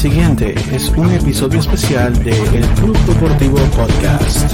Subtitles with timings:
[0.00, 4.50] siguiente es un episodio especial de El Club Deportivo Podcast.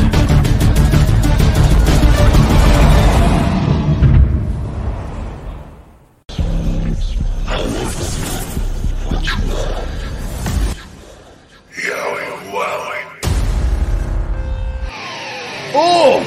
[15.73, 16.25] Oh,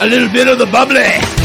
[0.00, 1.37] a little bit of the bubbly.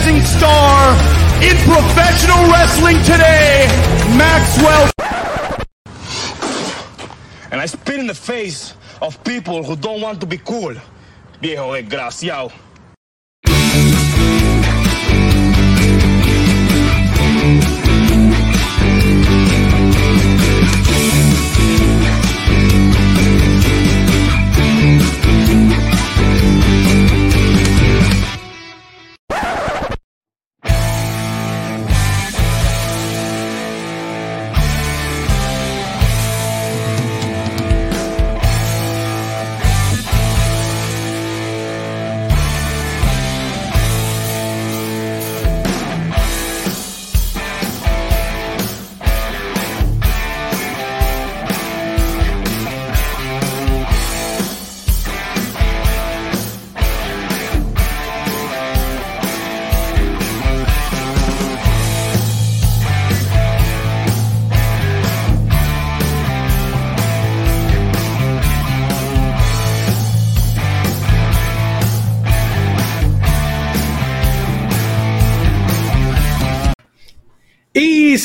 [0.00, 0.92] Rising star
[1.42, 3.66] in professional wrestling today,
[4.16, 4.90] Maxwell.
[7.50, 10.74] And I spit in the face of people who don't want to be cool.
[11.42, 12.52] Viejo desgraciado.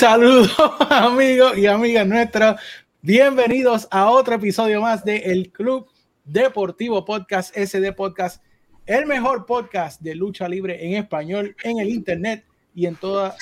[0.06, 0.56] Saludos
[0.92, 2.62] amigos y amigas nuestras.
[3.02, 5.88] Bienvenidos a otro episodio más de El Club
[6.24, 8.44] Deportivo Podcast, SD Podcast,
[8.86, 12.46] el mejor podcast de lucha libre en español en el internet
[12.76, 13.36] y en todas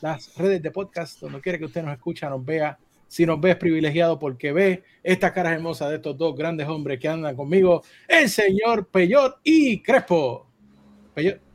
[0.00, 2.76] las redes de podcast, donde quiera que usted nos escucha, nos vea.
[3.06, 7.06] Si nos ves privilegiado porque ve estas caras hermosas de estos dos grandes hombres que
[7.06, 10.44] andan conmigo, el señor Peyot y Crespo.
[11.14, 11.49] Peyot.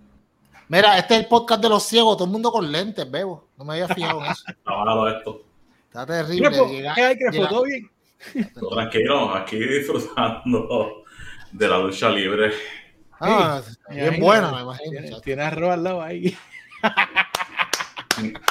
[0.67, 3.47] Mira, este es el podcast de los ciegos, todo el mundo con lentes, bebo.
[3.57, 4.43] No me había fijado en eso.
[4.63, 5.41] Trabajado esto.
[5.87, 6.47] Está terrible.
[6.47, 7.17] Crespo, llega- ¿qué hay,
[7.47, 7.91] ¿Todo bien?
[8.59, 11.03] Todo Tranquilo, aquí disfrutando
[11.51, 12.51] de la lucha libre.
[13.19, 14.91] Ah, Me bien buena, me imagino.
[14.91, 15.21] Tiene, chacho.
[15.21, 16.35] tiene arroz al lado ahí.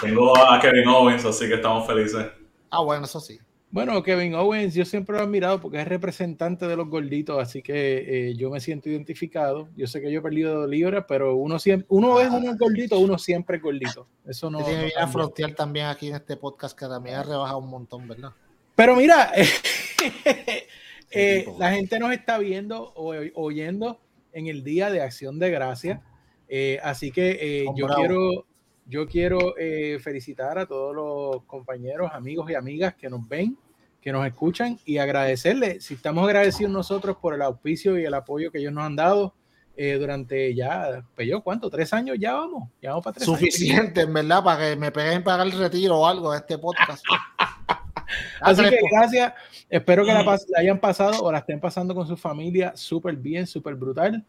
[0.00, 2.26] Tengo a Kevin Owens, así que estamos felices.
[2.70, 3.38] Ah, bueno, eso sí.
[3.74, 7.60] Bueno, Kevin Owens, yo siempre lo he admirado porque es representante de los gorditos, así
[7.60, 9.68] que eh, yo me siento identificado.
[9.76, 13.18] Yo sé que yo he perdido libras, pero uno siempre, uno es uno gordito, uno
[13.18, 14.06] siempre es gordito.
[14.24, 14.58] Eso no.
[14.58, 17.68] Tiene no bien a frontear también aquí en este podcast que también ha rebajado un
[17.68, 18.30] montón, ¿verdad?
[18.76, 19.32] Pero mira,
[21.10, 24.00] eh, la gente nos está viendo o oyendo
[24.32, 26.00] en el día de Acción de Gracia,
[26.48, 28.46] eh, así que eh, yo quiero,
[28.86, 33.56] yo quiero eh, felicitar a todos los compañeros, amigos y amigas que nos ven,
[34.00, 35.84] que nos escuchan y agradecerles.
[35.84, 39.34] Si estamos agradecidos nosotros por el auspicio y el apoyo que ellos nos han dado
[39.76, 41.68] eh, durante ya, pues yo, ¿cuánto?
[41.70, 42.68] ¿Tres años ya vamos?
[42.80, 43.40] Ya vamos para tres años.
[43.40, 47.02] Suficiente, en verdad, para que me peguen para el retiro o algo de este podcast.
[48.40, 49.32] Así que gracias.
[49.68, 53.16] Espero que la, pas- la hayan pasado o la estén pasando con su familia súper
[53.16, 54.24] bien, súper brutal.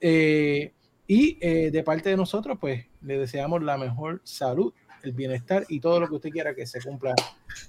[0.00, 0.72] Eh,
[1.06, 4.72] y eh, de parte de nosotros, pues le deseamos la mejor salud,
[5.02, 7.14] el bienestar y todo lo que usted quiera que se cumpla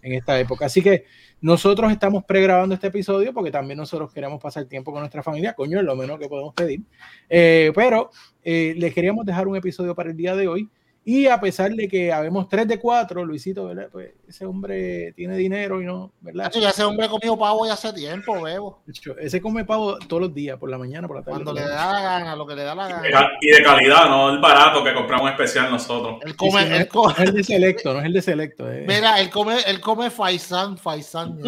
[0.02, 0.66] en esta época.
[0.66, 1.06] Así que
[1.40, 5.54] nosotros estamos pregrabando este episodio porque también nosotros queremos pasar tiempo con nuestra familia.
[5.54, 6.82] Coño, es lo menos que podemos pedir.
[7.30, 8.12] Eh, pero
[8.44, 10.70] eh, les queríamos dejar un episodio para el día de hoy.
[11.04, 13.88] Y a pesar de que habemos tres de cuatro, Luisito, ¿verdad?
[13.92, 16.52] Pues ese hombre tiene dinero y no, ¿verdad?
[16.54, 18.84] Ya ese hombre comió pavo ya hace tiempo, bebo.
[19.20, 21.44] Ese come pavo todos los días, por la mañana, por la tarde.
[21.44, 23.32] Cuando le da la gana, lo que le da la gana.
[23.42, 26.20] Y de calidad, no el barato que compramos especial nosotros.
[26.22, 28.06] Él Sí, come, sí, no, él es- come, no es el de selecto, no es
[28.06, 28.72] el de selecto.
[28.72, 28.86] eh.
[28.88, 31.40] mira, él come, él come faisán, faisán.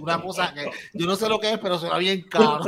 [0.00, 2.60] Una cosa que yo no sé lo que es, pero suena bien caro.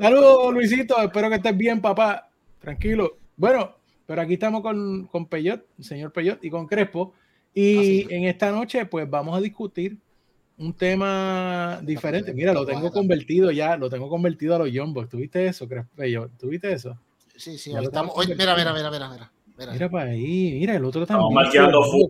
[0.00, 0.98] Saludos, Luisito.
[1.00, 2.28] Espero que estés bien, papá.
[2.60, 3.18] Tranquilo.
[3.36, 3.76] Bueno,
[4.06, 7.12] pero aquí estamos con, con Peyot, el señor Peyot, y con Crespo.
[7.52, 8.06] Y Así.
[8.10, 9.96] en esta noche, pues vamos a discutir
[10.58, 12.32] un tema diferente.
[12.32, 15.08] Mira, lo tengo convertido ya, lo tengo convertido a los Yombos.
[15.08, 15.90] ¿Tuviste eso, Crespo?
[15.96, 16.30] Peyot?
[16.38, 16.98] ¿Tuviste eso?
[17.34, 19.32] Sí, sí, estamos, estamos oye, mira, mira, mira, mira, mira.
[19.58, 21.34] Mira, Mira para ahí, mira, el otro Estamos también.
[21.44, 22.08] marqueando full.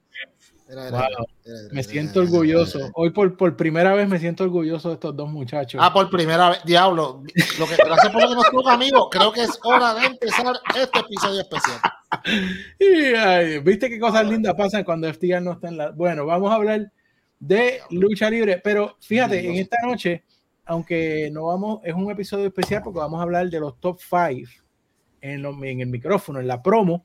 [0.68, 1.26] Wow.
[1.70, 2.90] Me siento orgulloso.
[2.94, 5.80] Hoy por, por primera vez me siento orgulloso de estos dos muchachos.
[5.82, 7.22] Ah, por primera vez, diablo.
[7.58, 9.08] Lo que, gracias por lo que nos toca, amigo.
[9.08, 11.80] Creo que es hora de empezar este episodio especial.
[12.78, 15.90] Y, ay, ¿Viste qué cosas lindas pasan cuando FTR no está en la...
[15.90, 16.90] Bueno, vamos a hablar
[17.38, 18.60] de lucha libre.
[18.62, 20.24] Pero fíjate, en esta noche,
[20.64, 24.50] aunque no vamos, es un episodio especial porque vamos a hablar de los top 5
[25.20, 27.04] en, lo- en el micrófono, en la promo,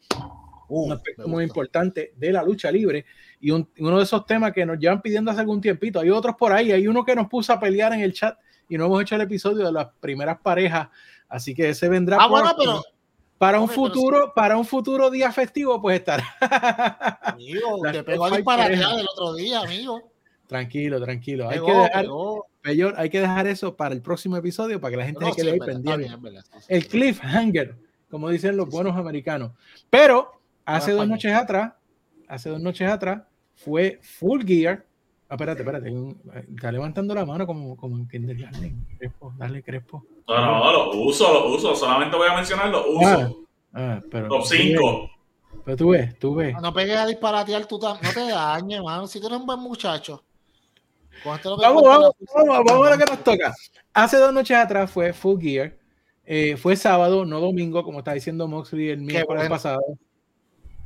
[0.72, 3.06] Uh, un aspecto muy importante de la lucha libre
[3.40, 6.00] y un- uno de esos temas que nos llevan pidiendo hace algún tiempito.
[6.00, 8.38] Hay otros por ahí, hay uno que nos puso a pelear en el chat
[8.70, 10.88] y no hemos hecho el episodio de las primeras parejas,
[11.28, 12.82] así que ese vendrá Ah, bueno, próximo.
[12.84, 12.96] pero
[13.38, 16.24] para un ok, pero futuro, para un futuro día festivo, pues estará.
[17.24, 18.94] amigo, te pegó a disparar parejas.
[19.00, 20.02] el otro día, amigo.
[20.48, 21.50] tranquilo, tranquilo.
[21.50, 22.46] Hay Pegó, que dejar, pegó.
[22.62, 25.34] Peyor, hay que dejar eso para el próximo episodio para que la gente No, se
[25.34, 26.08] sí, quede verdad, está pendiente.
[26.08, 26.66] bien, verdad, sí, sí.
[26.70, 27.76] el cliffhanger,
[28.10, 29.52] como dicen los buenos americanos.
[29.90, 31.74] Pero hace dos noches atrás,
[32.28, 33.24] hace dos noches atrás,
[33.56, 34.86] fue Full Gear.
[35.30, 35.94] Ah, espérate, espérate.
[36.54, 38.86] Está levantando la mano como, como en kindergarten.
[38.98, 40.06] Crespo, dale, Crespo.
[40.28, 41.76] No, no, los uso, los uso.
[41.76, 43.46] Solamente voy a mencionar los uso.
[43.74, 45.10] Ah, pero, Top 5.
[45.64, 46.56] Pero tú ves, tú ves.
[46.62, 49.08] No pegues a disparatear tú no te dañes, mano.
[49.08, 50.24] Si tú eres un buen muchacho.
[51.24, 53.54] Vamos, vamos, la- vamos, vamos a lo que nos toca.
[53.94, 55.76] Hace dos noches atrás fue Full Gear.
[56.26, 59.56] Eh, fue sábado, no domingo, como está diciendo Moxley el miércoles bueno.
[59.56, 59.82] pasado.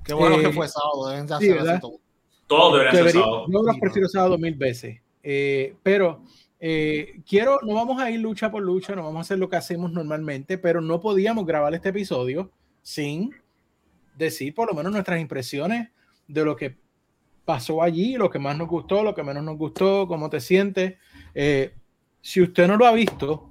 [0.06, 1.10] Qué bueno Eh, que fue sábado.
[1.10, 2.00] Deben de sí, hacer todo.
[2.48, 3.46] Todos deberían ser Debería- sábado.
[3.50, 5.02] yo los prefiero sábado mil veces.
[5.24, 6.22] Eh, pero
[6.60, 9.56] eh, quiero, no vamos a ir lucha por lucha, no vamos a hacer lo que
[9.56, 12.52] hacemos normalmente, pero no podíamos grabar este episodio
[12.84, 13.34] sin
[14.18, 15.90] decir por lo menos nuestras impresiones
[16.28, 16.78] de lo que
[17.44, 20.96] pasó allí, lo que más nos gustó, lo que menos nos gustó, cómo te sientes.
[21.34, 21.74] Eh,
[22.22, 23.50] si usted no lo ha visto,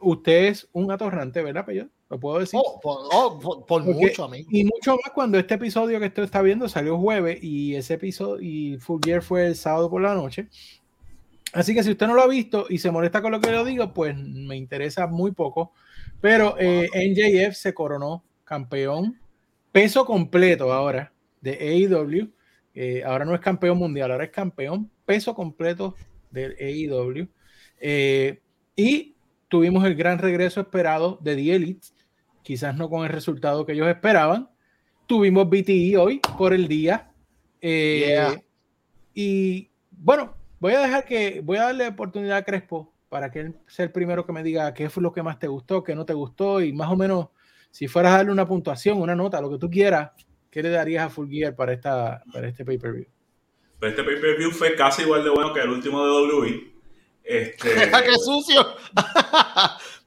[0.00, 1.86] usted es un atorrante, ¿verdad, Peyo?
[2.12, 2.60] Lo puedo decir.
[2.62, 4.46] Oh, por, oh, por- por mucho, amigo.
[4.52, 8.38] Y mucho más cuando este episodio que usted está viendo salió jueves y ese episodio
[8.46, 10.48] y Full Gear fue el sábado por la noche.
[11.54, 13.64] Así que si usted no lo ha visto y se molesta con lo que yo
[13.64, 15.72] digo, pues me interesa muy poco.
[16.20, 19.18] Pero eh, NJF se coronó campeón
[19.72, 22.30] peso completo ahora de AEW.
[22.74, 25.94] Eh, ahora no es campeón mundial, ahora es campeón peso completo
[26.30, 27.26] del AEW.
[27.80, 28.38] Eh,
[28.76, 29.14] y
[29.48, 31.88] tuvimos el gran regreso esperado de The Elite,
[32.42, 34.50] quizás no con el resultado que ellos esperaban.
[35.06, 37.10] Tuvimos BTE hoy por el día.
[37.60, 38.42] Eh, Yeah.
[39.14, 43.54] Y bueno, voy a dejar que, voy a darle oportunidad a Crespo para que él
[43.66, 46.06] sea el primero que me diga qué fue lo que más te gustó, qué no
[46.06, 47.28] te gustó y más o menos
[47.70, 50.10] si fueras a darle una puntuación, una nota, lo que tú quieras,
[50.50, 53.06] ¿qué le darías a Full Gear para, esta, para este pay-per-view?
[53.80, 56.72] Pero este pay-per-view fue casi igual de bueno que el último de WWE.
[57.24, 58.66] Este, ¡Qué sucio!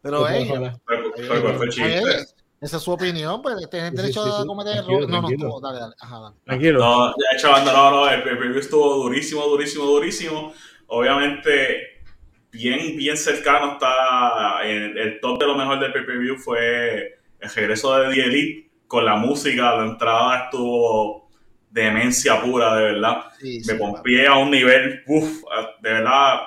[0.06, 0.80] Pero, hey, ojalá.
[0.88, 2.34] pero- pero ¿cuál fue el eh, chiste?
[2.62, 5.08] esa es su opinión, pues tienes Sí, derecho sí, sí, a cometer errores.
[5.10, 5.94] No, no, tú, dale, dale.
[6.00, 6.36] Ajá, dale.
[6.46, 6.80] Tranquilo.
[6.80, 10.54] No, ya chavando, no, no, el pay-per-view estuvo durísimo, durísimo, durísimo.
[10.88, 12.04] Obviamente,
[12.52, 17.98] bien, bien cercano está en el top de lo mejor del pay-per-view fue el regreso
[17.98, 21.28] de The Elite con la música, la entrada estuvo
[21.72, 23.24] demencia pura, de verdad.
[23.40, 25.44] Sí, me sí, pompié a un nivel, uff,
[25.82, 26.40] de verdad.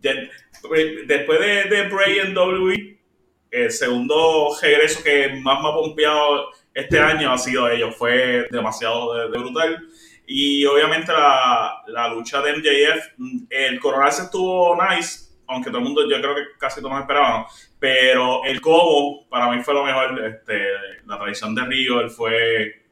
[0.00, 0.30] de-
[1.06, 2.98] después de, de Bray en WWE,
[3.52, 7.94] el segundo regreso que más me ha pompeado este año ha sido ellos.
[7.96, 9.78] Fue demasiado de, de brutal.
[10.26, 16.08] Y obviamente la, la lucha de MJF, el coronarse estuvo nice, aunque todo el mundo,
[16.08, 17.70] yo creo que casi todos esperábamos.
[17.78, 20.24] Pero el como para mí fue lo mejor.
[20.24, 20.68] Este,
[21.04, 22.82] la tradición de Río, él fue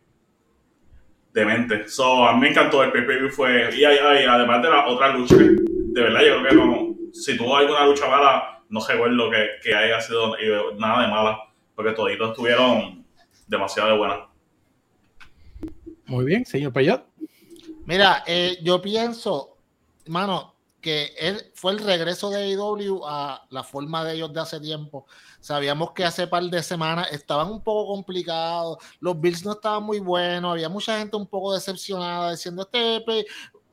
[1.33, 1.89] demente.
[1.89, 5.37] So, a mí me encantó el pay-per-view fue y, y además de la otra lucha,
[5.37, 9.75] de verdad yo creo que no, si tuvo alguna lucha mala, no recuerdo que, que
[9.75, 10.35] haya sido
[10.79, 11.39] nada de mala,
[11.75, 13.05] porque toditos estuvieron
[13.47, 14.19] demasiado de buenas.
[16.07, 17.05] Muy bien, señor Payot.
[17.85, 19.57] Mira, eh, yo pienso,
[20.07, 24.61] mano, que él fue el regreso de AEW a la forma de ellos de hace
[24.61, 25.07] tiempo.
[25.41, 29.99] Sabíamos que hace par de semanas estaban un poco complicados, los Bills no estaban muy
[29.99, 33.05] buenos, había mucha gente un poco decepcionada diciendo este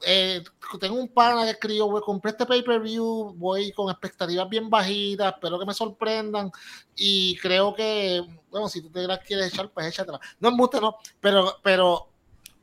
[0.06, 0.44] eh,
[0.80, 5.60] tengo un pana que escribió, "Güey, compré este pay-per-view, voy con expectativas bien bajitas, espero
[5.60, 6.52] que me sorprendan
[6.96, 10.20] y creo que, bueno, si tú te las quieres echar, pues échatela.
[10.40, 12.10] No embuste, no, pero, pero,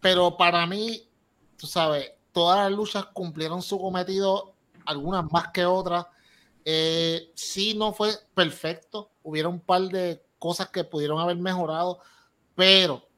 [0.01, 1.09] pero para mí,
[1.57, 4.55] tú sabes, todas las luchas cumplieron su cometido,
[4.87, 6.07] algunas más que otras.
[6.65, 9.13] Eh, sí, no fue perfecto.
[9.23, 12.01] Hubieron un par de cosas que pudieron haber mejorado,
[12.55, 13.09] pero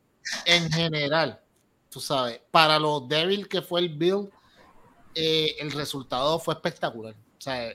[0.44, 1.40] en general,
[1.96, 4.28] tú sabes, para lo débil que fue el build,
[5.14, 7.14] eh, el resultado fue espectacular.
[7.14, 7.72] O sea,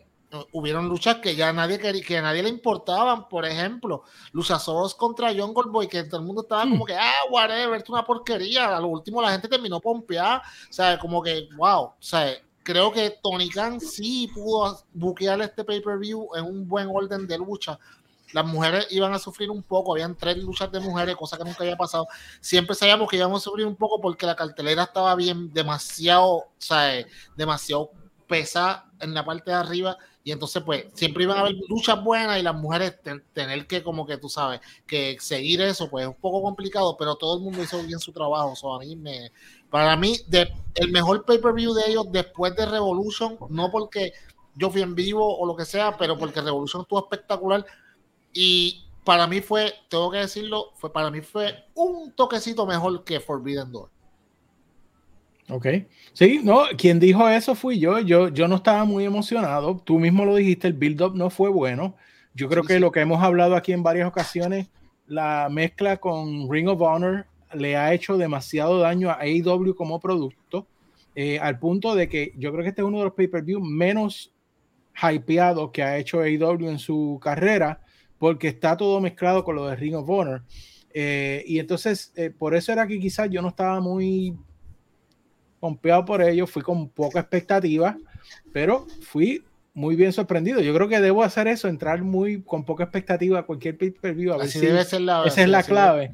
[0.51, 3.27] hubieron luchas que ya nadie quería, que a nadie le importaban.
[3.27, 7.81] Por ejemplo, Luchasaurus contra John Goldboy, que todo el mundo estaba como que, ah, whatever,
[7.81, 8.77] es una porquería.
[8.77, 10.43] A lo último la gente terminó pompeada.
[10.69, 11.85] O sea, como que, wow.
[11.85, 17.25] O sea, creo que Tony Khan sí pudo buquear este pay-per-view en un buen orden
[17.25, 17.79] de lucha.
[18.33, 21.63] Las mujeres iban a sufrir un poco, habían tres luchas de mujeres, cosa que nunca
[21.63, 22.07] había pasado.
[22.39, 26.51] Siempre sabíamos que íbamos a sufrir un poco porque la cartelera estaba bien, demasiado, o
[26.57, 27.91] sea, demasiado
[28.27, 32.39] pesada en la parte de arriba y entonces pues siempre iban a haber luchas buenas
[32.39, 32.95] y las mujeres
[33.33, 37.15] tener que como que tú sabes que seguir eso pues es un poco complicado pero
[37.15, 39.31] todo el mundo hizo bien su trabajo a mí me
[39.69, 44.13] para mí de, el mejor pay-per-view de ellos después de Revolution no porque
[44.55, 47.65] yo fui en vivo o lo que sea pero porque Revolution estuvo espectacular
[48.33, 53.19] y para mí fue, tengo que decirlo, fue para mí fue un toquecito mejor que
[53.19, 53.89] Forbidden Door.
[55.49, 55.67] Ok.
[56.13, 57.99] Sí, no, quien dijo eso fui yo.
[57.99, 59.81] Yo, yo no estaba muy emocionado.
[59.83, 61.95] Tú mismo lo dijiste, el build-up no fue bueno.
[62.33, 64.69] Yo creo que lo que hemos hablado aquí en varias ocasiones,
[65.07, 70.67] la mezcla con Ring of Honor le ha hecho demasiado daño a AEW como producto,
[71.15, 74.33] eh, al punto de que yo creo que este es uno de los pay-per-view menos
[74.95, 77.81] hypeados que ha hecho AEW en su carrera
[78.21, 80.43] porque está todo mezclado con lo de Ring of Honor.
[80.93, 84.37] Eh, y entonces, eh, por eso era que quizás yo no estaba muy
[85.59, 87.97] pompeado por ello, fui con poca expectativa,
[88.53, 90.61] pero fui muy bien sorprendido.
[90.61, 94.33] Yo creo que debo hacer eso, entrar muy con poca expectativa a cualquier pay-per-view.
[94.33, 96.11] Así debe ser la Esa es la clave.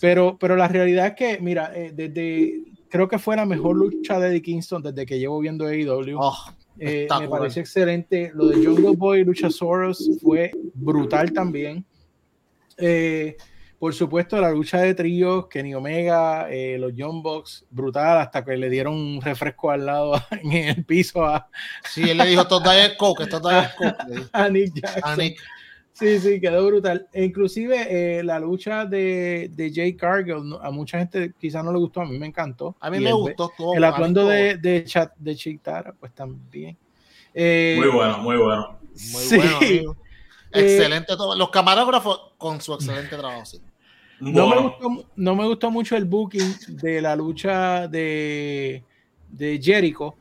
[0.00, 4.18] Pero, pero la realidad es que, mira, eh, desde creo que fue la mejor lucha
[4.18, 6.16] de Eddie Kingston desde que llevo viendo AEW.
[6.18, 6.34] Oh,
[6.78, 8.30] eh, me pareció excelente.
[8.34, 11.84] Lo de Jungle Boy Luchasaurus fue brutal también.
[12.78, 13.36] Eh,
[13.78, 18.56] por supuesto, la lucha de tríos, Kenny Omega, eh, los Young Bucks, brutal, hasta que
[18.56, 21.48] le dieron un refresco al lado en el piso a.
[21.90, 24.28] Sí, él le dijo: Esto es Coke, esto es Coke.
[24.32, 25.34] A Nick Jackson.
[25.92, 27.06] Sí, sí, quedó brutal.
[27.12, 27.86] E inclusive
[28.18, 32.06] eh, la lucha de, de Jay Cargill, a mucha gente quizás no le gustó, a
[32.06, 32.76] mí me encantó.
[32.80, 33.74] A mí me gustó todo.
[33.74, 36.76] El atuendo de, de, Chat, de Chitara, pues también.
[37.34, 38.78] Eh, muy bueno, muy bueno.
[39.12, 39.96] Muy bueno, amigo.
[40.54, 41.34] Eh, excelente todo.
[41.34, 43.58] Los camarógrafos con su excelente trabajo, sí.
[44.20, 48.84] No, me gustó, no me gustó mucho el booking de la lucha de,
[49.30, 50.14] de Jericho,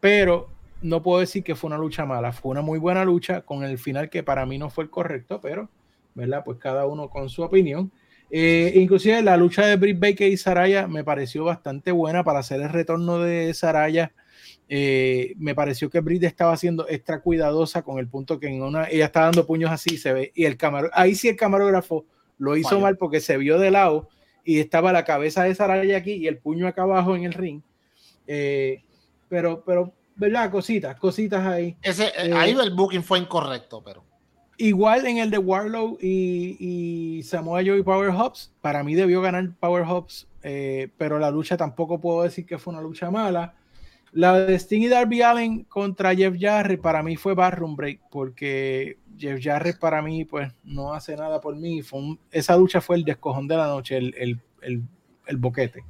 [0.00, 0.53] pero
[0.84, 3.78] no puedo decir que fue una lucha mala, fue una muy buena lucha con el
[3.78, 5.70] final que para mí no fue el correcto, pero,
[6.14, 6.42] ¿verdad?
[6.44, 7.90] Pues cada uno con su opinión.
[8.30, 12.60] Eh, inclusive la lucha de Britt Baker y Saraya me pareció bastante buena para hacer
[12.60, 14.12] el retorno de Saraya.
[14.68, 18.86] Eh, me pareció que Britt estaba siendo extra cuidadosa con el punto que en una
[18.90, 22.06] ella está dando puños así se ve y el camarógrafo ahí sí el camarógrafo
[22.38, 24.08] lo hizo mal porque se vio de lado
[24.42, 27.60] y estaba la cabeza de Saraya aquí y el puño acá abajo en el ring
[28.26, 28.82] eh,
[29.28, 30.50] pero pero ¿verdad?
[30.50, 31.76] Cositas, cositas ahí.
[31.82, 34.04] Ese, eh, ahí el booking fue incorrecto, pero.
[34.56, 39.20] Igual en el de Warlow y, y Samoa Joe y Power Hobbs, para mí debió
[39.20, 43.54] ganar Power Hobbs, eh, pero la lucha tampoco puedo decir que fue una lucha mala.
[44.12, 48.98] La de Sting y Darby Allen contra Jeff Jarrett para mí fue barroom break, porque
[49.18, 51.82] Jeff Jarrett para mí pues no hace nada por mí.
[51.82, 54.82] Fue esa lucha fue el descojón de la noche, el, el, el,
[55.26, 55.84] el boquete.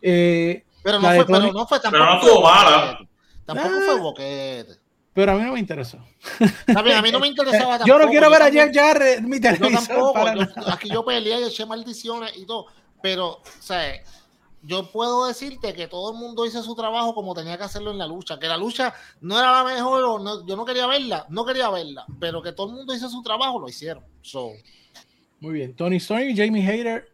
[0.00, 2.04] Eh, pero, no fue, pero, no fue, tampoco.
[2.04, 3.09] Pero no fue mala.
[3.54, 4.80] Tampoco fue boquete.
[5.12, 5.98] Pero a mí no me interesó.
[5.98, 7.86] a mí no me interesaba tampoco.
[7.86, 9.70] Yo no quiero ver a Jeff Jarrett mi televisor.
[9.70, 10.34] Yo tampoco.
[10.34, 12.66] Yo, aquí yo peleé y eché maldiciones y todo.
[13.02, 13.94] Pero, o sea,
[14.62, 17.98] yo puedo decirte que todo el mundo hizo su trabajo como tenía que hacerlo en
[17.98, 18.38] la lucha.
[18.38, 21.70] Que la lucha no era la mejor o no, yo no quería verla, no quería
[21.70, 22.04] verla.
[22.20, 24.04] Pero que todo el mundo hizo su trabajo, lo hicieron.
[24.22, 24.50] So.
[25.40, 25.74] Muy bien.
[25.74, 27.08] Tony Storm y Jamie Hayter,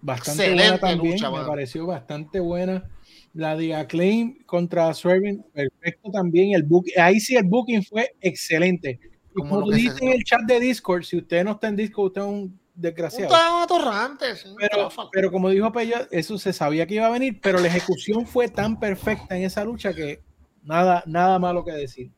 [0.00, 1.20] bastante buena también.
[1.20, 2.88] me pareció bastante buena.
[3.34, 6.54] La de Acclaim contra Swerving, perfecto también.
[6.54, 9.00] El book, ahí sí el booking fue excelente.
[9.34, 12.06] Y como, tú dices en el chat de Discord, si usted no está en Discord,
[12.08, 13.32] usted es un desgraciado.
[13.32, 17.68] Un pero, pero como dijo Pello, eso se sabía que iba a venir, pero la
[17.68, 20.20] ejecución fue tan perfecta en esa lucha que
[20.62, 22.10] nada, nada malo que decir.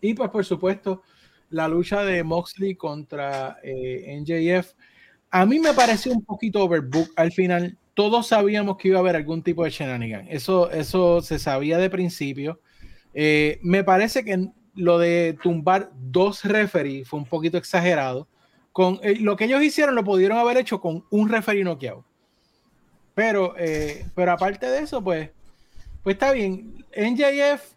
[0.00, 1.02] Y pues por supuesto,
[1.50, 4.72] la lucha de Moxley contra eh, NJF,
[5.30, 9.16] a mí me pareció un poquito overbook al final todos sabíamos que iba a haber
[9.16, 10.26] algún tipo de shenanigan.
[10.28, 12.60] Eso, eso se sabía de principio.
[13.14, 18.28] Eh, me parece que lo de tumbar dos referees fue un poquito exagerado.
[18.72, 22.04] Con eh, lo que ellos hicieron lo pudieron haber hecho con un referee noqueado.
[23.14, 25.30] Pero, eh, pero aparte de eso, pues,
[26.02, 26.84] pues está bien.
[26.96, 27.74] NJF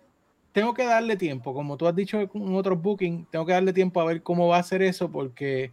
[0.51, 4.01] tengo que darle tiempo, como tú has dicho en otros bookings, tengo que darle tiempo
[4.01, 5.71] a ver cómo va a hacer eso porque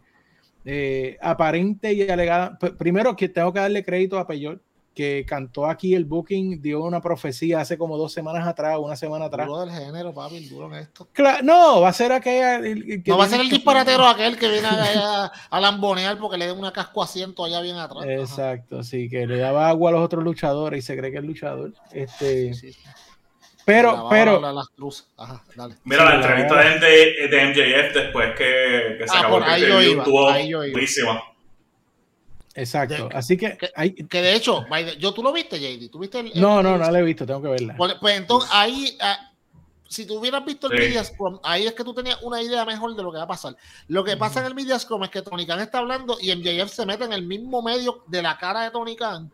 [0.65, 2.57] eh, aparente y alegada.
[2.77, 4.59] Primero que tengo que darle crédito a Peyot,
[4.95, 9.25] que cantó aquí el booking, dio una profecía hace como dos semanas atrás, una semana
[9.25, 9.45] atrás.
[9.45, 11.07] Duro del género, papi, duro en esto.
[11.43, 12.59] no, va a ser aquella.
[13.05, 16.53] no va a ser el disparatero aquel que viene a, a, lambonear porque le da
[16.53, 18.05] una casco asiento allá bien atrás.
[18.07, 21.25] Exacto, sí, que le daba agua a los otros luchadores y se cree que es
[21.25, 21.73] luchador.
[21.91, 22.53] Este,
[23.65, 24.39] Pero, pero.
[25.83, 30.31] Mira, la entrevista de, de, MJF después que, que se ah, acabó el video estuvo
[30.31, 31.23] buenísima.
[32.53, 33.09] Exacto.
[33.11, 33.57] Así que,
[34.09, 34.65] que de hecho,
[34.99, 35.89] yo tú lo viste, JD.
[35.91, 37.75] ¿Tú viste el, no, no, no lo he visto, tengo que verla.
[37.75, 39.31] Pues, pues entonces ahí, ah,
[39.89, 40.99] si tú hubieras visto el sí.
[41.43, 43.57] ahí es que tú tenías una idea mejor de lo que va a pasar.
[43.87, 46.85] Lo que pasa en el Media es que Tony Khan está hablando y MJF se
[46.85, 49.31] mete en el mismo medio de la cara de Tony Khan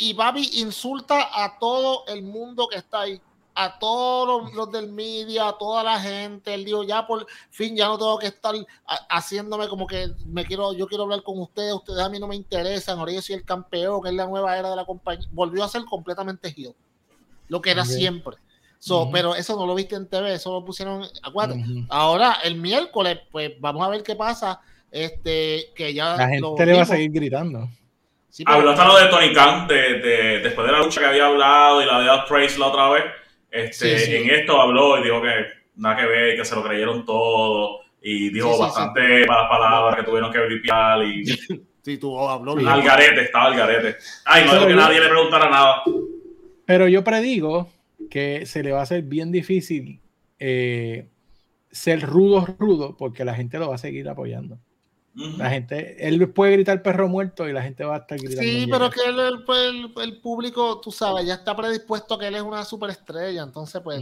[0.00, 3.20] y Babi insulta a todo el mundo que está ahí
[3.60, 6.54] a todos los, del media, a toda la gente.
[6.54, 8.54] Él dijo, ya por fin, ya no tengo que estar
[9.10, 12.36] haciéndome como que me quiero, yo quiero hablar con ustedes, ustedes a mí no me
[12.36, 15.28] interesan, ahora yo soy el campeón, que es la nueva era de la compañía.
[15.32, 16.74] Volvió a ser completamente heel,
[17.48, 18.36] lo que era siempre.
[19.12, 21.56] Pero eso no lo viste en TV, eso lo pusieron a cuatro.
[21.90, 24.60] Ahora, el miércoles, pues vamos a ver qué pasa.
[24.90, 27.68] Este, que ya la gente le va a seguir gritando.
[28.46, 31.84] Habló hasta lo de Tony Khan, de, después de la lucha que había hablado y
[31.84, 33.04] la de Praise la otra vez.
[33.50, 35.32] Este, En esto habló y dijo que
[35.76, 40.32] nada que ver, que se lo creyeron todo y dijo bastante malas palabras que tuvieron
[40.32, 41.24] que limpiar y...
[41.82, 43.96] Sí, tú habló Al garete, estaba al garete.
[44.26, 45.82] Ay, no dijo que nadie le preguntara nada.
[46.66, 47.70] Pero yo predigo
[48.10, 49.98] que se le va a hacer bien difícil
[50.38, 51.08] eh,
[51.70, 54.58] ser rudo, rudo, porque la gente lo va a seguir apoyando.
[55.14, 58.42] La gente, él puede gritar perro muerto y la gente va a estar gritando.
[58.42, 62.64] Sí, pero que el, el, público, tú sabes, ya está predispuesto que él es una
[62.64, 64.00] superestrella, entonces pues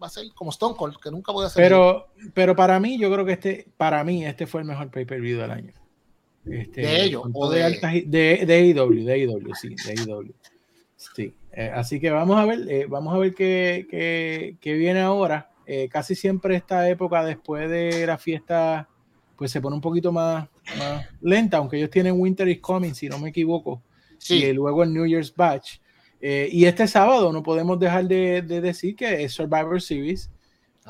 [0.00, 1.62] va a ser como Stone Cold, que nunca puede hacer.
[1.62, 5.40] Pero, pero para mí, yo creo que este, para mí, este fue el mejor pay-per-view
[5.40, 5.72] del año.
[6.46, 10.32] Este, de ellos, o de, de, de, de IW, de IW, sí, de IW.
[10.96, 15.00] Sí, eh, así que vamos a ver, eh, vamos a ver qué, qué, qué viene
[15.00, 15.50] ahora.
[15.66, 18.88] Eh, casi siempre esta época después de la fiesta
[19.38, 20.48] pues se pone un poquito más,
[21.22, 23.80] lenta, aunque ellos tienen Winter is Coming, si no me equivoco,
[24.18, 24.44] sí.
[24.44, 25.78] y luego el New Year's Batch.
[26.20, 30.28] Eh, y este sábado no podemos dejar de, decir que es Survivor Series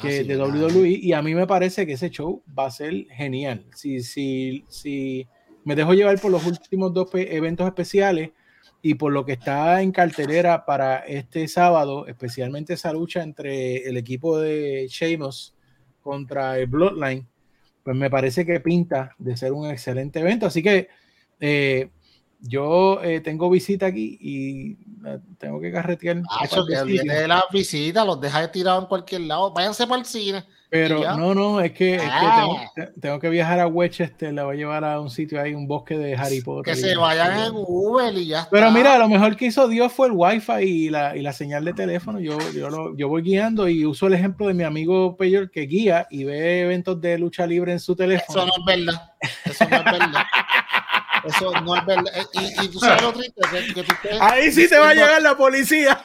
[0.00, 3.66] que de WWE y a mí me parece que ese show va a ser genial.
[3.74, 5.26] Si, si, si
[5.64, 8.30] me dejo llevar por los últimos dos eventos especiales
[8.80, 13.96] y por lo que está en cartelera para este sábado, especialmente esa lucha entre el
[13.96, 15.52] equipo de Sheamus
[16.00, 17.26] contra el Bloodline,
[17.88, 20.44] pues me parece que pinta de ser un excelente evento.
[20.44, 20.90] Así que
[21.40, 21.88] eh,
[22.38, 24.74] yo eh, tengo visita aquí y
[25.38, 26.20] tengo que carretear.
[26.31, 29.55] Ah, que viene de la visita, los deja de tirado en cualquier lado.
[29.55, 30.44] Váyanse para el cine.
[30.70, 32.70] Pero no, no, es que, ah.
[33.00, 35.96] tengo, que viajar a Westchester, la voy a llevar a un sitio ahí, un bosque
[35.96, 36.74] de Harry Potter.
[36.74, 40.09] Que se vayan en Uber y ya Pero mira, lo mejor que hizo Dios fue
[40.09, 42.20] el wifi y la, y la señal de teléfono.
[42.20, 46.07] Yo, yo, yo voy guiando y uso el ejemplo de mi amigo Peyor que guía
[46.11, 48.42] y ve eventos de lucha libre en su teléfono.
[48.42, 49.12] Eso no es verdad.
[49.44, 50.24] Eso no es verdad.
[51.24, 52.12] Eso no es verdad.
[52.35, 53.40] Y, y tú sabes lo triste
[53.74, 56.04] que, tú Ahí sí te va a llegar la policía.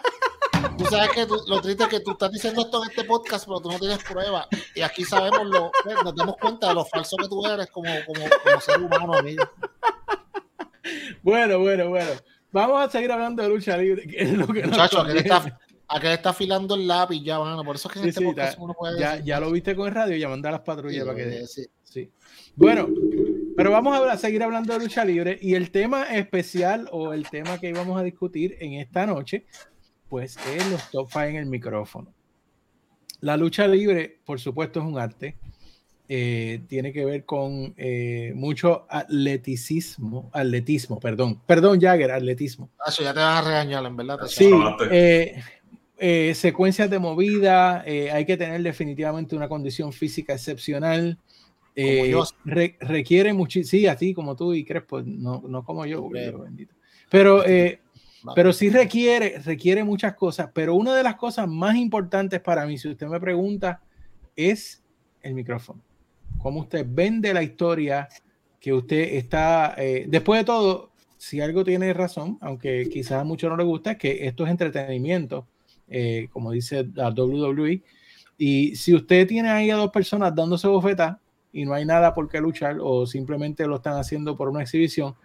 [0.77, 3.59] Tú sabes que lo triste es que tú estás diciendo esto en este podcast, pero
[3.59, 4.47] tú no tienes pruebas.
[4.75, 7.89] Y aquí sabemos lo, pues, nos damos cuenta de lo falso que tú eres como,
[8.05, 9.43] como, como ser humano, amigo.
[11.21, 12.11] Bueno, bueno, bueno.
[12.51, 14.05] Vamos a seguir hablando de lucha libre.
[14.05, 17.63] Que es lo que Muchacho, aquel está, aquel está afilando el lápiz ya, mano.
[17.63, 19.93] Por eso es que en este podcast uno puede ya, ya, lo viste con el
[19.93, 21.47] radio, llamando a las patrullas para que.
[21.47, 21.65] Sí.
[21.83, 22.11] sí.
[22.55, 22.87] Bueno,
[23.55, 27.59] pero vamos a seguir hablando de lucha libre y el tema especial o el tema
[27.59, 29.45] que íbamos a discutir en esta noche
[30.13, 32.13] pues es los top five en el micrófono.
[33.21, 35.37] La lucha libre, por supuesto, es un arte.
[36.07, 42.69] Eh, tiene que ver con eh, mucho atleticismo, atletismo, perdón, perdón, Jagger, atletismo.
[42.77, 44.19] Ah, eso ya te van a regañar, en verdad.
[44.27, 44.51] Sí,
[45.97, 51.17] eh, secuencias de movida, hay que tener definitivamente una condición física excepcional.
[52.45, 56.75] requiere muchísimo, sí, a ti como tú y Crespo, no, no como yo, bendito.
[57.09, 57.43] Pero
[58.35, 62.77] pero sí requiere, requiere muchas cosas, pero una de las cosas más importantes para mí,
[62.77, 63.81] si usted me pregunta,
[64.35, 64.83] es
[65.21, 65.81] el micrófono.
[66.37, 68.07] Cómo usted vende la historia
[68.59, 73.49] que usted está, eh, después de todo, si algo tiene razón, aunque quizás a muchos
[73.49, 75.47] no le gusta, es que esto es entretenimiento,
[75.87, 77.81] eh, como dice la WWE,
[78.37, 81.17] y si usted tiene ahí a dos personas dándose bofetas
[81.51, 85.15] y no hay nada por qué luchar o simplemente lo están haciendo por una exhibición,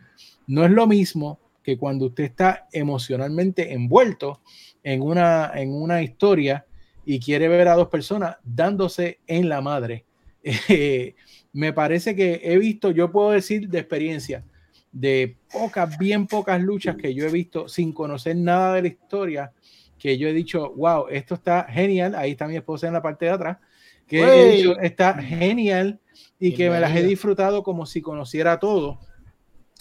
[0.46, 4.40] no es lo mismo que cuando usted está emocionalmente envuelto
[4.82, 6.64] en una, en una historia
[7.04, 10.06] y quiere ver a dos personas dándose en la madre.
[10.70, 11.14] Eh,
[11.52, 14.44] me parece que he visto, yo puedo decir de experiencia,
[14.92, 19.52] de pocas, bien pocas luchas que yo he visto sin conocer nada de la historia,
[19.98, 23.26] que yo he dicho, wow, esto está genial, ahí está mi esposa en la parte
[23.26, 23.58] de atrás,
[24.06, 26.00] que he dicho, está genial
[26.40, 29.00] y que me las he disfrutado como si conociera todo.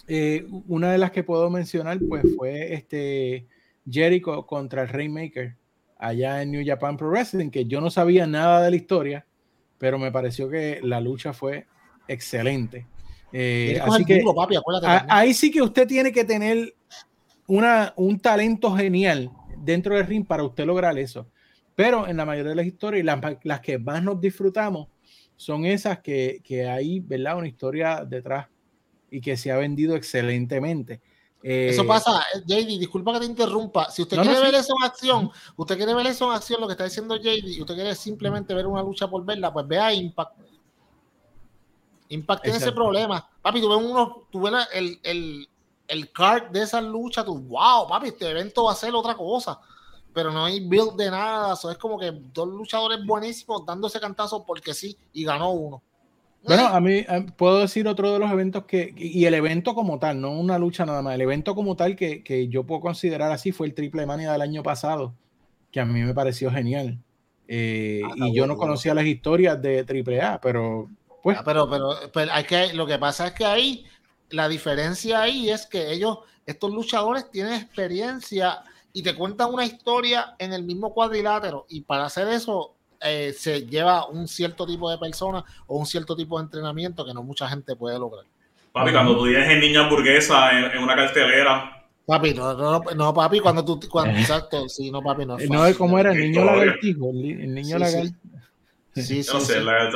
[0.08, 3.46] Eh, una de las que puedo mencionar, pues fue este
[3.88, 5.56] Jericho contra el Rainmaker
[5.98, 9.26] allá en New Japan Pro Wrestling, que yo no sabía nada de la historia,
[9.76, 11.66] pero me pareció que la lucha fue
[12.06, 12.86] excelente.
[13.32, 14.24] Eh, así que
[15.08, 16.74] ahí sí que usted tiene que tener
[17.46, 21.28] una, un talento genial dentro del ring para usted lograr eso.
[21.74, 24.88] Pero en la mayoría de las historias, las, las que más nos disfrutamos
[25.36, 27.36] son esas que, que hay, ¿verdad?
[27.36, 28.48] Una historia detrás
[29.10, 31.00] y que se ha vendido excelentemente.
[31.42, 33.90] eso eh, pasa, JD, disculpa que te interrumpa.
[33.90, 36.72] Si usted quiere ver eso en acción, usted quiere ver eso en acción, lo que
[36.72, 40.38] está diciendo JD, y usted quiere simplemente ver una lucha por verla, pues vea Impact.
[42.10, 43.28] Impact tiene ese problema.
[43.42, 45.48] Papi, tú ves, uno, tú ves el, el,
[45.86, 49.60] el card de esa lucha, tú, wow, papi, este evento va a ser otra cosa
[50.18, 51.54] pero no hay build de nada.
[51.54, 55.80] Eso es como que dos luchadores buenísimos dándose cantazos porque sí y ganó uno.
[56.44, 57.04] Bueno, a mí
[57.36, 60.86] puedo decir otro de los eventos que, y el evento como tal, no una lucha
[60.86, 64.06] nada más, el evento como tal que, que yo puedo considerar así fue el Triple
[64.06, 65.14] Mania del año pasado,
[65.70, 66.98] que a mí me pareció genial.
[67.48, 70.88] Eh, ah, y yo no conocía las historias de Triple A, pero
[71.22, 71.36] pues.
[71.38, 73.86] Ah, pero, pero, pero, hay que, lo que pasa es que ahí,
[74.30, 80.34] la diferencia ahí es que ellos, estos luchadores tienen experiencia y te cuentan una historia
[80.38, 84.98] en el mismo cuadrilátero y para hacer eso eh, se lleva un cierto tipo de
[84.98, 88.24] persona o un cierto tipo de entrenamiento que no mucha gente puede lograr.
[88.72, 91.86] Papi, cuando tú tienes el niño hamburguesa en, una cartelera.
[92.06, 95.36] Papi, no, no, no, papi, cuando tú, cuando, exacto, sí, no, papi, no.
[95.38, 98.16] no, es como era el niño lagartijo, el, niño lagartijo.
[98.94, 99.40] Sí, sí, no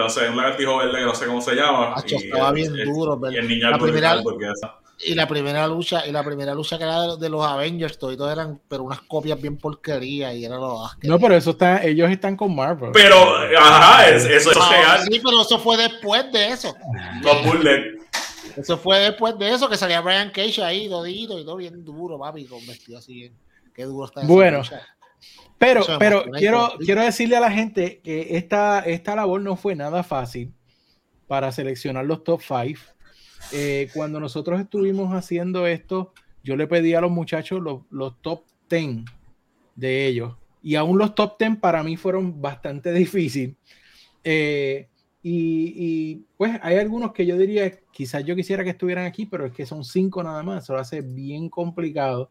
[0.08, 1.94] sé, un lagartijo verde, no sé cómo se llama.
[2.06, 6.22] estaba bien duro, Y el niño la primera, hamburguesa y la primera lucha, y la
[6.22, 10.44] primera lucha que era de, los Avengers, todos eran, pero unas copias bien porquería y
[10.44, 12.90] era lo No, pero eso está, ellos están con Marvel.
[12.92, 13.16] Pero,
[13.58, 15.02] ajá, eso es ah, real.
[15.10, 16.74] Sí, pero eso fue después de eso.
[18.56, 22.18] Eso fue después de eso que salía Brian Cage ahí, dodito y todo bien duro,
[22.18, 23.32] papi, con vestido así bien.
[23.74, 24.62] Qué duro está Bueno.
[25.58, 30.02] Pero, pero quiero, quiero decirle a la gente que esta, esta labor no fue nada
[30.02, 30.52] fácil
[31.28, 32.80] para seleccionar los top 5
[33.50, 39.04] eh, cuando nosotros estuvimos haciendo esto, yo le pedí a los muchachos los, top 10
[39.74, 40.34] de ellos.
[40.62, 43.56] Y aún los top 10 para mí fueron bastante difíciles.
[44.24, 44.88] Eh,
[45.24, 49.52] y, pues hay algunos que yo diría, quizás yo quisiera que estuvieran aquí, pero es
[49.52, 52.30] que son cinco nada más, eso lo hace bien complicado.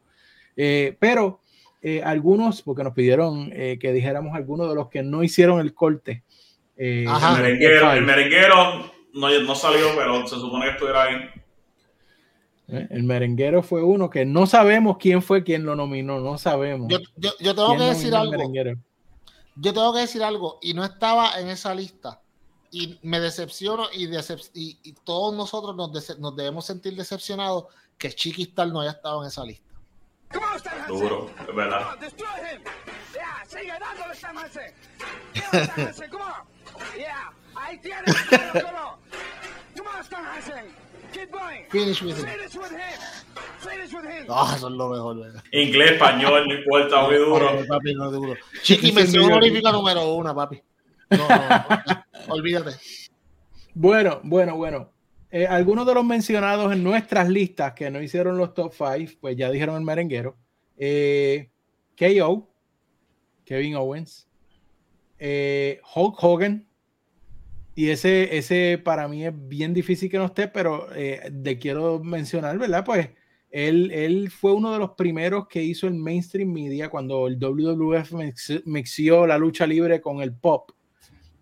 [0.57, 1.39] Eh, pero
[2.03, 6.23] algunos, porque nos pidieron que dijéramos algunos de los que no hicieron el corte.
[6.75, 11.15] el merenguero, el merenguero no, no salió, pero se supone que estuviera ahí.
[12.67, 16.87] Eh, el merenguero fue uno que no sabemos quién fue quien lo nominó, no sabemos.
[16.89, 16.99] Yo,
[17.39, 18.33] yo, tengo que decir algo.
[19.55, 22.21] Yo tengo que decir algo y no estaba en esa lista.
[22.73, 24.09] Y me decepciono y,
[24.53, 27.65] y, todos nosotros nos, nos, debemos sentir decepcionados
[27.97, 29.69] que Chiquistal no haya estado en esa lista.
[30.87, 31.87] Duro, es verdad.
[37.55, 38.15] Ahí tienes.
[41.69, 42.25] Finish with him.
[44.29, 45.33] Ah, eso es lo mejor.
[45.51, 47.65] Inglés, español, no importa, muy duro.
[47.67, 48.35] Papi, no duro.
[48.61, 50.61] Chiqui, mención honorífica número uno, papi.
[51.09, 52.71] No, no, olvídate.
[53.73, 54.91] Bueno, bueno, bueno.
[55.31, 59.37] Eh, algunos de los mencionados en nuestras listas que no hicieron los top 5, pues
[59.37, 60.37] ya dijeron el merenguero.
[60.77, 61.49] Eh,
[61.97, 62.49] KO,
[63.45, 64.27] Kevin Owens,
[65.19, 66.67] eh, Hulk Hogan,
[67.75, 72.03] y ese, ese para mí es bien difícil que no esté, pero eh, te quiero
[72.03, 72.83] mencionar, ¿verdad?
[72.83, 73.09] Pues
[73.49, 78.13] él, él fue uno de los primeros que hizo el mainstream media cuando el WWF
[78.65, 80.71] mixió la lucha libre con el pop.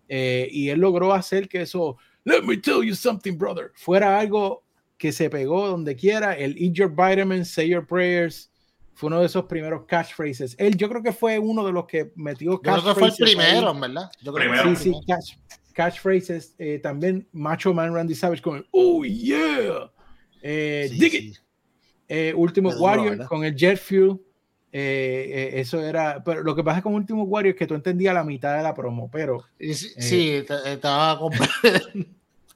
[0.08, 4.64] Eh, y él logró hacer que eso, let me tell you something, brother, fuera algo
[4.98, 6.34] que se pegó donde quiera.
[6.34, 8.50] El Eat Your Vitamins, Say Your Prayers,
[8.94, 10.56] fue uno de esos primeros catchphrases.
[10.58, 12.84] Él, yo creo que fue uno de los que metió catchphrases.
[12.84, 14.10] Yo creo que fue el primero, ¿verdad?
[14.20, 14.76] Yo creo primero.
[14.76, 15.36] Sí, sí, catch,
[15.80, 19.90] catchphrases, eh, también Macho Man Randy Savage con el Oh yeah,
[20.42, 21.36] eh, dig it.
[22.06, 24.18] Eh, Último Warrior con el Jet Fuel.
[24.70, 28.58] eso era, pero lo que pasa con Último Warrior es que tú entendías la mitad
[28.58, 31.18] de la promo, pero sí, estaba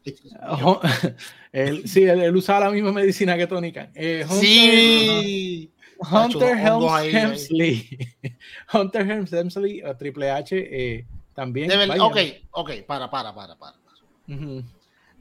[1.53, 3.89] él, sí, él, usaba la misma medicina que Tony Khan.
[3.97, 5.73] Hunter, sí.
[5.99, 7.99] Hunter Hemsley.
[8.75, 11.69] Hunter Hemsley, Triple H, también.
[11.69, 12.17] Debe, ok,
[12.53, 13.77] ok, para, para, para, para.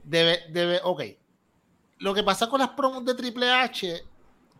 [0.04, 1.02] Debe, debe, ok.
[1.99, 4.04] Lo que pasa con las promos de Triple H,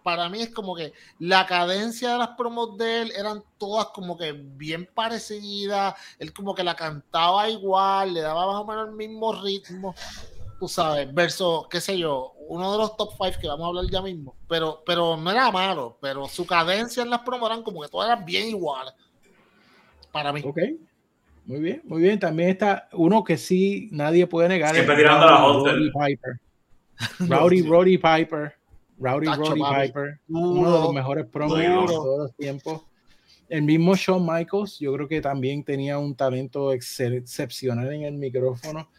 [0.04, 4.18] para mí es como que la cadencia de las promos de él eran todas como
[4.18, 5.96] que bien parecidas.
[6.20, 9.96] Él como que la cantaba igual, le daba más o menos el mismo ritmo,
[10.60, 13.86] tú sabes, verso, qué sé yo, uno de los top 5 que vamos a hablar
[13.90, 14.36] ya mismo.
[14.48, 18.10] Pero, pero no era malo, pero su cadencia en las promos eran como que todas
[18.10, 18.94] eran bien iguales.
[20.12, 20.42] para mí.
[20.46, 20.60] Ok.
[21.46, 22.20] Muy bien, muy bien.
[22.20, 24.74] También está uno que sí nadie puede negar.
[24.74, 25.38] Siempre tirando a la.
[25.72, 26.40] Roddy Piper.
[27.20, 28.54] Rowdy Roddy Piper.
[29.00, 29.62] Rowdy Roddy.
[29.62, 30.20] Piper.
[30.30, 32.82] Uno de los mejores promos de todos los tiempos.
[33.50, 38.90] El mismo Shawn Michaels, yo creo que también tenía un talento excepcional en el micrófono.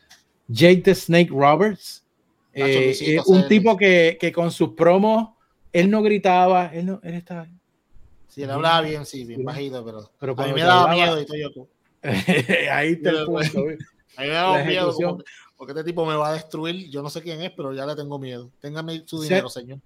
[0.47, 2.05] Jake the Snake Roberts,
[2.53, 5.31] eh, eh, un tipo que, que con sus promos,
[5.73, 7.49] él no gritaba, él, no, él estaba...
[8.29, 9.45] Si él hablaba bien, sí, bien Sí.
[9.45, 11.69] bajito, pero, Pero a mí me daba hablaba- miedo y todo yo.
[12.73, 13.65] Ahí está el Yo- punto.
[14.19, 15.19] me miedo como
[15.57, 16.91] porque este tipo me va a destruir.
[16.91, 18.51] Yo no sé quién es, pero ya le tengo miedo.
[18.61, 19.79] Téngame su Seth- dinero, señor.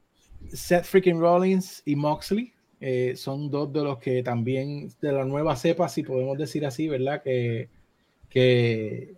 [0.52, 5.56] Seth freaking Rollins y Moxley eh, son dos de los que también de la nueva
[5.56, 7.22] cepa, si podemos decir así, ¿verdad?
[7.22, 7.68] Que,
[8.28, 9.14] que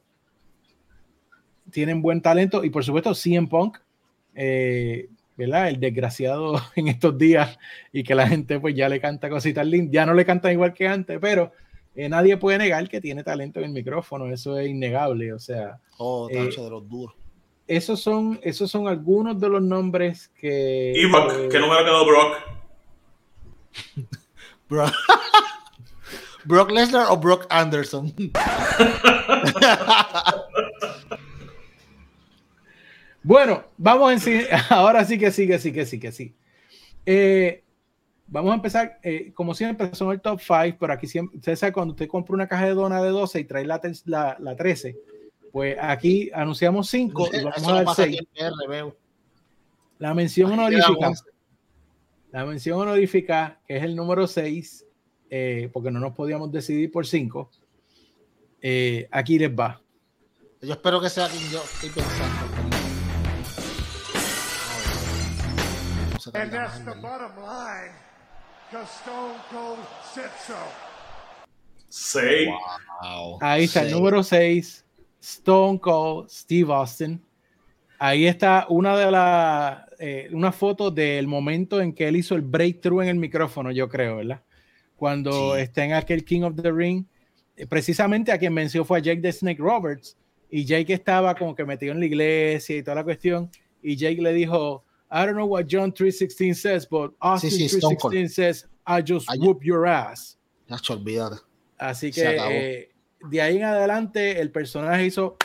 [1.71, 3.79] tienen buen talento y por supuesto CM Punk,
[4.35, 5.69] eh, ¿verdad?
[5.69, 7.59] El desgraciado en estos días
[7.93, 10.73] y que la gente pues ya le canta cositas lindas, ya no le cantan igual
[10.75, 11.53] que antes, pero
[11.95, 15.79] eh, nadie puede negar que tiene talento en el micrófono, eso es innegable, o sea,
[15.99, 17.15] Oh, Eh, tacho de los duros.
[17.67, 20.93] esos son, esos son algunos de los nombres que...
[20.97, 22.37] Y Brock, eh, ¿qué número quedó Brock?
[24.69, 24.93] Brock,
[26.45, 28.13] Brock Lesnar o Brock Anderson.
[33.23, 34.41] Bueno, vamos en sí.
[34.71, 36.35] Ahora sí que sí, que sí, que sí, que sí.
[37.07, 37.63] Eh,
[38.31, 41.73] vamos a empezar, eh, como siempre, son el top 5, pero aquí siempre, usted sabe,
[41.73, 44.97] cuando usted compra una caja de dona de 12 y trae la, la, la 13,
[45.53, 48.17] pues aquí anunciamos 5 y vamos Eso a dar pasa 6.
[48.17, 48.97] aquí en PR, veo.
[49.99, 51.13] La mención honorífica,
[52.31, 54.87] la mención honorífica, que es el número 6,
[55.73, 57.51] porque no nos podíamos decidir por 5,
[59.11, 59.83] aquí les va.
[60.63, 62.71] Yo espero que sea quien yo estoy pensando.
[66.35, 67.93] And that's the bottom line.
[71.89, 72.49] Seis.
[73.03, 73.39] Wow.
[73.41, 74.85] Ahí está el número 6,
[75.21, 77.21] Stone Cold Steve Austin.
[77.99, 82.43] Ahí está una de las, eh, una foto del momento en que él hizo el
[82.43, 84.43] breakthrough en el micrófono, yo creo, ¿verdad?
[84.97, 85.63] Cuando Sí.
[85.63, 87.05] está en aquel King of the Ring,
[87.57, 90.17] eh, precisamente a quien venció fue a Jake the Snake Roberts,
[90.49, 93.51] y Jake estaba como que metido en la iglesia y toda la cuestión,
[93.83, 98.15] y Jake le dijo, I don't know what John 3.16 says, but Austin sí, Cold.
[98.15, 100.37] 3.16 says, I just I- whoop your ass.
[100.69, 101.41] Nacho, olvídate.
[101.79, 102.91] Así que eh,
[103.29, 105.37] de ahí en adelante el personaje hizo,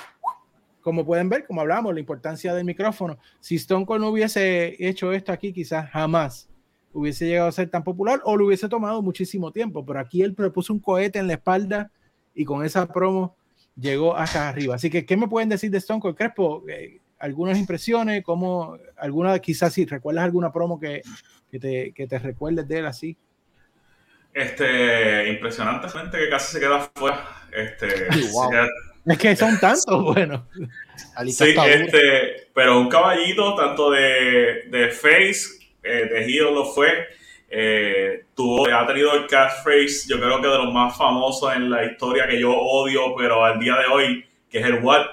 [0.82, 3.18] como pueden ver, como hablamos, la importancia del micrófono.
[3.40, 6.50] Si Stone Cold no hubiese hecho esto aquí, quizás jamás
[6.94, 9.86] hubiese llegado a ser tan popular o lo hubiese tomado muchísimo tiempo.
[9.86, 11.92] Pero aquí él propuso un cohete en la espalda
[12.34, 13.36] y con esa promo
[13.76, 14.76] llegó hasta arriba.
[14.76, 16.64] Así que, ¿qué me pueden decir de Stone Cold Crespo?
[16.70, 21.02] Eh, algunas impresiones, como alguna, quizás si recuerdas alguna promo que,
[21.52, 23.18] que, te, que te recuerdes de él así.
[24.34, 27.26] Este, impresionante gente que casi se queda fuera.
[27.56, 28.50] Este, Sí, wow.
[28.50, 28.68] queda-
[29.08, 30.48] Es que son tantos, bueno.
[31.28, 36.90] Sí, este, pero un caballito tanto de, de Face, eh, de Heel lo fue.
[37.50, 41.86] eh, tuvo, ha tenido el catchphrase, yo creo que de los más famosos en la
[41.86, 45.06] historia que yo odio, pero al día de hoy, que es el What,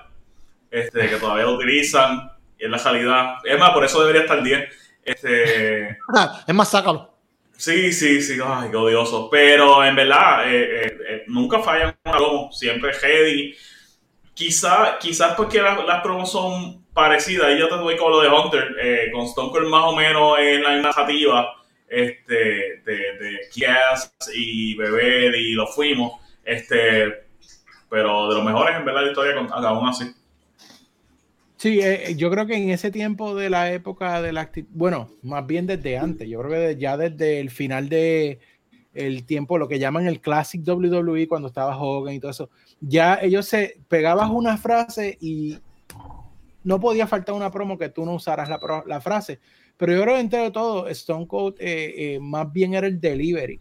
[0.73, 3.35] este, que todavía lo utilizan, y es la realidad.
[3.45, 4.69] Es más, por eso debería estar 10.
[5.05, 5.89] Este,
[6.47, 7.13] es más, sácalo.
[7.57, 9.29] Sí, sí, sí, ay, qué odioso.
[9.31, 13.55] Pero en verdad, eh, eh, eh, nunca fallan con promo, siempre heavy.
[14.35, 18.29] Quizá, quizás porque las, las promos son parecidas, y yo te doy como lo de
[18.29, 21.55] Hunter, con Stone Cold más o menos en la narrativa
[21.89, 26.21] este, de, de Kias y Beber y lo fuimos.
[26.43, 27.27] Este,
[27.91, 30.11] pero de los mejores en verdad la historia, aún así.
[31.63, 35.47] Sí, eh, yo creo que en ese tiempo de la época de la bueno, más
[35.47, 38.41] bien desde antes, yo creo que ya desde el final de
[38.95, 43.15] el tiempo, lo que llaman el Classic WWE, cuando estaba Hogan y todo eso, ya
[43.15, 45.61] ellos se pegabas una frase y
[46.65, 49.39] no podía faltar una promo que tú no usaras la frase.
[49.77, 53.61] Pero yo creo que entre todo, Stone Cold eh, eh, más bien era el delivery,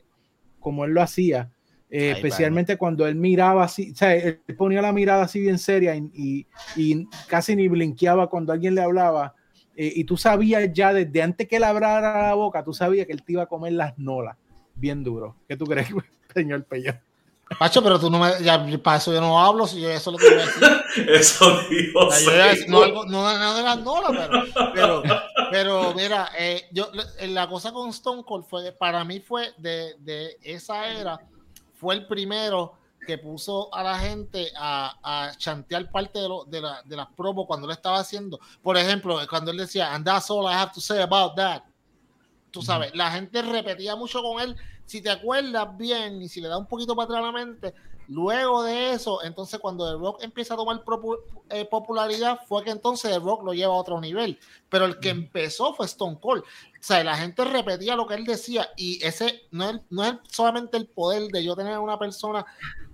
[0.60, 1.52] como él lo hacía.
[1.91, 5.60] Eh, Ay, especialmente cuando él miraba así, o sea, él ponía la mirada así bien
[5.60, 9.36] seria y, y- y casi ni blinqueaba cuando alguien le hablaba.
[9.75, 13.13] eh, y tú sabías ya desde antes que él abriera la boca, tú sabías que
[13.13, 14.38] él te iba a comer las nolas
[14.75, 15.36] bien duro.
[15.47, 15.89] ¿Qué tú crees,
[16.34, 17.01] señor Peña?
[17.60, 18.32] Pacho, pero tú no me.
[18.43, 20.63] Ya, para eso yo no hablo, si yo eso es lo que iba a decir.
[21.10, 21.99] Eso digo.
[22.08, 24.12] O sea, yo no, algo, no, no de las nolas,
[24.73, 25.04] pero, pero,
[25.51, 26.89] pero mira, eh, yo,
[27.27, 31.19] la cosa con Stone Cold fue, para mí fue de, de esa era,
[31.82, 32.74] fue el primero
[33.08, 37.08] que puso a la gente a, a chantear parte de, lo, de, la, de las
[37.08, 38.39] promos cuando lo estaba haciendo.
[38.62, 41.63] Por ejemplo, cuando él decía, and that's all I have to say about that.
[42.52, 46.50] Tú sabes, la gente repetía mucho con él si te acuerdas bien y si le
[46.50, 47.74] da un poquito para atrás a la mente,
[48.08, 50.84] luego de eso, entonces cuando The Rock empieza a tomar
[51.50, 54.40] eh, popularidad, fue que entonces The Rock lo lleva a otro nivel.
[54.70, 56.44] Pero el que empezó fue Stone Cold.
[56.44, 56.46] O
[56.84, 60.78] sea, la gente repetía lo que él decía y ese no es, no es solamente
[60.78, 62.46] el poder de yo tener una persona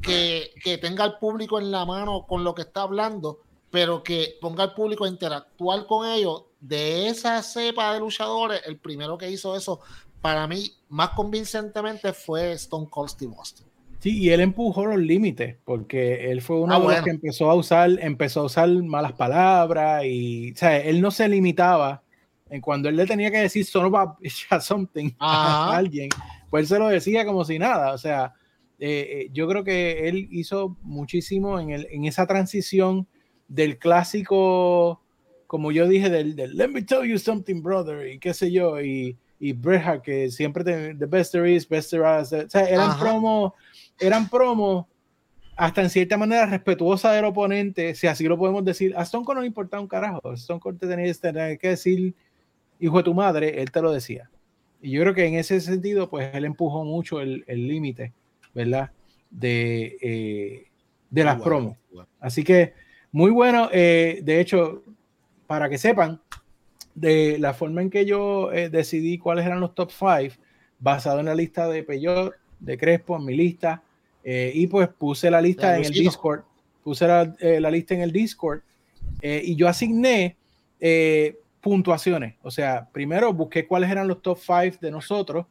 [0.01, 3.39] que, que tenga al público en la mano con lo que está hablando,
[3.71, 6.43] pero que ponga al público a interactuar con ellos.
[6.59, 9.79] De esa cepa de luchadores, el primero que hizo eso
[10.21, 13.67] para mí más convincentemente fue Stone Cold Steve Austin.
[13.99, 17.49] Sí, y él empujó los límites, porque él fue uno ah, de los que empezó
[17.49, 22.03] a usar, empezó a usar malas palabras y, o sea, él no se limitaba
[22.49, 24.17] en cuando él le tenía que decir son about
[24.61, 26.09] something a alguien,
[26.49, 28.33] pues él se lo decía como si nada, o sea,
[28.79, 33.07] eh, eh, yo creo que él hizo muchísimo en, el, en esa transición
[33.47, 35.01] del clásico,
[35.47, 39.17] como yo dije, del, Let me tell you something, brother, y qué sé yo, y,
[39.39, 42.97] y Bret que siempre te, the best there is, best there is, o sea, eran
[42.99, 43.53] promos,
[43.99, 44.85] eran promos
[45.55, 48.93] hasta en cierta manera respetuosa del oponente, si así lo podemos decir.
[48.95, 52.13] A Stone Cold no le importaba un carajo, a Stone Cold te tenía que decir,
[52.79, 54.29] hijo de tu madre, él te lo decía.
[54.81, 58.13] Y yo creo que en ese sentido, pues él empujó mucho el límite,
[58.53, 58.91] ¿verdad?
[59.29, 60.67] De, eh,
[61.09, 61.77] de las promos.
[62.19, 62.73] Así que
[63.11, 63.69] muy bueno.
[63.71, 64.83] Eh, de hecho,
[65.45, 66.21] para que sepan,
[66.95, 70.41] de la forma en que yo eh, decidí cuáles eran los top 5,
[70.79, 73.83] basado en la lista de Peyot, de Crespo, en mi lista,
[74.29, 76.41] eh, y pues puse la lista en el Discord,
[76.83, 78.59] puse la, lista en el Discord,
[79.21, 80.35] y yo asigné
[81.61, 82.35] puntuaciones.
[82.41, 85.45] O sea, primero busqué cuáles eran los top 5 de nosotros,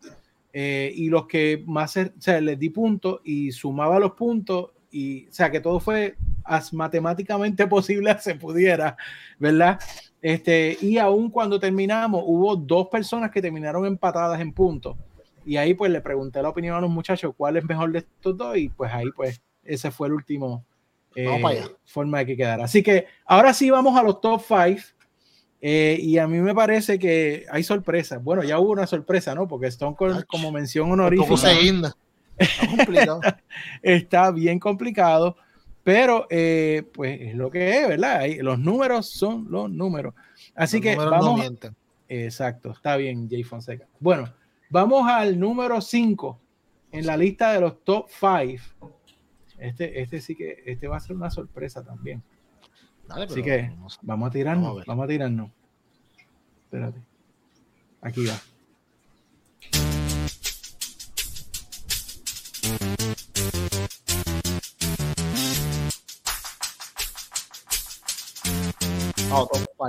[0.52, 5.32] y los que más, o sea, les di puntos y sumaba los puntos y, o
[5.32, 8.94] sea, que todo fue as matemáticamente posible se pudiera,
[9.38, 9.80] ¿verdad?
[10.20, 14.98] Este, y aún cuando terminamos, hubo dos personas que terminaron empatadas en puntos.
[15.46, 18.36] Y ahí pues le pregunté la opinión a los muchachos cuál es mejor de estos
[18.36, 20.64] dos y pues ahí pues ese fue el último
[21.14, 22.64] eh, forma de que quedara.
[22.64, 24.80] Así que ahora sí vamos a los top 5.
[25.62, 28.22] Eh, y a mí me parece que hay sorpresas.
[28.22, 29.48] Bueno, ya hubo una sorpresa, ¿no?
[29.48, 31.94] Porque Stone Cold, como mención honorífica.
[33.82, 35.36] Está bien complicado,
[35.82, 38.26] pero eh, pues es lo que es, ¿verdad?
[38.40, 40.12] Los números son los números.
[40.54, 41.40] Así que vamos.
[42.08, 43.86] exacto, está bien, Jay Fonseca.
[43.98, 44.30] Bueno,
[44.70, 46.40] vamos al número 5
[46.92, 48.92] en la lista de los top 5.
[49.58, 52.22] Este, este sí que este va a ser una sorpresa también.
[53.08, 55.50] Así que vamos a tirarnos, vamos a tirarnos.
[56.64, 57.00] Espérate.
[58.02, 58.34] Aquí va.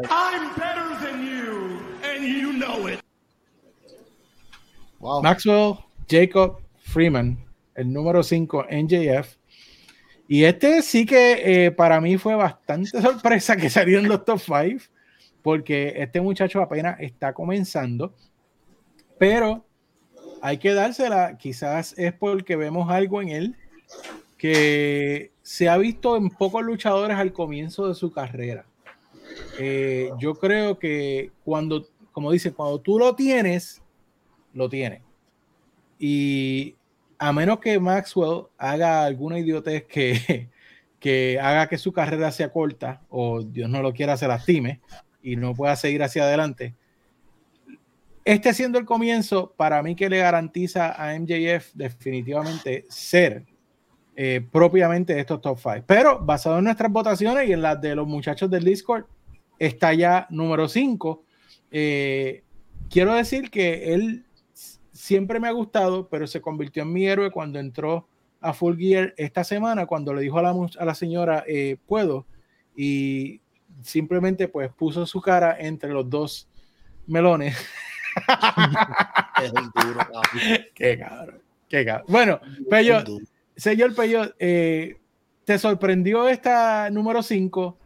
[0.10, 3.07] I'm better than you, and you know it.
[5.00, 5.76] Maxwell
[6.10, 7.38] Jacob Freeman,
[7.76, 9.36] el número 5 NJF.
[10.28, 14.40] Y este sí que eh, para mí fue bastante sorpresa que salió en los top
[14.40, 14.84] 5,
[15.42, 18.14] porque este muchacho apenas está comenzando,
[19.18, 19.66] pero
[20.42, 21.38] hay que dársela.
[21.38, 23.56] Quizás es porque vemos algo en él
[24.38, 28.66] que se ha visto en pocos luchadores al comienzo de su carrera.
[29.60, 33.82] Eh, yo creo que cuando, como dice, cuando tú lo tienes,
[34.54, 35.02] lo tienes.
[36.00, 36.76] Y
[37.18, 40.50] a menos que Maxwell haga alguna idiotez que,
[41.00, 44.82] que haga que su carrera sea corta o Dios no lo quiera, se lastime
[45.22, 46.76] y no pueda seguir hacia adelante.
[48.24, 53.46] Este siendo el comienzo, para mí que le garantiza a MJF definitivamente ser
[54.18, 55.84] eh, propiamente estos top 5.
[55.88, 59.06] Pero basado en nuestras votaciones y en las de los muchachos del Discord,
[59.60, 61.24] está ya número 5.
[61.72, 62.44] Eh,
[62.90, 64.26] quiero decir que él
[64.98, 68.08] siempre me ha gustado, pero se convirtió en mi héroe cuando entró
[68.42, 72.26] a Full Gear esta semana, cuando le dijo a la, a la señora, eh, puedo,
[72.76, 73.40] y
[73.82, 76.48] simplemente pues puso su cara entre los dos
[77.06, 77.56] melones.
[80.74, 82.06] qué cabrón, qué cabrón.
[82.10, 83.04] Bueno, Peyo,
[83.56, 84.98] señor Peyo, eh,
[85.46, 87.78] ¿te sorprendió esta número 5?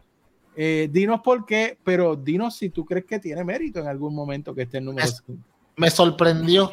[0.55, 4.55] Eh, dinos por qué, pero dinos si tú crees que tiene mérito en algún momento
[4.55, 5.07] que esté en número
[5.81, 6.71] Me sorprendió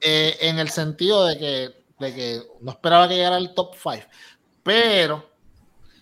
[0.00, 4.04] eh, en el sentido de que, de que no esperaba que llegara al top 5,
[4.64, 5.30] pero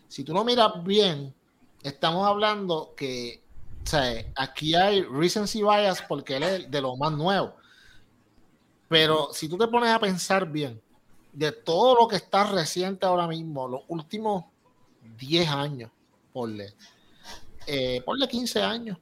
[0.09, 1.35] si tú no miras bien,
[1.83, 3.43] estamos hablando que
[3.83, 7.57] o sea, aquí hay recency bias porque él es de lo más nuevo.
[8.89, 10.81] Pero si tú te pones a pensar bien,
[11.31, 14.47] de todo lo que está reciente ahora mismo, los últimos
[15.19, 15.91] 10 años,
[16.33, 16.73] ponle,
[17.67, 18.97] eh, ponle 15 años.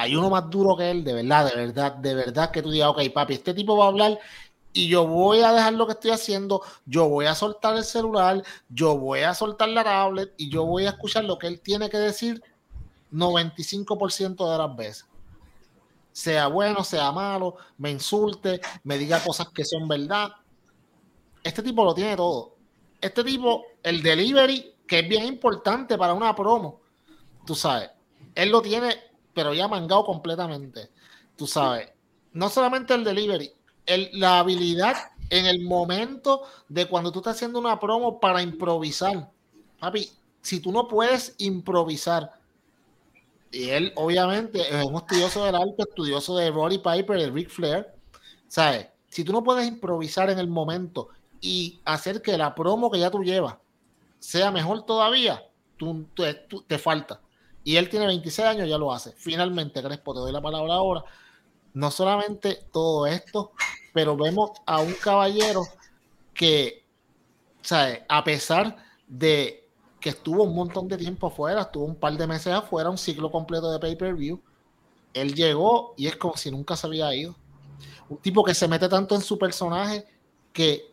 [0.00, 2.88] Hay uno más duro que él, de verdad, de verdad, de verdad que tú digas,
[2.88, 4.18] ok, papi, este tipo va a hablar
[4.72, 8.42] y yo voy a dejar lo que estoy haciendo, yo voy a soltar el celular,
[8.70, 11.90] yo voy a soltar la tablet y yo voy a escuchar lo que él tiene
[11.90, 12.42] que decir
[13.12, 15.06] 95% de las veces.
[16.12, 20.30] Sea bueno, sea malo, me insulte, me diga cosas que son verdad.
[21.44, 22.56] Este tipo lo tiene todo.
[23.02, 26.80] Este tipo, el delivery, que es bien importante para una promo,
[27.44, 27.90] tú sabes,
[28.34, 30.90] él lo tiene, pero ya mangado completamente.
[31.36, 31.90] Tú sabes,
[32.32, 33.52] no solamente el delivery,
[34.12, 34.96] la habilidad
[35.30, 39.30] en el momento de cuando tú estás haciendo una promo para improvisar.
[39.78, 40.10] Papi,
[40.42, 42.32] si tú no puedes improvisar,
[43.52, 47.86] y él obviamente es un estudioso del arte, estudioso de Roddy Piper, de Ric Flair,
[48.48, 48.88] ¿sabes?
[49.08, 51.08] Si tú no puedes improvisar en el momento
[51.40, 53.56] y hacer que la promo que ya tú llevas
[54.20, 55.42] sea mejor todavía,
[55.76, 56.06] tú,
[56.66, 57.20] te falta.
[57.64, 59.12] Y él tiene 26 años, ya lo hace.
[59.12, 61.04] Finalmente, Crespo, te doy la palabra ahora.
[61.74, 63.52] No solamente todo esto,
[63.92, 65.62] pero vemos a un caballero
[66.32, 66.84] que,
[67.62, 68.00] ¿sabes?
[68.08, 69.68] A pesar de
[70.00, 73.30] que estuvo un montón de tiempo afuera, estuvo un par de meses afuera, un ciclo
[73.30, 74.40] completo de pay-per-view,
[75.12, 77.36] él llegó y es como si nunca se había ido.
[78.08, 80.06] Un tipo que se mete tanto en su personaje
[80.52, 80.89] que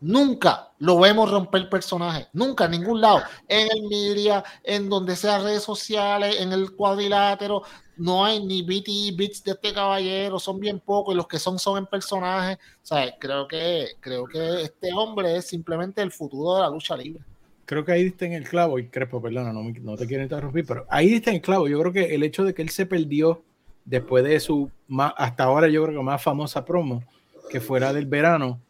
[0.00, 3.22] Nunca lo vemos romper personaje, nunca en ningún lado.
[3.48, 7.62] En el media, en donde sea redes sociales, en el cuadrilátero,
[7.96, 11.58] no hay ni BT bits de este caballero, son bien pocos y los que son
[11.58, 12.58] son en personaje.
[12.82, 16.96] O sea, creo que, creo que este hombre es simplemente el futuro de la lucha
[16.96, 17.24] libre.
[17.64, 20.64] Creo que ahí diste en el clavo, y Crespo, perdona, no, no te quiero interrumpir,
[20.64, 21.68] pero ahí diste en el clavo.
[21.68, 23.42] Yo creo que el hecho de que él se perdió
[23.84, 24.70] después de su,
[25.16, 27.02] hasta ahora yo creo que más famosa promo,
[27.50, 28.60] que fuera del verano,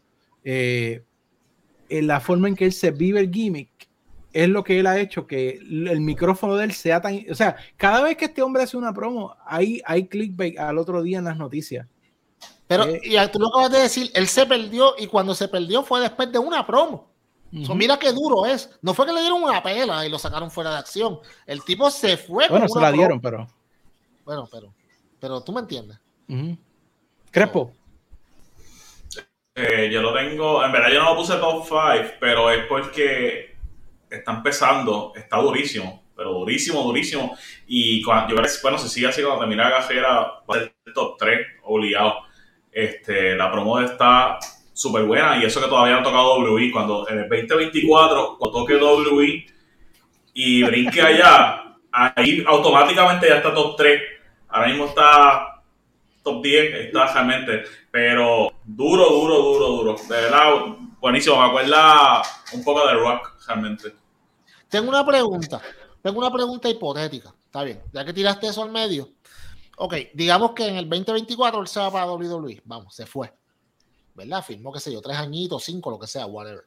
[0.43, 1.03] eh,
[1.89, 3.89] en la forma en que él se vive el gimmick
[4.33, 7.23] es lo que él ha hecho que el micrófono de él sea tan.
[7.31, 11.01] O sea, cada vez que este hombre hace una promo, hay, hay clickbait al otro
[11.01, 11.87] día en las noticias.
[12.67, 15.81] Pero, eh, y tú lo acabas de decir, él se perdió y cuando se perdió
[15.83, 17.09] fue después de una promo.
[17.51, 18.69] mira qué duro es.
[18.81, 21.19] No fue que le dieron una pela y lo sacaron fuera de acción.
[21.47, 22.47] El tipo se fue.
[22.47, 23.47] Bueno, se la dieron, pero.
[24.23, 24.71] Bueno, pero.
[25.19, 25.97] Pero tú me entiendes.
[27.31, 27.73] Crespo.
[29.61, 33.57] Eh, yo lo tengo, en verdad yo no lo puse top 5, pero es porque
[34.09, 37.37] está empezando, está durísimo, pero durísimo, durísimo.
[37.67, 40.11] Y cuando, yo creo que, bueno, si sigue así, cuando termine la gajera,
[40.49, 42.19] va a ser top 3, obligado.
[42.71, 44.39] Este, la promo está
[44.71, 46.71] súper buena y eso que todavía no ha tocado WI.
[46.71, 49.45] Cuando en el 2024, cuando toque WI
[50.35, 54.01] y brinque allá, ahí automáticamente ya está top 3.
[54.47, 55.48] Ahora mismo está
[56.33, 59.95] top 10 está realmente, pero duro, duro, duro, duro.
[59.95, 60.53] De verdad,
[60.99, 61.37] buenísimo.
[61.37, 62.21] Me acuerda
[62.53, 63.95] un poco de rock, realmente.
[64.69, 65.61] Tengo una pregunta.
[66.01, 67.33] Tengo una pregunta hipotética.
[67.45, 67.81] Está bien.
[67.91, 69.09] Ya que tiraste eso al medio.
[69.77, 72.61] Ok, digamos que en el 2024 él se va para WWE.
[72.65, 73.33] Vamos, se fue.
[74.13, 74.43] ¿Verdad?
[74.43, 76.65] Firmó, qué sé yo, tres añitos, cinco, lo que sea, whatever.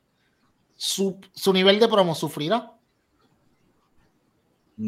[0.75, 2.73] Su, su nivel de promo sufrirá.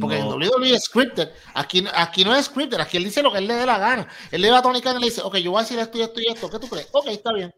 [0.01, 1.31] Porque en WWE es scripted.
[1.55, 2.81] Aquí, aquí no es scripted.
[2.81, 4.09] Aquí él dice lo que él le dé la gana.
[4.31, 5.99] Él le va a Tony Khan y le dice, ok, yo voy a decir esto
[5.99, 6.51] y esto y esto.
[6.51, 6.89] ¿Qué tú crees?
[6.93, 7.55] Ok, está bien.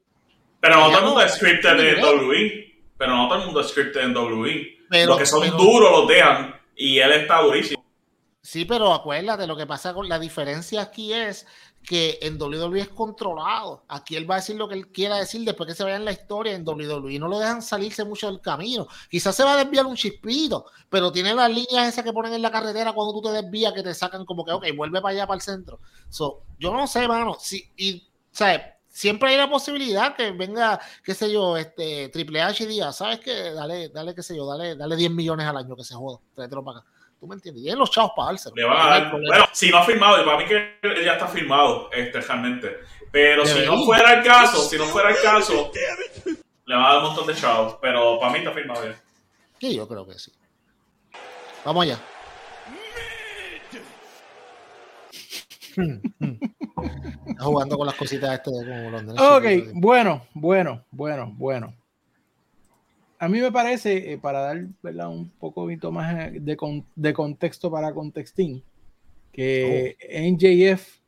[0.60, 2.74] Pero no todo el mundo es scripted en WWE.
[2.98, 4.78] Pero no todo el mundo es scripted en WWE.
[4.90, 6.60] Pero, los que son duros los dejan.
[6.74, 7.84] Y él está durísimo.
[8.42, 11.46] Sí, pero acuérdate, lo que pasa con la diferencia aquí es
[11.86, 13.84] que en WWE es controlado.
[13.86, 16.04] Aquí él va a decir lo que él quiera decir después que se vaya en
[16.04, 17.18] la historia en WWE.
[17.20, 18.88] No lo dejan salirse mucho del camino.
[19.08, 22.42] Quizás se va a desviar un chispito, pero tiene las líneas esas que ponen en
[22.42, 25.26] la carretera cuando tú te desvías que te sacan como que, ok, vuelve para allá,
[25.28, 25.78] para el centro.
[26.08, 27.36] So, yo no sé, mano.
[27.38, 28.62] Si, y, ¿sabes?
[28.88, 33.20] Siempre hay la posibilidad que venga, qué sé yo, este Triple H y diga, ¿sabes
[33.20, 33.52] qué?
[33.52, 36.18] Dale, dale, qué sé yo, dale, dale 10 millones al año que se joda.
[36.34, 36.88] Tráetelo para acá.
[37.18, 37.64] ¿Tú me entiendes?
[37.64, 38.54] Y en los chavos para dárselo.
[38.56, 41.26] Le van a dar, bueno, si no ha firmado, y para mí que ya está
[41.26, 42.78] firmado, este, realmente.
[43.10, 45.70] Pero si no fuera el caso, si no fuera el caso,
[46.66, 47.78] le van a dar un montón de chavos.
[47.80, 49.00] Pero para mí está firmado ya.
[49.58, 50.32] Sí, yo creo que sí.
[51.64, 51.98] Vamos allá.
[57.26, 59.20] Está jugando con las cositas este de como Londres.
[59.20, 59.44] Ok,
[59.74, 61.74] bueno, bueno, bueno, bueno
[63.26, 64.56] a mí me parece, eh, para dar
[65.08, 66.56] un poco más de,
[66.94, 68.62] de, contexto para Contextín,
[69.32, 70.32] que oh.
[70.32, 71.00] NJF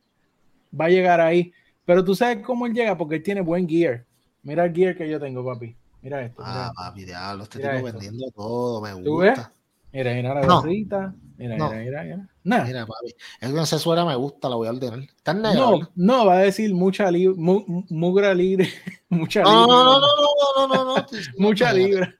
[0.79, 1.53] va a llegar ahí.
[1.85, 4.05] Pero tú sabes cómo él llega, porque él tiene buen gear.
[4.43, 5.75] Mira el gear que yo tengo, papi.
[6.01, 6.43] Mira esto.
[6.45, 9.53] Ah, papi, diablo, este tipo vendiendo todo, me gusta.
[9.91, 9.97] ¿Tú?
[9.97, 11.13] Mira, mira la gorrita.
[11.37, 12.29] Mira, mira, mira, mira.
[12.43, 12.63] Nah.
[12.65, 13.15] Mira, papi.
[13.39, 14.99] Es que esa suera me gusta, la voy a ordenar.
[14.99, 18.69] Está no, no, va a decir mucha libra, mugra libre.
[19.09, 19.67] mucha no, libra.
[19.67, 21.05] No, no, no, no, no, no, no.
[21.37, 22.13] mucha libra.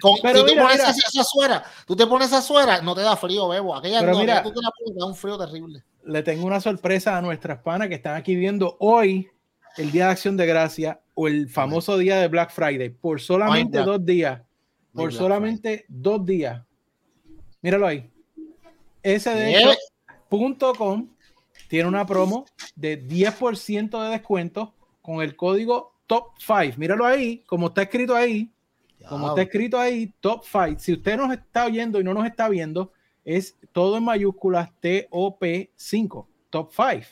[0.00, 0.90] Con, Pero tú, mira, pones mira.
[0.90, 3.74] Esa, suera, tú te pones esa suera, no te da frío, bebo.
[3.74, 5.82] Aquella Pero no, mira, tú te la pones, da un frío terrible.
[6.04, 9.28] Le tengo una sorpresa a nuestras panas que están aquí viendo hoy
[9.76, 13.78] el Día de Acción de Gracia o el famoso día de Black Friday por solamente
[13.78, 14.42] dos días.
[14.96, 16.64] Por solamente dos días.
[17.60, 18.10] Míralo ahí.
[19.04, 21.08] SDShop.com
[21.68, 26.78] tiene una promo de 10% de descuento con el código Top 5.
[26.78, 28.50] Míralo ahí, como está escrito ahí.
[29.08, 30.80] Como está escrito ahí, Top 5.
[30.80, 32.92] Si usted nos está oyendo y no nos está viendo,
[33.24, 37.06] es todo en mayúsculas TOP5, Top 5.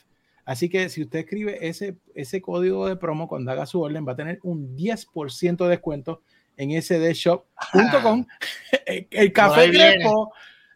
[0.44, 4.12] Así que si usted escribe ese, ese código de promo cuando haga su orden, va
[4.12, 6.22] a tener un 10% de descuento
[6.56, 8.26] en sdshop.com.
[8.86, 10.32] el café Crespo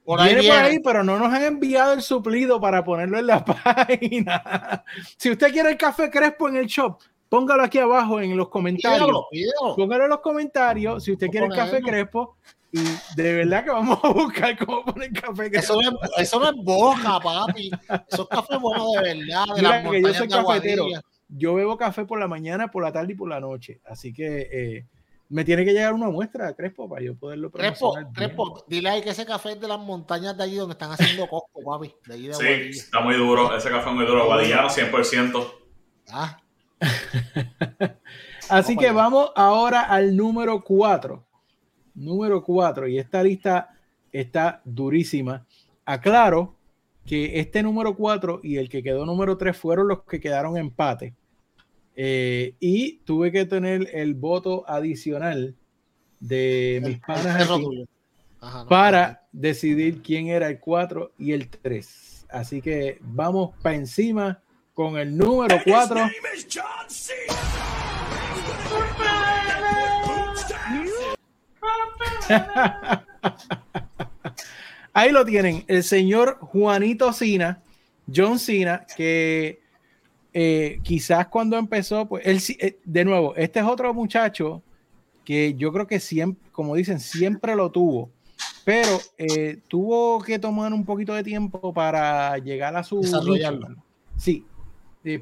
[0.09, 3.45] por viene por ahí, pero no nos han enviado el suplido para ponerlo en la
[3.45, 4.83] página.
[5.19, 6.99] si usted quiere el café Crespo en el shop,
[7.29, 9.11] póngalo aquí abajo en los comentarios.
[9.77, 12.39] Póngalo en los comentarios si usted quiere el café Crespo.
[12.73, 12.81] Y
[13.17, 15.79] de verdad que vamos a buscar cómo poner café Crespo.
[15.79, 17.71] Eso no es, eso no es boca, papi.
[18.11, 19.45] Eso es café bueno de verdad.
[19.55, 20.87] De Mira, que yo soy cafetero.
[21.29, 23.83] Yo bebo café por la mañana, por la tarde y por la noche.
[23.85, 24.87] Así que eh,
[25.29, 29.11] me tiene que llegar una muestra, Crespo, para yo poderlo Crespo, Crespo, dile ahí que
[29.11, 31.95] ese café es de las montañas de allí donde están haciendo Costco, papi.
[32.07, 33.55] De allí de sí, está muy duro.
[33.57, 34.27] Ese café es muy duro.
[34.27, 35.53] Guadillano, 100%.
[36.11, 36.41] Ah.
[38.49, 41.27] Así que vamos ahora al número 4.
[41.95, 42.89] Número 4.
[42.89, 43.77] Y esta lista
[44.11, 45.47] está durísima.
[45.85, 46.57] Aclaro
[47.05, 51.15] que este número 4 y el que quedó número 3 fueron los que quedaron empate.
[52.01, 55.57] Eh, y tuve que tener el voto adicional
[56.21, 57.49] de mis panas
[58.69, 62.27] para decidir quién era el 4 y el 3.
[62.31, 64.41] Así que vamos para encima
[64.75, 66.09] con el número 4.
[74.93, 77.61] Ahí lo tienen, el señor Juanito Sina,
[78.15, 79.67] John Cena, que
[80.41, 84.63] eh, quizás cuando empezó, pues él, eh, de nuevo, este es otro muchacho
[85.25, 88.13] que yo creo que siempre, como dicen, siempre lo tuvo,
[88.65, 93.01] pero eh, tuvo que tomar un poquito de tiempo para llegar a su...
[93.01, 93.83] Desarrollarlo.
[94.17, 94.45] Sí,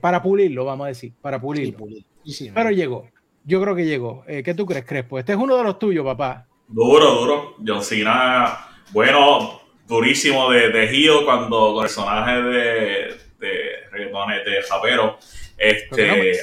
[0.03, 1.87] para pulirlo, vamos a decir, para pulirlo.
[2.53, 3.09] pero llegó,
[3.43, 4.23] yo creo que llegó.
[4.27, 5.19] ¿Qué tú crees, Crespo?
[5.19, 6.47] Este es uno de los tuyos, papá.
[6.69, 7.55] Duro, duro.
[7.67, 15.19] John Cena, bueno, durísimo de, de cuando el personaje de de reggaetones de japero.
[15.57, 16.41] Este,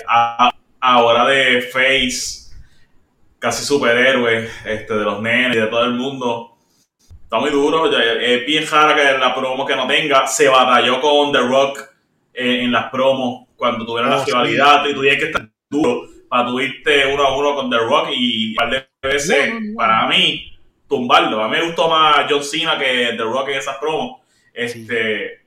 [0.79, 2.51] ahora de Face,
[3.39, 6.57] casi superhéroe, este, de los nenes y de todo el mundo.
[7.23, 10.27] Está muy duro, es bien rara que la promo que no tenga.
[10.27, 11.79] Se batalló con The Rock
[12.33, 16.59] en, las promos cuando tuvieron la oh, rivalidad y tuvieron que estar duro para tu
[16.59, 21.43] irte uno a uno con The Rock y un par de veces, para mí, tumbarlo.
[21.43, 24.21] A mí me gustó más John Cena que The Rock en esas promos.
[24.53, 25.42] Este,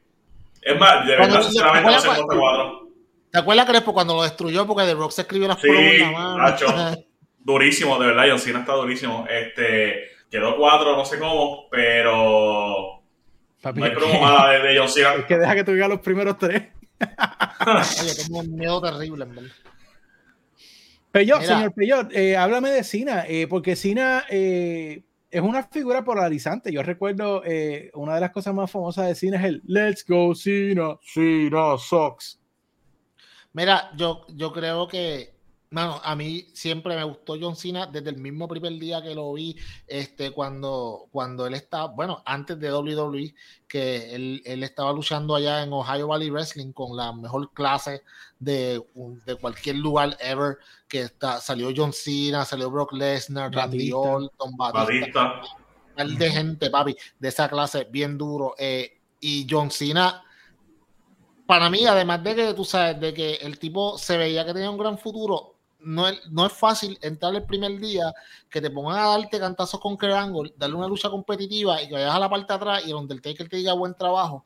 [0.67, 2.89] es más, de verdad, sinceramente, no sé cuatro.
[3.31, 4.67] ¿Te acuerdas, Crespo, cuando lo destruyó?
[4.67, 5.69] Porque The Rock se escribió las sí,
[6.13, 6.45] mano.
[7.39, 9.25] durísimo, de verdad, John Cena está durísimo.
[9.31, 13.01] Este, quedó cuatro, no sé cómo, pero
[13.75, 15.15] no hay promo mala de, de John Cena.
[15.19, 16.65] Es que deja que tuviera los primeros tres.
[18.03, 19.51] Oye, tengo un miedo terrible, en verdad.
[21.13, 26.73] Peyot, señor Peyot, eh, háblame de Cena, eh, porque Cena eh, es una figura polarizante.
[26.73, 30.35] Yo recuerdo eh, una de las cosas más famosas de cine es el Let's Go
[30.35, 32.41] Cena, Cena Sox.
[33.53, 35.35] Mira, yo, yo creo que,
[35.71, 39.33] bueno, a mí siempre me gustó John Cena desde el mismo primer día que lo
[39.33, 39.57] vi,
[39.87, 43.35] este, cuando, cuando él estaba, bueno, antes de WWE,
[43.67, 48.03] que él, él estaba luchando allá en Ohio Valley Wrestling con la mejor clase
[48.39, 48.83] de,
[49.25, 50.59] de cualquier lugar ever
[50.89, 55.43] que está, salió John Cena, salió Brock Lesnar, Randy Orton, Batista,
[55.97, 58.55] de gente, papi, de esa clase, bien duro.
[58.59, 60.23] Eh, y John Cena,
[61.47, 64.71] para mí, además de que tú sabes, de que el tipo se veía que tenía
[64.71, 68.13] un gran futuro, no es, no es fácil entrar el primer día,
[68.51, 70.11] que te pongan a darte cantazos con Kerr
[70.57, 73.23] darle una lucha competitiva y que vayas a la parte de atrás y donde el
[73.23, 74.45] Taker te diga buen trabajo.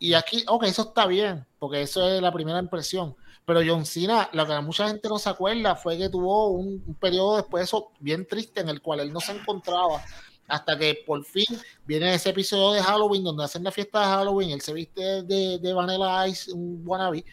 [0.00, 3.14] Y aquí, ok, eso está bien, porque eso es la primera impresión.
[3.44, 7.36] Pero John Cena, lo que mucha gente no se acuerda fue que tuvo un, periodo
[7.36, 10.02] después de eso bien triste en el cual él no se encontraba
[10.48, 11.46] hasta que por fin
[11.86, 15.58] viene ese episodio de Halloween donde hacen la fiesta de Halloween, él se viste de,
[15.58, 17.24] de Vanilla Ice, un wannabe,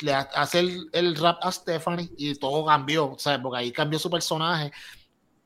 [0.00, 0.60] le hace
[0.92, 3.40] el, rap a Stephanie y todo cambió, ¿sabes?
[3.40, 4.72] Porque ahí cambió su personaje.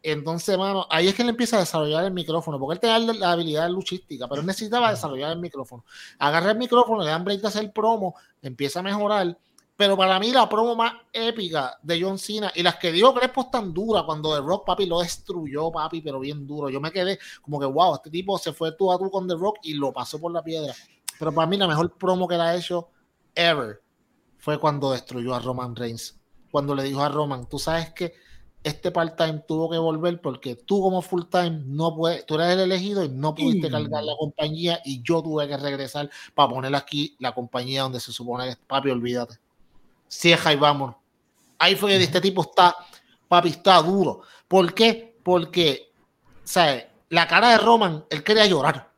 [0.03, 3.32] Entonces, mano, ahí es que él empieza a desarrollar el micrófono, porque él tenía la
[3.32, 5.84] habilidad luchística, pero él necesitaba desarrollar el micrófono.
[6.18, 9.36] Agarra el micrófono, le dan break de hacer promo, empieza a mejorar
[9.82, 13.48] pero para mí la promo más épica de John Cena y las que dio Crespo
[13.50, 16.68] tan dura cuando The Rock, papi, lo destruyó, papi, pero bien duro.
[16.70, 19.34] Yo me quedé como que, wow, este tipo se fue tú a tú con The
[19.34, 20.72] Rock y lo pasó por la piedra.
[21.18, 22.90] Pero para mí la mejor promo que le ha hecho
[23.34, 23.82] ever
[24.36, 26.20] fue cuando destruyó a Roman Reigns.
[26.50, 28.14] Cuando le dijo a Roman, tú sabes que
[28.64, 33.04] este part-time tuvo que volver porque tú como full-time no puedes, tú eres el elegido
[33.04, 33.72] y no pudiste Mm.
[33.72, 38.12] cargar la compañía y yo tuve que regresar para poner aquí la compañía donde se
[38.12, 39.38] supone que papi, olvídate.
[40.08, 40.96] Cieja y vámonos.
[41.58, 42.74] Ahí fue que este tipo está,
[43.28, 44.22] papi, está duro.
[44.46, 45.16] ¿Por qué?
[45.22, 45.90] Porque,
[46.44, 46.84] ¿sabes?
[47.08, 48.90] La cara de Roman, él quería llorar.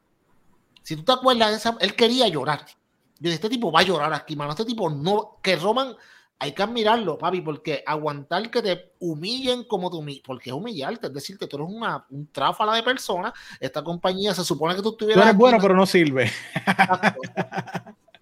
[0.83, 2.67] Si tú te acuerdas de esa, él quería llorar.
[2.67, 4.51] Yo dije, este tipo va a llorar aquí, mano.
[4.51, 5.97] Este tipo no, que Roman,
[6.39, 11.13] hay que admirarlo, papi, porque aguantar que te humillen como tú porque es humillarte, es
[11.15, 13.33] decir, que tú eres una, un tráfala de personas.
[13.61, 15.23] Esta compañía se supone que tú Tú estuvieras.
[15.23, 15.63] eres aquí, bueno, ¿no?
[15.63, 16.31] pero no sirve.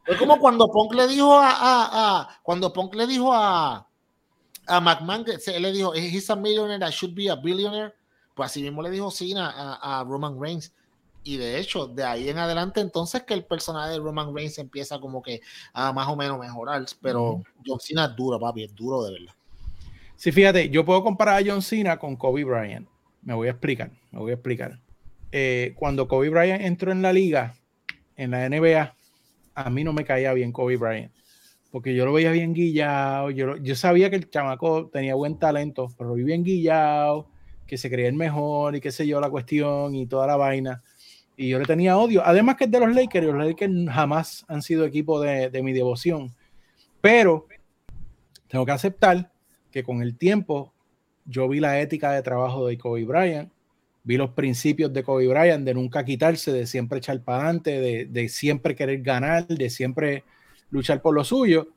[0.04, 3.86] Es como cuando Punk le dijo a, a- a- cuando Punk le dijo a
[4.66, 7.94] a McMahon que se- él le dijo he's a millionaire I should be a billionaire
[8.34, 10.72] pues así mismo le dijo Cena a, a Roman Reigns
[11.24, 14.98] y de hecho de ahí en adelante entonces que el personaje de Roman Reigns empieza
[14.98, 15.40] como que
[15.72, 19.34] a más o menos mejorar pero John Cena es duro papi es duro de verdad
[20.22, 22.86] Sí, fíjate, yo puedo comparar a John Cena con Kobe Bryant.
[23.22, 24.78] Me voy a explicar, me voy a explicar.
[25.32, 27.56] Eh, cuando Kobe Bryant entró en la liga,
[28.16, 28.94] en la NBA,
[29.56, 31.10] a mí no me caía bien Kobe Bryant.
[31.72, 35.88] Porque yo lo veía bien guillado, yo, yo sabía que el chamaco tenía buen talento,
[35.98, 37.26] pero lo vi bien guillado,
[37.66, 40.84] que se creía el mejor y qué sé yo, la cuestión y toda la vaina.
[41.42, 42.22] Y yo le tenía odio.
[42.24, 45.72] Además que es de los Lakers, los Lakers jamás han sido equipo de, de mi
[45.72, 46.32] devoción.
[47.00, 47.48] Pero
[48.46, 49.32] tengo que aceptar
[49.72, 50.72] que con el tiempo
[51.24, 53.50] yo vi la ética de trabajo de Kobe Bryant,
[54.04, 58.06] vi los principios de Kobe Bryant de nunca quitarse, de siempre echar para adelante, de,
[58.06, 60.22] de siempre querer ganar, de siempre
[60.70, 61.68] luchar por lo suyo.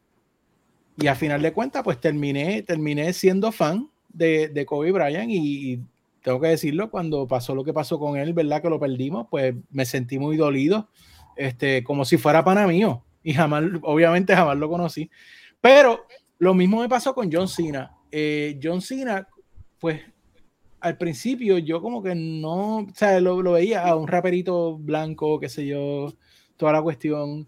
[0.97, 5.79] Y a final de cuentas, pues terminé, terminé siendo fan de, de Kobe Bryant y
[6.25, 8.59] tengo que decirlo, cuando pasó lo que pasó con él, ¿verdad?
[8.59, 10.89] Que lo perdimos, pues me sentí muy dolido,
[11.35, 13.05] este, como si fuera pana mío.
[13.21, 15.11] Y jamás, obviamente jamás lo conocí.
[15.61, 16.07] Pero
[16.39, 17.95] lo mismo me pasó con John Cena.
[18.11, 19.27] Eh, John Cena,
[19.79, 20.01] pues
[20.79, 25.39] al principio yo como que no, o sea, lo, lo veía a un raperito blanco,
[25.39, 26.11] qué sé yo,
[26.57, 27.47] toda la cuestión.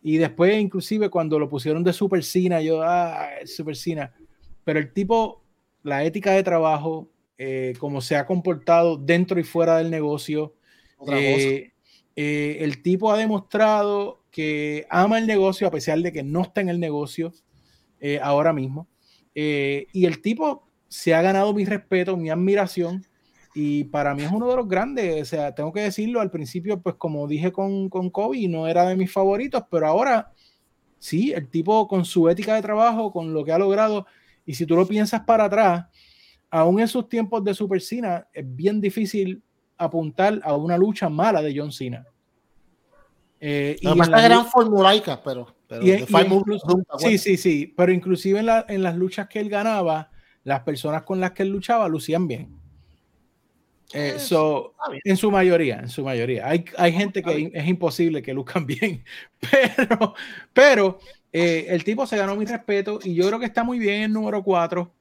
[0.00, 4.14] Y después, inclusive, cuando lo pusieron de Super Cena, yo, ah, Super Cena.
[4.62, 5.42] Pero el tipo,
[5.82, 7.08] la ética de trabajo,
[7.44, 10.54] eh, cómo se ha comportado dentro y fuera del negocio,
[10.96, 11.72] otra cosa eh,
[12.16, 16.60] eh, el tipo ha demostrado que ama el negocio a pesar de que no está
[16.60, 17.32] en el negocio
[18.00, 18.88] eh, ahora mismo.
[19.34, 23.06] Eh, y el tipo se ha ganado mi respeto, mi admiración.
[23.54, 25.22] Y para mí es uno de los grandes.
[25.22, 28.88] O sea, tengo que decirlo al principio, pues como dije con, con Kobe, no era
[28.88, 30.32] de mis favoritos, pero ahora
[30.98, 34.06] sí, el tipo con su ética de trabajo, con lo que ha logrado.
[34.46, 35.86] Y si tú lo piensas para atrás,
[36.52, 39.42] aún en sus tiempos de Super Cena, es bien difícil
[39.78, 42.06] apuntar a una lucha mala de John Cena.
[43.40, 45.56] Eh, y pasa la lu- formulaicas pero,
[46.98, 50.10] sí, sí, sí, pero inclusive en, la- en las luchas que él ganaba,
[50.44, 52.54] las personas con las que él luchaba lucían bien.
[53.94, 55.00] Eh, Eh, so, bien.
[55.04, 56.46] en su mayoría, en su mayoría.
[56.48, 59.02] Hay, hay gente Está que es imposible que luzcan bien,
[59.50, 60.14] pero,
[60.52, 60.98] pero
[61.32, 64.12] eh, el tipo se ganó mi respeto y yo creo que está muy bien el
[64.12, 64.92] número 4.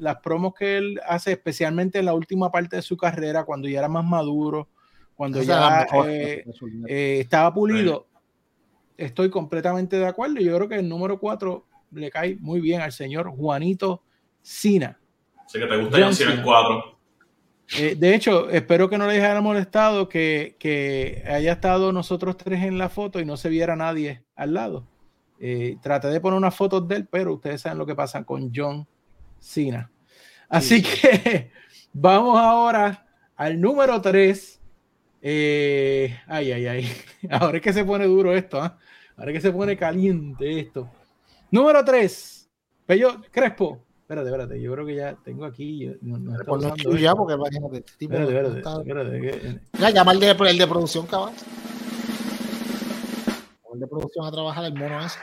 [0.00, 3.80] Las promos que él hace, especialmente en la última parte de su carrera, cuando ya
[3.80, 4.68] era más maduro,
[5.14, 6.44] cuando Esa ya eh,
[6.88, 8.06] eh, estaba pulido.
[8.96, 10.40] Estoy completamente de acuerdo.
[10.40, 14.02] Yo creo que el número 4 le cae muy bien al señor Juanito
[14.40, 14.98] Sina.
[15.44, 16.44] Así que te gusta John Cena en Cena.
[16.44, 16.98] 4.
[17.78, 22.64] Eh, de hecho, espero que no les haya molestado que, que haya estado nosotros tres
[22.64, 24.86] en la foto y no se viera nadie al lado.
[25.38, 28.50] Eh, traté de poner unas fotos de él, pero ustedes saben lo que pasa con
[28.54, 28.86] John
[29.40, 29.90] Cena.
[30.48, 31.50] Así que
[31.92, 34.60] vamos ahora al número 3.
[35.22, 36.88] ay, ay, ay.
[37.30, 38.78] Ahora es que se pone duro esto, ¿ah?
[39.16, 40.88] Ahora es que se pone caliente esto.
[41.50, 42.48] Número 3.
[42.86, 43.84] Pello Crespo.
[44.02, 44.60] Espérate, espérate.
[44.60, 45.78] Yo creo que ya tengo aquí.
[45.86, 49.20] yo- no- no Por los ya, porque imagínate, este tipo Espérate, no espérate, está- espérate,
[49.20, 51.34] que- llama de, el de producción, cabrón.
[53.72, 55.18] El de producción a trabajar el mono ese.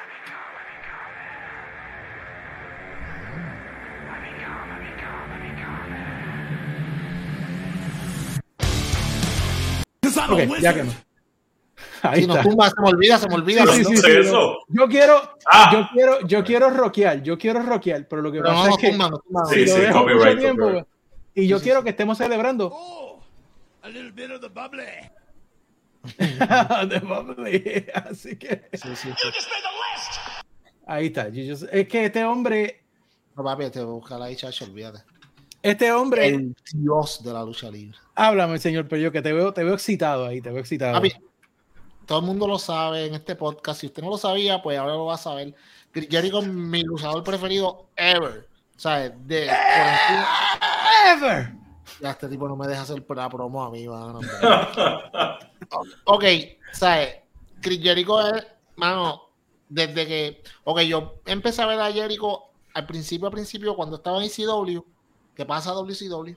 [10.62, 10.92] Ya que no.
[12.02, 12.50] Ahí Si nos está.
[12.50, 13.66] tumba, se me olvida, se me olvida.
[13.68, 13.90] Sí, sí, no.
[13.90, 14.40] sí, ¿Qué sí, es no.
[14.40, 14.58] eso?
[14.70, 15.70] Yo quiero, Ah.
[15.74, 18.78] yo quiero, yo quiero rockear, yo quiero rockear, pero lo que Pero pasa no es
[18.82, 19.46] que tumba, nos tumba.
[19.46, 20.88] Sí, si lo sí, dejo mucho copyright, tiempo, copyright.
[21.36, 21.84] y yo Sí, sí, quiero sí.
[21.86, 22.70] que estemos celebrando.
[22.74, 23.24] Oh,
[23.84, 24.86] a little bit of the bubbly.
[26.90, 27.86] De bubbly.
[27.94, 29.30] Así que Sí, sí, sí.
[30.86, 31.28] ahí está.
[31.28, 32.84] Es que este hombre,
[33.36, 35.00] No, papi, te voy a buscar ahí, chacho, olvídate.
[35.68, 37.98] Este hombre, El dios de la lucha libre.
[38.16, 41.02] háblame, señor Pello, que te veo, te veo excitado ahí, te veo excitado.
[42.06, 43.82] Todo el mundo lo sabe en este podcast.
[43.82, 45.54] Si usted no lo sabía, pues ahora lo va a saber.
[45.92, 48.48] Chris Jericho es mi luchador preferido ever.
[48.76, 49.50] O sea, de
[51.16, 51.54] Ever.
[52.02, 54.20] Ya este tipo no me deja hacer la promo a mí, mano.
[56.06, 56.24] ok,
[56.72, 57.16] ¿sabes?
[57.62, 58.46] Chris Jericho es,
[58.76, 59.24] mano,
[59.68, 62.44] desde que, ok, yo empecé a ver a Jericho
[62.74, 64.84] al principio, al principio, cuando estaba en ECW,
[65.38, 66.34] que pasa a WCW,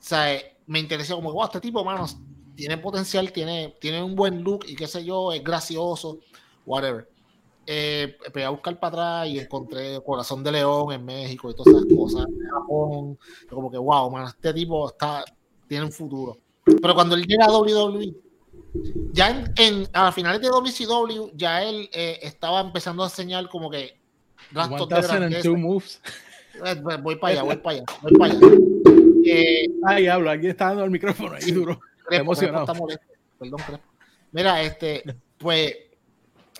[0.00, 0.44] ¿sabes?
[0.66, 2.06] Me interesó como, wow, este tipo, mano,
[2.56, 6.18] tiene potencial, tiene, tiene un buen look y qué sé yo, es gracioso,
[6.66, 7.08] whatever.
[7.66, 11.72] Eh, empecé a buscar para atrás y encontré Corazón de León en México y todas
[11.72, 15.24] esas cosas, en Japón, como que wow, man, este tipo está,
[15.68, 16.36] tiene un futuro.
[16.64, 18.12] Pero cuando él llega a WWE,
[19.12, 23.70] ya en, en a finales de WCW, ya él eh, estaba empezando a enseñar como
[23.70, 24.00] que
[24.50, 25.50] rastros de grandeza.
[25.50, 26.02] moves.
[26.54, 28.46] Eh, voy para allá, voy para allá, voy para allá.
[29.24, 31.80] Eh, Ay, hablo, aquí está dando el micrófono ahí duro.
[32.06, 32.66] Crepo, emocionado.
[33.38, 33.82] Perdón, Crepo.
[34.32, 35.02] Mira, este,
[35.38, 35.76] pues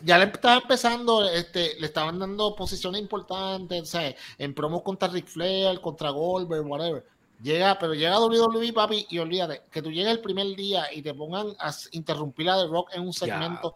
[0.03, 4.16] ya le estaba empezando, este, le estaban dando posiciones importantes, ¿sabes?
[4.38, 7.07] En promos contra Ric Flair, contra Goldberg, whatever.
[7.43, 11.01] Llega, pero llega a WWE, papi, y olvídate, que tú llegues el primer día y
[11.01, 13.74] te pongan a interrumpir a The Rock en un segmento,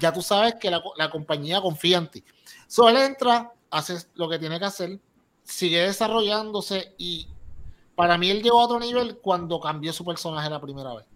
[0.00, 2.24] ya, tú sabes que la, la, compañía confía en ti.
[2.66, 4.98] So, él entra, hace lo que tiene que hacer,
[5.52, 7.28] sigue desarrollándose y
[7.94, 11.06] para mí él llegó a otro nivel cuando cambió su personaje la primera vez.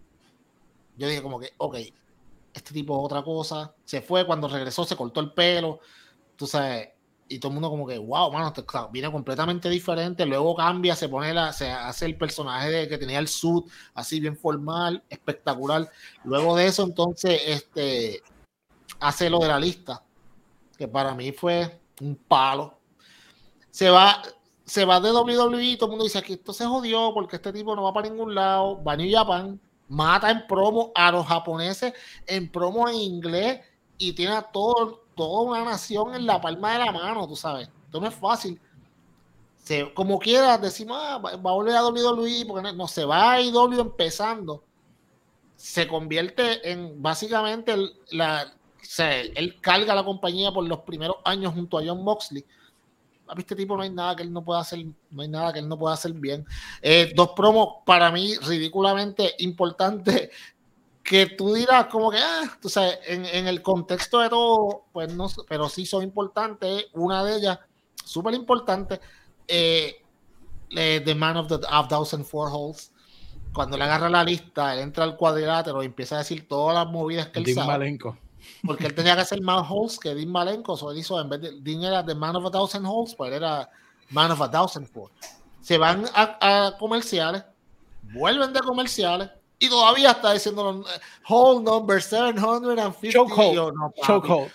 [0.95, 1.77] Yo dije como que, ok,
[2.53, 3.73] este tipo es otra cosa.
[3.83, 5.79] Se fue, cuando regresó se cortó el pelo,
[6.35, 6.89] tú sabes,
[7.27, 8.53] y todo el mundo como que, wow, mano,
[8.91, 13.19] viene completamente diferente, luego cambia, se pone la, se hace el personaje de que tenía
[13.19, 13.65] el suit,
[13.95, 15.89] así bien formal, espectacular.
[16.23, 18.21] Luego de eso, entonces, este,
[18.99, 20.03] hace lo de la lista,
[20.77, 22.76] que para mí fue un palo.
[23.77, 24.23] Se va,
[24.65, 27.75] se va de WWE, todo el mundo dice que esto se jodió porque este tipo
[27.75, 31.93] no va para ningún lado, va a New Japan, mata en promo a los japoneses
[32.25, 33.61] en promo en inglés
[33.99, 37.69] y tiene a todo, toda una nación en la palma de la mano, tú sabes.
[37.85, 38.59] Esto no es fácil.
[39.57, 43.41] Se, como quiera, decimos, ah, va, a volver a WWE, porque no, se va a
[43.43, 44.63] IW empezando.
[45.55, 47.75] Se convierte en básicamente
[48.09, 48.51] la,
[49.35, 52.43] él carga la compañía por los primeros años junto a John Moxley
[53.37, 55.67] este tipo no hay nada que él no pueda hacer, no hay nada que él
[55.67, 56.45] no pueda hacer bien.
[56.81, 60.29] Eh, dos promos para mí ridículamente importantes
[61.07, 65.13] que tú dirás como que, ah, tú sabes, en, en, el contexto de todo, pues
[65.13, 66.87] no, pero sí son importantes.
[66.93, 67.59] Una de ellas,
[68.03, 68.99] súper importante,
[69.47, 70.03] eh,
[70.71, 72.91] eh, The Man of the of Thousand Four Holes.
[73.53, 76.91] Cuando le agarra la lista, él entra al cuadrilátero y empieza a decir todas las
[76.91, 77.97] movidas que él sabe
[78.65, 81.41] porque él tenía que hacer más holes que Dean Malenko, o él hizo, en vez
[81.41, 83.69] de, Dean era The Man of a Thousand Holes, pues él era
[84.09, 85.11] Man of a Thousand Four.
[85.61, 87.43] Se van a, comerciales,
[88.13, 89.29] vuelven de comerciales,
[89.59, 90.83] y todavía está diciendo
[91.27, 93.11] hole number 750.
[93.11, 93.73] Chokehold.
[93.73, 94.47] No,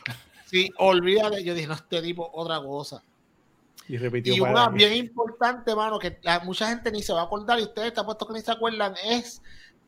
[0.46, 3.02] Sí, olvídate, yo dije, no, este tipo, otra cosa.
[3.88, 4.34] Y repitió.
[4.34, 7.88] Y una bien importante, mano, que mucha gente ni se va a acordar, y ustedes
[7.88, 9.40] está puesto que ni se acuerdan, es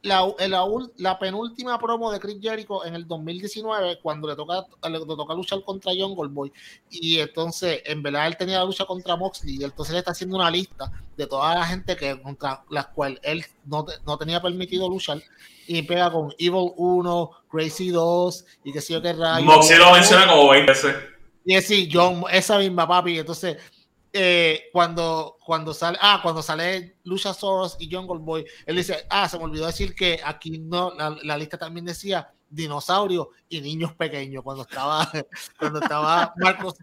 [0.05, 0.67] la, la,
[0.99, 5.63] la, penúltima promo de Chris Jericho en el 2019, cuando le toca, le, toca luchar
[5.65, 6.53] contra John Goldboy,
[6.91, 10.37] y entonces en verdad él tenía la lucha contra Moxley, y entonces le está haciendo
[10.37, 14.91] una lista de toda la gente que contra las cuales él no, no tenía permitido
[14.91, 15.23] luchar,
[15.67, 19.47] y pega con Evil 1, Crazy 2, y que sé yo qué rayo.
[19.47, 20.97] Moxley lo menciona como 20 veces.
[21.47, 23.57] Y sí, John, esa misma papi, entonces
[24.17, 29.29] eh, cuando, cuando sale, ah, cuando sale Lucha Soros y Jungle Boy, él dice, ah,
[29.29, 34.45] se me olvidó decir que aquí no, la, lista también decía dinosaurio y niños pequeños
[34.45, 35.11] cuando estaba,
[35.59, 36.77] cuando estaba Marcos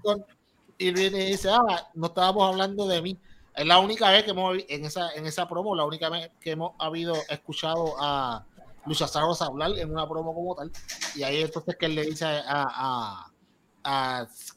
[0.77, 3.17] y viene y dice, ah, no estábamos hablando de mí.
[3.55, 6.51] Es la única vez que hemos, en esa, en esa promo, la única vez que
[6.51, 8.45] hemos habido escuchado a
[8.85, 10.69] Lucha Soros hablar en una promo como tal.
[11.15, 13.30] Y ahí entonces que él le dice a a,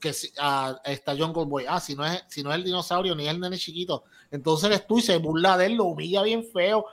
[0.01, 3.27] que, a, esta Jungle Boy, ah, si no, es, si no es el dinosaurio ni
[3.27, 6.87] el nene chiquito, entonces eres tú y se burla de él, lo humilla bien feo.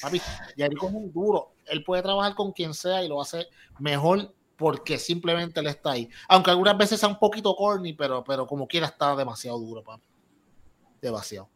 [0.00, 0.20] Papi,
[0.56, 3.46] Jericho es un duro, él puede trabajar con quien sea y lo hace
[3.78, 6.08] mejor porque simplemente él está ahí.
[6.28, 10.02] Aunque algunas veces sea un poquito corny, pero, pero como quiera está demasiado duro, papi.
[11.00, 11.48] Demasiado.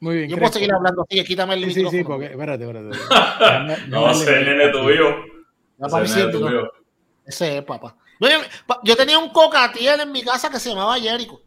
[0.00, 0.30] Muy bien.
[0.30, 2.98] Yo puedo seguir hablando así, quítame el sí, Sí, sí, porque, espérate, espérate.
[3.88, 5.08] no, no ese nene tuyo.
[7.24, 7.96] Ese es, papá.
[8.84, 11.40] Yo tenía un cocatiel en mi casa que se llamaba Jericho.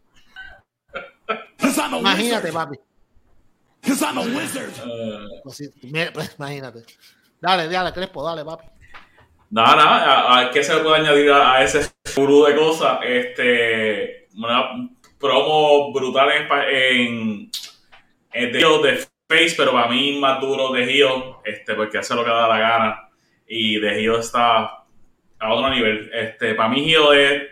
[2.00, 2.78] Imagínate, papi.
[5.44, 5.72] Pues,
[6.14, 6.84] pues, imagínate.
[7.40, 8.66] Dale, dale, Crespo, dale, papi.
[9.52, 13.00] Nada, nada, ¿qué se puede añadir a, ese furú de cosas?
[13.04, 16.30] Este, una promo brutal
[16.70, 17.52] en,
[18.32, 22.32] en, de Face, pero para mí más duro de Gio, este, porque hace lo que
[22.32, 23.10] da la gana.
[23.48, 24.83] Y de Gio está
[25.44, 26.10] a otro nivel.
[26.14, 27.44] Este, para mí Gio es,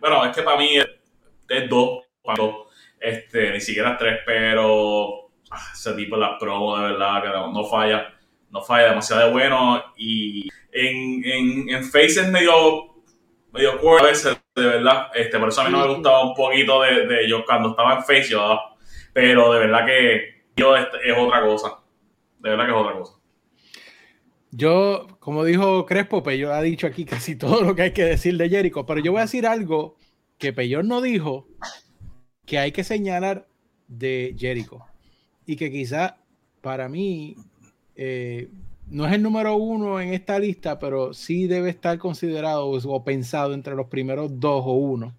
[0.00, 0.88] bueno, es que para mí es,
[1.48, 2.68] es dos, cuando,
[3.00, 7.64] este, ni siquiera tres, pero ah, ese tipo las promos de verdad que no, no
[7.64, 8.14] falla,
[8.50, 13.02] no falla, demasiado bueno y en, en, en Face es medio,
[13.52, 16.34] medio cool a veces, de verdad, este, por eso a mí no me gustaba un
[16.34, 18.60] poquito de, de yo cuando estaba en Face, yo
[19.12, 21.78] pero de verdad que yo es, es otra cosa,
[22.38, 23.23] de verdad que es otra cosa.
[24.56, 28.36] Yo, como dijo Crespo, Peyor ha dicho aquí casi todo lo que hay que decir
[28.36, 29.96] de Jericho, pero yo voy a decir algo
[30.38, 31.48] que Peyor no dijo
[32.46, 33.48] que hay que señalar
[33.88, 34.84] de Jericho
[35.44, 36.18] y que quizá
[36.60, 37.36] para mí
[37.96, 38.48] eh,
[38.86, 43.54] no es el número uno en esta lista, pero sí debe estar considerado o pensado
[43.54, 45.16] entre los primeros dos o uno.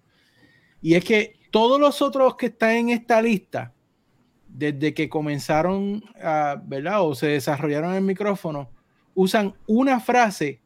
[0.80, 3.74] Y es que todos los otros que están en esta lista,
[4.48, 7.02] desde que comenzaron a, ¿verdad?
[7.02, 8.70] O se desarrollaron el micrófono,
[9.16, 10.60] usan una frase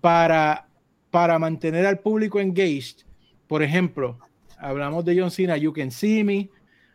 [0.00, 0.66] para,
[1.10, 3.04] para mantener al público engaged.
[3.46, 4.18] Por ejemplo,
[4.58, 6.50] hablamos de John Cena, You Can See Me,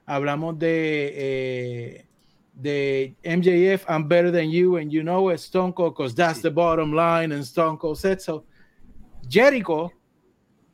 [0.05, 2.05] hablamos de, eh,
[2.53, 6.49] de MJF, I'm better than you and you know it, Stone Cold, because that's the
[6.49, 8.43] bottom line, and Stone Cold said so.
[9.29, 9.91] Jericho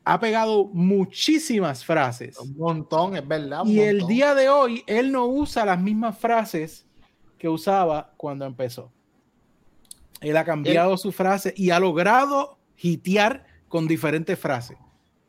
[0.06, 2.40] ha pegado muchísimas frases.
[2.40, 3.66] Un montón, es verdad.
[3.66, 6.88] y el día de hoy, él no usa las mismas frases
[7.38, 8.92] que usaba cuando empezó.
[10.22, 14.78] Él ha cambiado él, su frase y ha logrado hitear con diferentes frases.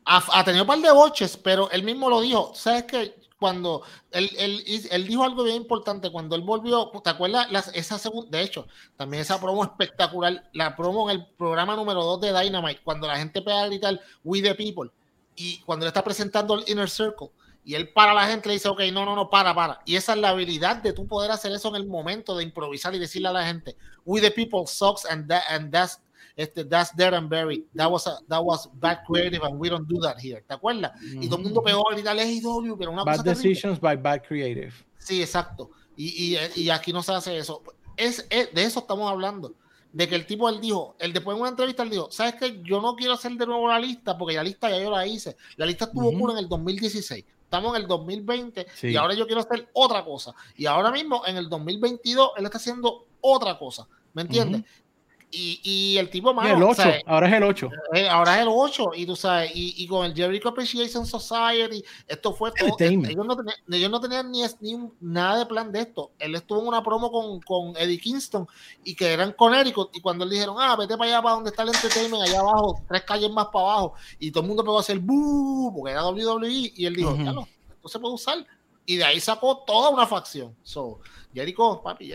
[0.05, 2.51] Ha, ha, tenido un par de boches, pero él mismo lo dijo.
[2.55, 3.15] ¿Sabes qué?
[3.39, 7.49] Cuando él, él, él dijo algo bien importante, cuando él volvió, ¿te acuerdas?
[7.51, 8.67] Las, esa segunda, de hecho,
[8.97, 13.17] también esa promo espectacular, la promo en el programa número 2 de Dynamite, cuando la
[13.17, 14.91] gente pega a gritar We the People,
[15.35, 17.29] y cuando él está presentando el Inner Circle,
[17.69, 19.79] y él para a la gente le dice, ok, no, no, no, para, para.
[19.85, 22.95] Y esa es la habilidad de tú poder hacer eso en el momento de improvisar
[22.95, 26.01] y decirle a la gente, we the people sucks and, that, and that's,
[26.35, 27.65] este, that's dead and buried.
[27.75, 30.41] That was, a, that was bad creative and we don't do that here.
[30.47, 30.93] ¿Te acuerdas?
[30.99, 31.23] Mm -hmm.
[31.23, 34.23] Y todo el mundo pegó a gritarle AEW, pero una bad cosa decisions by bad
[34.27, 34.73] creative.
[34.97, 35.69] Sí, exacto.
[35.95, 37.61] Y, y, y, aquí no se hace eso.
[37.95, 39.53] Es, es, de eso estamos hablando.
[39.93, 42.63] De que el tipo, él dijo, él después en una entrevista, él dijo, ¿sabes qué?
[42.63, 45.35] Yo no quiero hacer de nuevo la lista porque la lista ya yo la hice.
[45.55, 46.19] La lista estuvo uh -huh.
[46.19, 48.89] cool en el 2016 estamos en el 2020 sí.
[48.89, 50.35] y ahora yo quiero hacer otra cosa.
[50.55, 53.87] Y ahora mismo, en el 2022, él está haciendo otra cosa.
[54.13, 54.61] ¿Me entiendes?
[54.61, 54.88] Uh -huh.
[55.31, 56.49] Y, y, el tipo más.
[56.49, 57.03] El 8, ¿sabes?
[57.05, 57.69] ahora es el 8.
[57.93, 61.83] Eh, ahora es el 8, y tú sabes, y, y, con el Jericho Appreciation Society,
[62.07, 62.75] esto fue todo.
[62.79, 66.11] Ellos no, tenían, ellos no tenían ni, ni, nada de plan de esto.
[66.19, 68.47] Él estuvo en una promo con, con Eddie Kingston
[68.83, 69.95] y que eran con Connecticut.
[69.95, 72.81] Y cuando él dijeron, ah, vete para allá, para donde está el entertainment, allá abajo,
[72.87, 76.07] tres calles más para abajo, y todo el mundo pegó a hacer buh, porque era
[76.07, 77.25] WWE, y él dijo, uh -huh.
[77.25, 77.47] ya no
[77.81, 78.45] no se puede usar.
[78.85, 80.55] Y de ahí sacó toda una facción.
[80.63, 80.99] So,
[81.33, 82.13] Jericho, papi,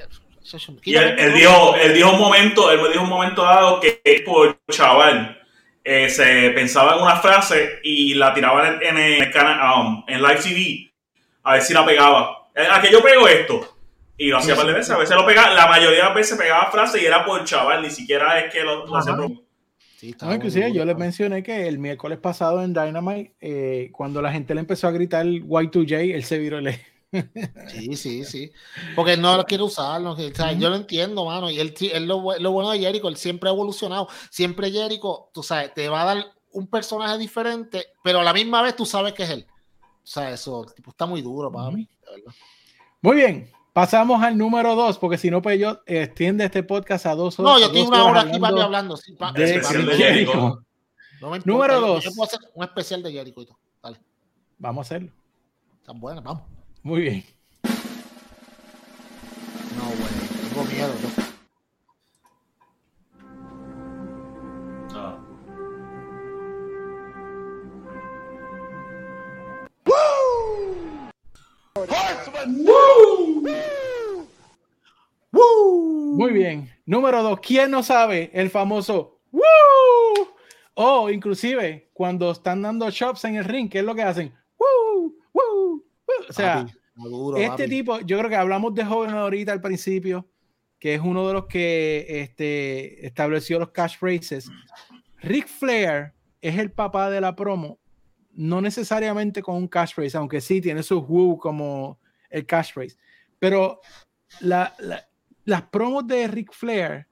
[0.83, 4.01] y él, él, dijo, él dijo un momento, él me dijo un momento dado que
[4.25, 5.41] por chaval
[5.83, 10.23] eh, se pensaba en una frase y la tiraba en, en, el canal, um, en
[10.23, 10.95] live TV
[11.45, 12.49] a ver si la pegaba.
[12.55, 13.77] Eh, A que yo pego esto.
[14.17, 16.15] Y lo hacía sí, par de veces, a veces lo pegaba, la mayoría de las
[16.15, 19.17] veces pegaba frase y era por chaval, ni siquiera es que lo, lo hacía
[19.97, 24.31] Sí, no, inclusive yo les mencioné que el miércoles pasado en Dynamite, eh, cuando la
[24.31, 26.75] gente le empezó a gritar Y2J, él se viró el...
[27.69, 28.53] Sí, sí, sí.
[28.95, 30.01] Porque no lo quiere usar.
[30.01, 31.51] No, o sea, yo lo entiendo, mano.
[31.51, 34.09] Y él, él lo, lo, bueno de Jericho, él siempre ha evolucionado.
[34.31, 38.63] Siempre Jericho, tú sabes, te va a dar un personaje diferente, pero a la misma
[38.63, 39.47] vez tú sabes que es él.
[39.83, 41.89] O sea, eso tipo, está muy duro para mí.
[43.01, 43.51] Muy bien.
[43.73, 47.55] Pasamos al número dos, porque si no, pues yo extiende este podcast a dos horas.
[47.55, 48.97] No, yo tengo una hora aquí para hablando.
[48.97, 50.65] Sí, para, de, especial de Jericho.
[51.21, 52.05] No número dos.
[52.05, 53.59] Yo puedo hacer un especial de Jericho y todo.
[53.83, 53.99] Dale.
[54.59, 55.13] Vamos a hacerlo.
[55.81, 56.54] Están buenas, vamos.
[56.85, 57.25] Muy bien.
[59.75, 60.21] No, bueno,
[60.51, 60.95] tengo miedo.
[61.03, 61.09] ¿no?
[64.95, 65.19] Ah.
[75.63, 76.71] Muy bien.
[76.85, 77.41] Número dos.
[77.41, 79.43] ¿Quién no sabe el famoso ¡Woo!
[80.75, 84.35] O inclusive cuando están dando shops en el ring, ¿qué es lo que hacen?
[86.35, 86.73] Sea, papi,
[87.09, 87.69] duro, este papi.
[87.69, 90.29] tipo, yo creo que hablamos de joven ahorita al principio,
[90.79, 94.51] que es uno de los que este, estableció los cash races.
[95.23, 96.13] Ric Flair
[96.43, 97.79] es el papá de la promo,
[98.33, 102.97] no necesariamente con un cash race, aunque sí tiene su woo como el cash race.
[103.39, 103.81] Pero
[104.41, 105.09] la, la,
[105.45, 107.07] las promos de Ric Flair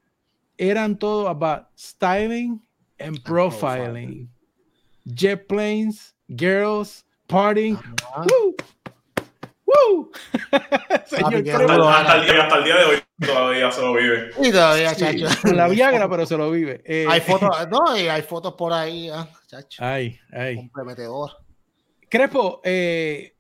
[0.59, 2.61] eran todo about styling
[2.99, 4.29] and profiling.
[5.05, 7.77] Jet planes, girls, partying.
[7.77, 8.55] -huh.
[9.73, 10.11] Woo,
[11.69, 11.89] duro.
[11.89, 14.31] Hasta el, día, hasta el día de hoy todavía se lo vive.
[14.43, 15.43] Y todavía, sí, chacho.
[15.43, 16.83] con la Viagra, pero se lo vive.
[16.85, 19.83] Eh, Hay fotos, no, y hay fotos por ahí, ah, chacho.
[19.85, 20.57] Ay, ay.
[20.57, 21.31] Comprometedor.
[22.09, 23.35] Crepo, eh,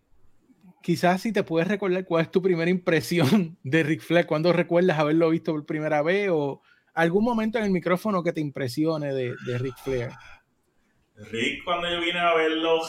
[0.82, 4.98] quizás si te puedes recordar cuál es tu primera impresión de Ric Flair, cuando recuerdas
[4.98, 6.62] haberlo visto por primera vez o
[6.94, 10.10] algún momento en el micrófono que te impresione de, de Ric Flair.
[11.30, 12.80] Rick, cuando yo vine a verlo,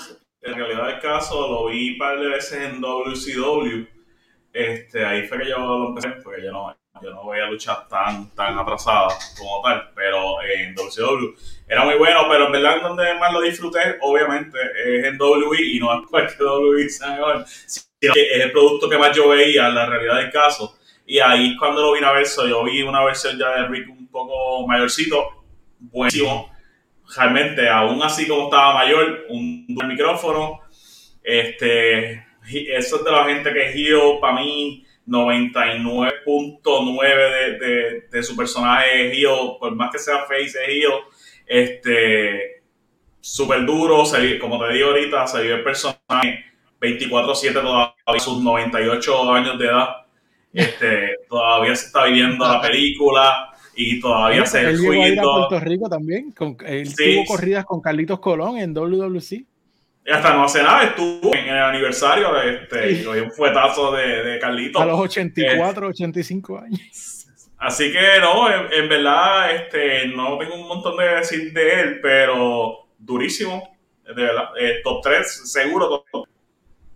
[0.43, 3.85] en realidad el caso lo vi un par de veces en WCW.
[4.51, 7.87] Este, ahí fue que yo lo empecé, porque yo no, yo no voy a luchar
[7.87, 11.33] tan, tan atrasada como tal, pero en WCW
[11.67, 15.79] era muy bueno, pero en verdad donde más lo disfruté, obviamente, es en WWE y
[15.79, 19.69] no es porque WWE sea mejor, sino que es el producto que más yo veía,
[19.69, 20.77] la realidad del caso.
[21.05, 23.89] Y ahí cuando lo vine a ver, so, yo vi una versión ya de Rick
[23.89, 25.43] un poco mayorcito,
[25.79, 26.52] buenísimo
[27.15, 30.61] realmente, aún así como estaba mayor, un buen micrófono.
[31.23, 38.35] Este, eso es de la gente que heel, para mí, 99.9 de, de, de, su
[38.35, 40.93] personaje es heel, por más que sea face, es heel.
[41.45, 42.63] Este,
[43.19, 46.45] súper duro, se, como te digo ahorita, se vive el personaje
[46.79, 49.89] 24-7 todavía, sus 98 años de edad.
[50.53, 55.23] Este, todavía se está viviendo la película y todavía se él llegó a ir a
[55.23, 56.31] Puerto Rico también.
[56.31, 57.15] Con, él Sí.
[57.15, 59.45] tuvo corridas con Carlitos Colón en WWC.
[60.05, 63.03] Y hasta no hace nada, estuvo en el aniversario, este, Sí.
[63.03, 64.79] y un fuetazo de, de Carlito.
[64.79, 66.79] A los 84, 85 años.
[67.57, 71.99] Así que no, en, en verdad, este, no tengo un montón de decir de él,
[72.01, 74.49] pero durísimo, de verdad.
[74.59, 76.32] Eh, top 3, seguro top 3.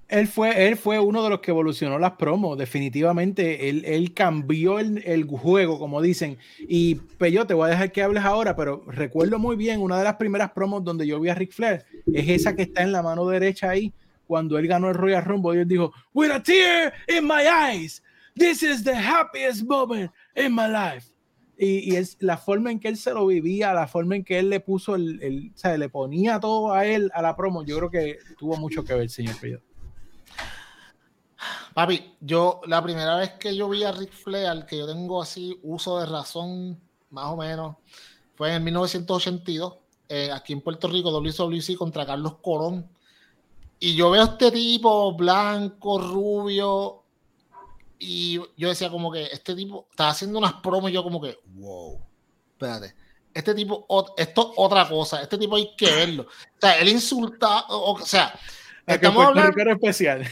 [0.09, 3.67] Él fue, él fue uno de los que evolucionó las promos, definitivamente.
[3.67, 6.37] Él, él cambió el, el juego, como dicen.
[6.59, 10.05] Y Peyo, te voy a dejar que hables ahora, pero recuerdo muy bien una de
[10.05, 11.83] las primeras promos donde yo vi a Ric Flair.
[12.13, 13.93] Es esa que está en la mano derecha ahí,
[14.27, 15.57] cuando él ganó el Royal Rumble.
[15.57, 18.01] Y él dijo: With a tear in my eyes,
[18.35, 21.11] this is the happiest moment in my life.
[21.57, 24.39] Y, y es la forma en que él se lo vivía, la forma en que
[24.39, 27.65] él le puso el, el o sea, le ponía todo a él a la promo.
[27.65, 29.59] Yo creo que tuvo mucho que ver, señor Peyo.
[31.77, 35.59] Papi, yo la primera vez que yo vi a Ric Flair, que yo tengo así
[35.61, 37.75] uso de razón, más o menos,
[38.33, 39.75] fue en 1982,
[40.09, 42.89] eh, aquí en Puerto Rico, WWC contra Carlos Colón.
[43.79, 47.03] Y yo veo a este tipo blanco, rubio,
[47.99, 51.37] y yo decía como que este tipo estaba haciendo unas promos y yo como que,
[51.57, 52.01] wow,
[52.53, 52.95] espérate.
[53.31, 53.85] Este tipo,
[54.17, 56.23] esto es otra cosa, este tipo hay que verlo.
[56.23, 58.33] O sea, él insulta, o, o sea,
[58.83, 60.27] estamos hablando, Rico era especial.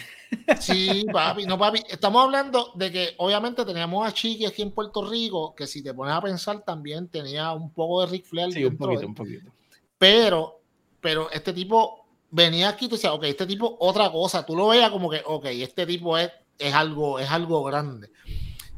[0.59, 1.83] Sí, papi, no, papi.
[1.89, 5.93] Estamos hablando de que obviamente teníamos a Chiqui aquí en Puerto Rico, que si te
[5.93, 8.53] pones a pensar también tenía un poco de Ric Flair.
[8.53, 9.51] Sí, un de poquito, un poquito.
[9.97, 10.61] Pero,
[11.01, 14.45] pero este tipo venía aquí y tú decías, ok, este tipo otra cosa.
[14.45, 18.11] Tú lo veías como que, ok, este tipo es, es algo, es algo grande.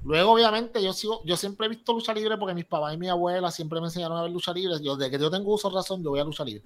[0.04, 3.10] Luego, obviamente, yo sigo, yo siempre he visto lucha libre porque mis papás y mi
[3.10, 4.76] abuela siempre me enseñaron a ver lucha libre.
[4.82, 6.64] Yo, desde que yo tengo uso razón, yo voy a lucha libre.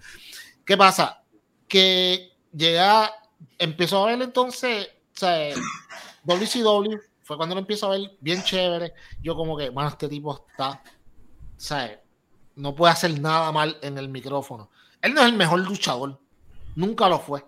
[0.65, 1.23] ¿Qué pasa?
[1.67, 3.11] Que llega,
[3.57, 5.53] empezó a ver entonces, o sea,
[6.23, 8.93] WCW, fue cuando lo empiezo a ver bien chévere.
[9.21, 12.01] Yo como que, bueno, este tipo está, o sea,
[12.55, 14.69] no puede hacer nada mal en el micrófono.
[15.01, 16.19] Él no es el mejor luchador,
[16.75, 17.45] nunca lo fue.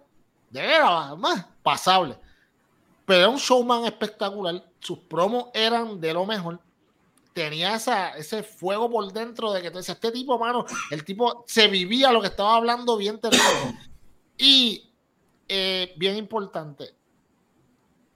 [0.50, 2.18] De veras, más pasable.
[3.06, 4.64] Pero era un showman espectacular.
[4.80, 6.60] Sus promos eran de lo mejor.
[7.34, 11.68] Tenía esa, ese fuego por dentro de que decías, este tipo, mano, el tipo se
[11.68, 13.80] vivía lo que estaba hablando bien terrible.
[14.38, 14.93] Y
[15.48, 16.96] eh, bien importante,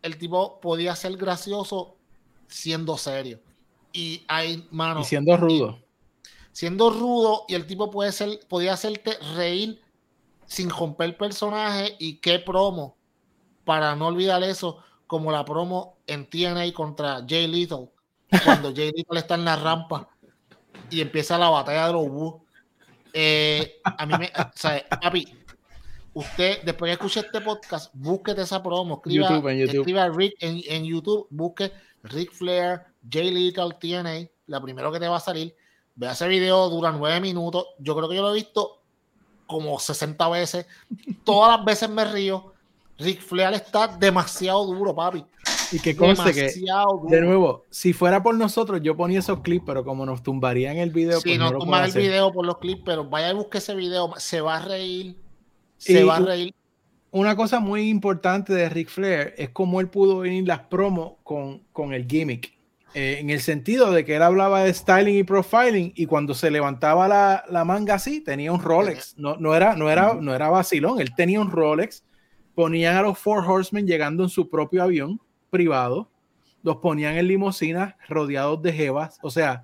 [0.02, 1.98] el tipo podía ser gracioso
[2.48, 3.40] siendo serio.
[3.94, 5.80] Y hay, mano, Y siendo rudo.
[6.52, 9.82] siendo rudo y el tipo puede ser, podía hacerte reír
[10.46, 12.96] sin romper el personaje y qué promo
[13.66, 17.90] para no olvidar eso como la promo en TNA contra Jay Little
[18.46, 20.10] cuando Jay Little está en la rampa
[20.90, 22.44] y empieza la batalla de los Wu
[23.14, 25.28] eh, a mí me o sea, papi
[26.18, 29.80] usted después que escuche este podcast búsquete esa promo escriba, YouTube, en YouTube.
[29.80, 31.72] escriba Rick en, en YouTube busque
[32.04, 35.56] Rick Flair Jay Little TNA la primero que te va a salir
[35.98, 37.66] Ve ese video, dura nueve minutos.
[37.80, 38.84] Yo creo que yo lo he visto
[39.48, 40.68] como 60 veces.
[41.24, 42.54] Todas las veces me río.
[43.00, 45.26] Ric Flair está demasiado duro, papi.
[45.72, 47.10] Y que conste que, duro.
[47.10, 50.92] de nuevo, si fuera por nosotros, yo ponía esos clips, pero como nos tumbarían el
[50.92, 53.74] video, Si pues no no el video por los clips, pero vaya y busque ese
[53.74, 54.14] video.
[54.18, 55.18] Se va a reír.
[55.78, 56.54] Se Y- va a reír.
[57.12, 61.64] Una cosa muy importante de Ric Flair es cómo él pudo venir las promos con,
[61.72, 62.54] con el gimmick.
[62.94, 66.52] Eh, en el sentido de que él hablaba de styling y profiling y cuando se
[66.52, 69.16] levantaba la, la manga así, tenía un Rolex.
[69.18, 72.04] No, no, era, no, era, no era vacilón, él tenía un Rolex
[72.56, 75.22] ponían a los Four Horsemen llegando en su propio avión
[75.52, 76.10] privado,
[76.64, 79.64] los ponían en limusinas rodeados de jevas, o sea,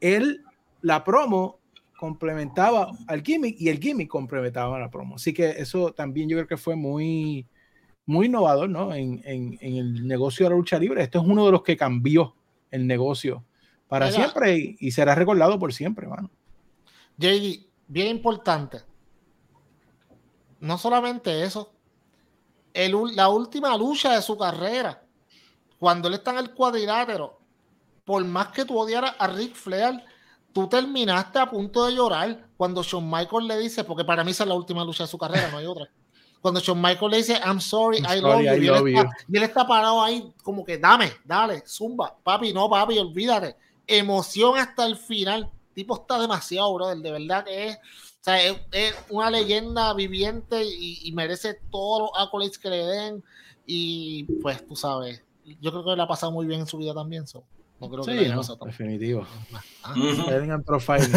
[0.00, 0.44] él,
[0.80, 1.57] la promo
[1.98, 5.16] complementaba al gimmick y el gimmick complementaba a la promo.
[5.16, 7.44] Así que eso también yo creo que fue muy,
[8.06, 8.94] muy innovador ¿no?
[8.94, 11.02] en, en, en el negocio de la lucha libre.
[11.02, 12.36] Esto es uno de los que cambió
[12.70, 13.44] el negocio
[13.88, 14.18] para Mira.
[14.18, 16.30] siempre y, y será recordado por siempre, mano.
[17.16, 18.78] JD, bien importante.
[20.60, 21.72] No solamente eso,
[22.74, 25.02] el la última lucha de su carrera,
[25.80, 27.40] cuando él está en el cuadrilátero,
[28.04, 30.00] por más que tú odiaras a Ric Flair,
[30.58, 34.42] tú terminaste a punto de llorar cuando Shawn Michaels le dice, porque para mí esa
[34.42, 35.88] es la última lucha de su carrera, no hay otra.
[36.40, 38.66] Cuando Shawn Michaels le dice, I'm sorry, I'm I love sorry, you, I y, él
[38.66, 39.08] love está, you.
[39.28, 43.56] y él está parado ahí como que dame, dale, zumba, papi, no, papi, olvídate.
[43.86, 45.50] Emoción hasta el final.
[45.74, 50.64] Tipo está demasiado, brother, de verdad que es, o sea, es, es una leyenda viviente
[50.64, 53.24] y, y merece todos los accolades que le den.
[53.64, 55.22] Y pues tú sabes,
[55.60, 57.26] yo creo que le ha pasado muy bien en su vida también.
[57.28, 57.44] so,
[57.80, 59.26] no creo que Sí, haya no, pasado tan- definitivo.
[59.84, 59.94] Ah,
[60.64, 61.12] Profiling.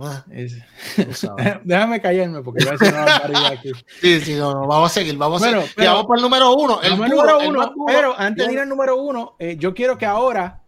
[0.00, 0.56] ah, Es-
[0.96, 1.56] tú sabes.
[1.64, 3.70] Déjame callarme porque voy a decir una barbaridad aquí.
[4.00, 5.74] Sí, sí, no, no, vamos a seguir, vamos a Bueno, seguir.
[5.76, 6.82] pero- Ya vamos para el número uno.
[6.82, 10.62] El número uno, pero antes de ir al número uno, eh, yo quiero que ahora,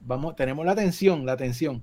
[0.00, 1.82] vamos, tenemos la atención, la atención.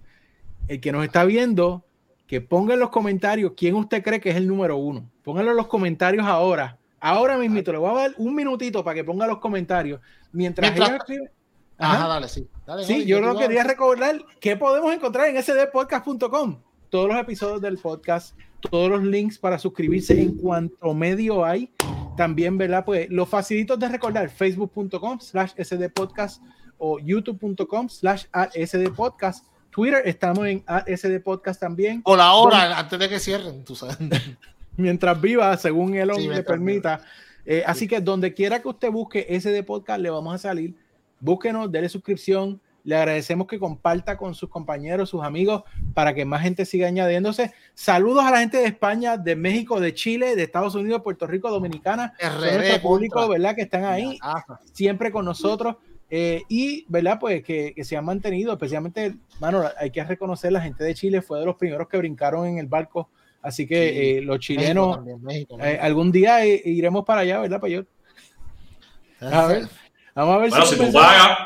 [0.68, 1.86] El que nos está viendo,
[2.28, 5.10] que ponga en los comentarios quién usted cree que es el número uno.
[5.24, 6.78] Pónganlo en los comentarios ahora.
[7.00, 10.02] Ahora mismo, le voy a dar un minutito para que ponga los comentarios.
[10.34, 11.32] Mientras, Mientras- ellos escriben-
[11.80, 12.08] Ajá, Ajá.
[12.08, 12.48] dale, sí.
[12.68, 16.60] Dale, Sí, Jordi, yo tú quería recordar que podemos encontrar en sdpodcast.com.
[16.90, 18.38] Todos los episodios del podcast,
[18.70, 21.72] todos los links para suscribirse en cuanto medio hay.
[22.18, 22.84] También, ¿verdad?
[22.84, 26.42] Pues los facilitos de recordar, facebook.com slash sdpodcast
[26.78, 28.26] o youtube.com slash
[28.66, 29.46] sdpodcast.
[29.70, 30.64] Twitter, estamos en
[30.98, 32.02] sdpodcast también.
[32.02, 33.98] Por la hora, antes de que cierren, tú sabes.
[34.78, 37.02] Mientras viva, según Elon Sí, le permita.
[37.46, 40.76] Eh, Así que donde quiera que usted busque SD Podcast, le vamos a salir.
[41.20, 42.62] Búsquenos, dele suscripción.
[42.86, 45.64] Le agradecemos que comparta con sus compañeros, sus amigos,
[45.94, 47.52] para que más gente siga añadiéndose.
[47.74, 51.52] Saludos a la gente de España, de México, de Chile, de Estados Unidos, Puerto Rico,
[51.52, 52.14] Dominicana.
[52.22, 53.28] Nuestro público.
[53.28, 53.54] ¿verdad?
[53.56, 54.18] Que están ahí
[54.74, 55.76] siempre con nosotros.
[56.10, 57.18] eh, y, ¿verdad?
[57.20, 61.22] Pues que, que se han mantenido, especialmente, mano, hay que reconocer, la gente de Chile
[61.22, 63.10] fue de los primeros que brincaron en el barco.
[63.42, 64.00] Así que Sí.
[64.18, 67.60] eh, los chilenos, México también, México, eh, algún día iremos para allá, ¿verdad?
[67.60, 67.84] Para yo.
[69.22, 69.68] A ver,
[70.16, 71.38] vamos a ver Bueno, si tú pagas,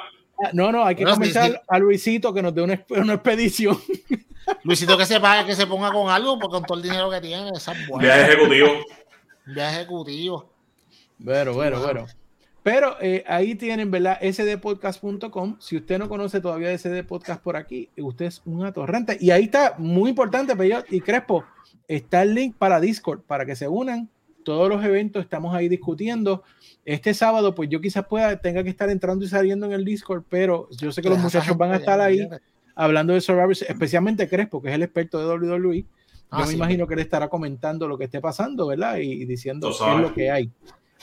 [0.43, 3.77] Ah, No, no, hay que Bueno, comenzar a Luisito que nos dé una, una expedición.
[4.63, 7.21] Luisito que se pague, que se ponga con algo, porque con todo el dinero que
[7.21, 8.03] tiene, esa es buena.
[8.15, 8.67] viaje ejecutivo.
[9.45, 10.49] Viaje ejecutivo.
[11.19, 11.85] Bueno, bueno, Wow.
[11.85, 12.05] bueno.
[12.63, 14.17] Pero eh, ahí tienen, ¿verdad?
[14.21, 15.57] sdpodcast.com.
[15.59, 19.17] Si usted no conoce todavía SD Podcast por aquí, usted es un atorrante.
[19.19, 21.43] Y ahí está, muy importante, Peyot y Crespo,
[21.87, 24.09] está el link para Discord, para que se unan.
[24.43, 26.43] Todos los eventos estamos ahí discutiendo.
[26.85, 30.23] Este sábado, pues yo quizás pueda, tenga que estar entrando y saliendo en el Discord,
[30.29, 32.27] pero yo sé que los muchachos van a estar ahí
[32.75, 35.85] hablando de Survivor, especialmente Crespo, que es el experto de WWE.
[36.29, 38.97] Ah, Yo me sí, imagino que él estará comentando lo que esté pasando, ¿verdad?
[38.97, 40.51] Y, y diciendo qué es lo que hay.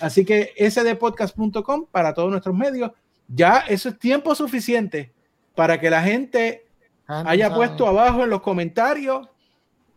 [0.00, 2.90] Así que sdpodcast.com para todos nuestros medios.
[3.28, 5.12] Ya eso es tiempo suficiente
[5.54, 6.64] para que la gente
[7.12, 9.28] Ah, haya puesto abajo en los comentarios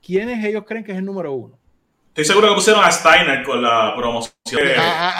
[0.01, 1.59] quiénes ellos creen que es el número uno.
[2.13, 5.13] Estoy seguro que pusieron a Steiner con la promoción de, Ah, ah,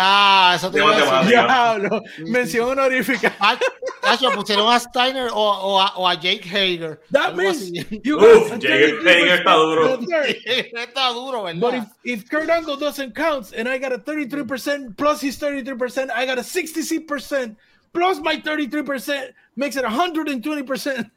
[0.52, 1.24] ah, eso te a.
[1.24, 3.36] Diablo, mención honorífica.
[3.40, 3.58] Ah,
[4.04, 7.00] Nacho, pusieron a Steiner o, o a, o a Jake Hager.
[7.12, 7.72] That means
[8.04, 9.98] you Uf, Jake 33% Hager está duro.
[10.06, 11.88] Está duro, But ¿verdad?
[12.04, 16.28] if, if Kurt Angle doesn't count and I got a 33% plus his 33%, I
[16.28, 17.56] got a 66%
[17.92, 21.10] plus my 33% makes it 120%.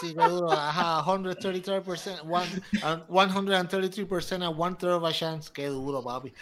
[0.00, 0.14] Sí.
[0.18, 2.46] Ajá, 133%, one,
[2.82, 5.50] and 133% and one third of a chance.
[5.52, 6.32] Qué duro, papi.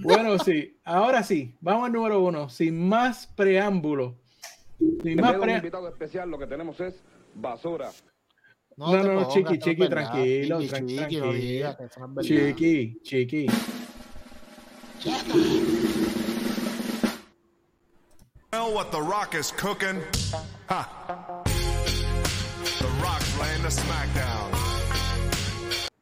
[0.00, 4.14] Bueno, sí, ahora sí, vamos al número uno, sin más preámbulo.
[5.02, 6.94] Sin más vez de un pre- invitado especial, lo que tenemos es
[7.34, 7.90] basura.
[8.76, 12.22] No, no, no, chiqui, chiqui, tranquilo, Chiqui, chiqui, tranquilo.
[12.22, 13.46] Chiqui, chiqui.
[18.52, 20.02] Know what The Rock is cooking?
[20.68, 21.42] Ha!
[23.66, 24.50] The smackdown.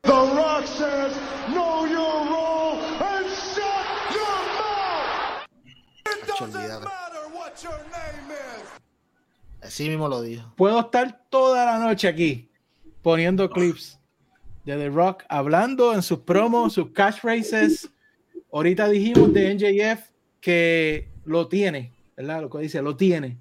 [0.02, 1.16] The Rock says,
[1.48, 5.46] know your role and shut your mouth!
[6.04, 6.84] Nacho, olvídate.
[6.84, 8.68] matter what your name is.
[9.62, 10.52] Así mismo lo dijo.
[10.56, 12.50] Puedo estar toda la noche aquí
[13.00, 13.98] poniendo clips
[14.66, 17.88] de The Rock, hablando en sus promos, sus catchphrases.
[18.52, 20.10] Ahorita dijimos de NJF
[20.42, 22.42] que lo tiene, ¿verdad?
[22.42, 23.38] Lo que dice, lo tiene.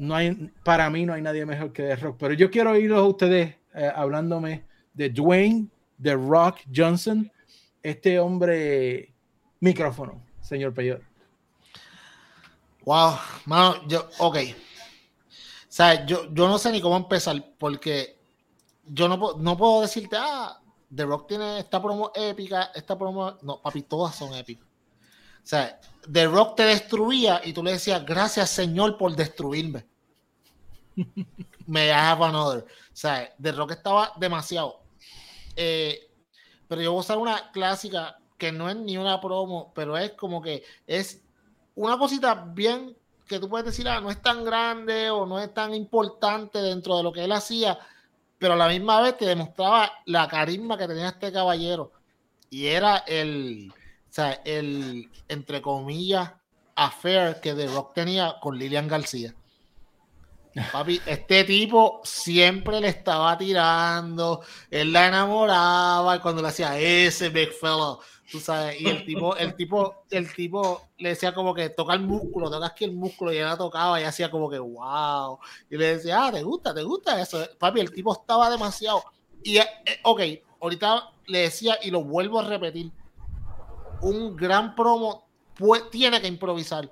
[0.00, 3.00] No hay, para mí no hay nadie mejor que The Rock, pero yo quiero oírlos
[3.00, 4.64] a ustedes eh, hablándome
[4.94, 5.68] de Dwayne
[6.02, 7.30] The Rock Johnson,
[7.82, 9.12] este hombre
[9.60, 11.02] Micrófono, señor Peyor.
[12.86, 13.12] Wow,
[13.44, 14.36] mano, yo, ok.
[14.36, 15.32] O
[15.68, 18.18] sea, yo, yo no sé ni cómo empezar, porque
[18.86, 20.58] yo no, no puedo decirte, ah,
[20.96, 23.36] The Rock tiene esta promo épica, esta promo.
[23.42, 24.66] No, papi, todas son épicas.
[24.66, 25.78] O sea,
[26.10, 29.89] The Rock te destruía y tú le decías, gracias, Señor, por destruirme.
[31.66, 32.64] Me have another.
[32.64, 34.80] O sea, The Rock estaba demasiado.
[35.56, 36.10] Eh,
[36.68, 40.12] pero yo voy a usar una clásica que no es ni una promo, pero es
[40.12, 41.22] como que es
[41.74, 42.96] una cosita bien
[43.26, 46.96] que tú puedes decir, ah, no es tan grande o no es tan importante dentro
[46.96, 47.78] de lo que él hacía,
[48.38, 51.92] pero a la misma vez te demostraba la carisma que tenía este caballero.
[52.48, 56.32] Y era el, o sea, el, entre comillas,
[56.74, 59.34] affair que The Rock tenía con Lilian García.
[60.72, 67.28] Papi, este tipo siempre le estaba tirando, él la enamoraba y cuando le hacía ese
[67.28, 68.00] big fellow,
[68.30, 72.00] tú sabes, y el tipo, el tipo, el tipo le decía como que toca el
[72.00, 75.38] músculo, toca aquí el músculo y ella la tocaba y hacía como que wow,
[75.70, 79.04] y le decía, ah, te gusta, te gusta eso, papi, el tipo estaba demasiado,
[79.44, 80.20] y eh, eh, ok,
[80.60, 82.90] ahorita le decía y lo vuelvo a repetir,
[84.02, 86.90] un gran promo pues, tiene que improvisar.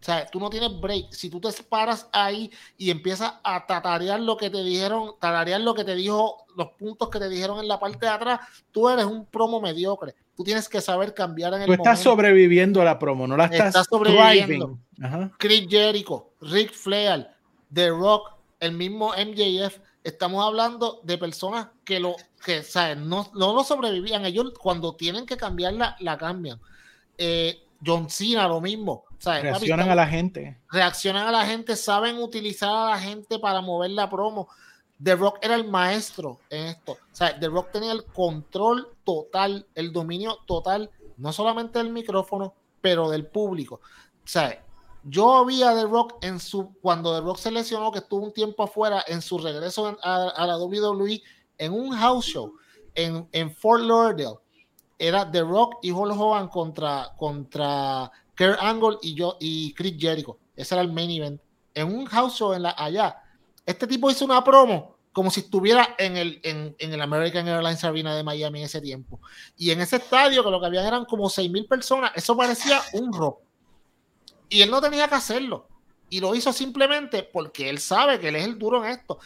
[0.00, 1.12] O sea, tú no tienes break.
[1.12, 5.74] Si tú te paras ahí y empiezas a tatarear lo que te dijeron, tatarear lo
[5.74, 9.04] que te dijo, los puntos que te dijeron en la parte de atrás, tú eres
[9.06, 10.14] un promo mediocre.
[10.36, 12.10] Tú tienes que saber cambiar en el Tú estás momento.
[12.10, 14.78] sobreviviendo a la promo, no la estás, Estás sobreviviendo.
[14.94, 15.04] thriving.
[15.04, 15.32] Ajá.
[15.36, 17.28] Chris Jericho, Rick Flair,
[17.72, 18.30] The Rock,
[18.60, 19.78] el mismo MJF.
[20.04, 22.14] Estamos hablando de personas que lo
[22.44, 23.08] que ¿saben?
[23.08, 24.24] No, no lo sobrevivían.
[24.24, 26.60] Ellos cuando tienen que cambiarla, la cambian.
[27.18, 29.04] Eh, John Cena, lo mismo.
[29.18, 29.40] ¿sabes?
[29.40, 30.58] Papi, Reaccionan a la gente.
[30.70, 34.48] reaccionan a la gente, saben utilizar a la gente para mover la promo.
[35.02, 36.92] The Rock era el maestro en esto.
[36.92, 42.54] O sea, The Rock tenía el control total, el dominio total, no solamente del micrófono,
[42.80, 43.76] pero del público.
[43.76, 44.64] O sea,
[45.04, 48.32] yo vi a The Rock en su, cuando The Rock se lesionó, que estuvo un
[48.32, 51.22] tiempo afuera, en su regreso a, a la WWE,
[51.58, 52.52] en un house show
[52.98, 54.38] en, en Fort Lauderdale.
[54.98, 60.38] Era The Rock y Hulk Hogan contra, contra Kurt Angle y yo y Chris Jericho.
[60.56, 61.40] Ese era el main event.
[61.74, 63.16] En un house show en la, allá.
[63.64, 67.82] Este tipo hizo una promo como si estuviera en el, en, en el American Airlines
[67.82, 69.20] Arena de Miami en ese tiempo.
[69.56, 72.80] Y en ese estadio, que lo que había eran como 6 mil personas, eso parecía
[72.92, 73.40] un rock.
[74.48, 75.66] Y él no tenía que hacerlo.
[76.10, 79.18] Y lo hizo simplemente porque él sabe que él es el duro en esto.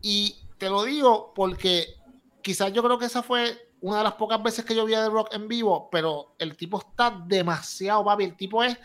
[0.00, 1.94] Y te lo digo porque
[2.42, 5.04] quizás yo creo que esa fue una de las pocas veces que yo vi a
[5.04, 8.24] The Rock en vivo, pero el tipo está demasiado, papi.
[8.24, 8.78] El tipo es,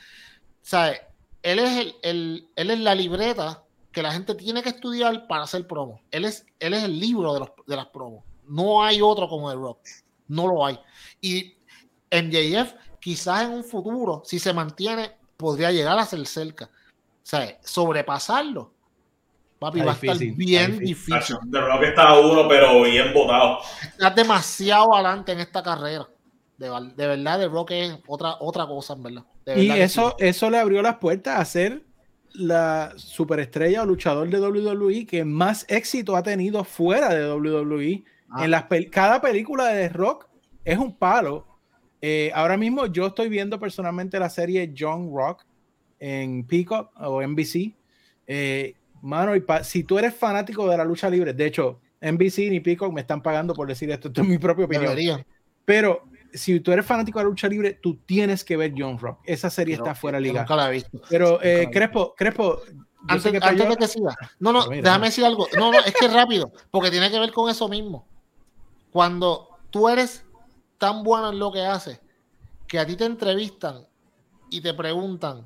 [0.61, 0.99] ¿sabes?
[1.41, 3.63] Él es, el, el- él es la libreta
[3.93, 6.01] que la gente tiene que estudiar para hacer promo.
[6.11, 8.25] Él es, él es el libro de, los, de las promos.
[8.45, 9.79] No hay otro como The Rock.
[10.27, 10.77] No lo hay.
[11.21, 11.55] Y
[12.11, 16.69] MJF, quizás en un futuro, si se mantiene, podría llegar a ser cerca.
[17.23, 18.73] Sea, sobrepasarlo.
[19.59, 20.85] Papi, Está va a estar bien está difícil.
[21.15, 21.35] difícil.
[21.43, 23.59] De Rock está a uno, pero bien votado.
[23.83, 26.07] Estás demasiado adelante en esta carrera.
[26.57, 29.23] De, de verdad, The Rock es otra, otra cosa, en verdad.
[29.45, 30.25] De Y verdad que eso, sí.
[30.25, 31.83] eso le abrió las puertas a ser
[32.33, 38.03] la superestrella o luchador de WWE que más éxito ha tenido fuera de WWE.
[38.29, 38.45] Ah.
[38.45, 40.27] En las pel- cada película de The Rock
[40.63, 41.47] es un palo.
[42.01, 45.43] Eh, ahora mismo yo estoy viendo personalmente la serie John Rock
[45.99, 47.73] en Peacock o NBC.
[48.27, 52.49] Eh, mano, y pa- si tú eres fanático de la lucha libre, de hecho, NBC
[52.49, 54.87] ni Peacock me están pagando por decir esto, esto es mi propia opinión.
[54.89, 55.25] Debería.
[55.65, 56.03] Pero
[56.33, 59.19] si tú eres fanático de la lucha libre, tú tienes que ver John Rock.
[59.25, 60.41] Esa serie Pero está fuera de liga.
[60.41, 61.01] Nunca la he visto.
[61.09, 61.71] Pero eh, visto.
[61.71, 62.61] Crespo, Crespo,
[63.07, 64.15] Antes, que te antes de que siga.
[64.39, 65.05] No, no, mira, déjame no.
[65.05, 65.47] decir algo.
[65.57, 68.07] No, no, es que es rápido, porque tiene que ver con eso mismo.
[68.91, 70.25] Cuando tú eres
[70.77, 71.99] tan bueno en lo que haces,
[72.67, 73.85] que a ti te entrevistan
[74.49, 75.45] y te preguntan,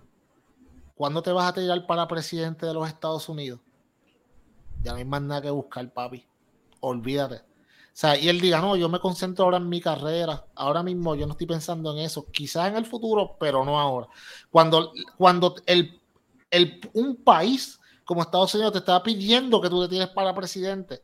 [0.96, 3.60] ¿cuándo te vas a tirar para presidente de los Estados Unidos?
[4.84, 6.26] Ya no hay más nada que buscar, papi.
[6.82, 7.36] Olvídate.
[7.36, 10.44] O sea, y él diga, no, yo me concentro ahora en mi carrera.
[10.56, 12.26] Ahora mismo yo no estoy pensando en eso.
[12.32, 14.08] Quizás en el futuro, pero no ahora.
[14.50, 16.02] Cuando, cuando el,
[16.50, 21.02] el- un país como Estados Unidos te está pidiendo que tú te tires para presidente,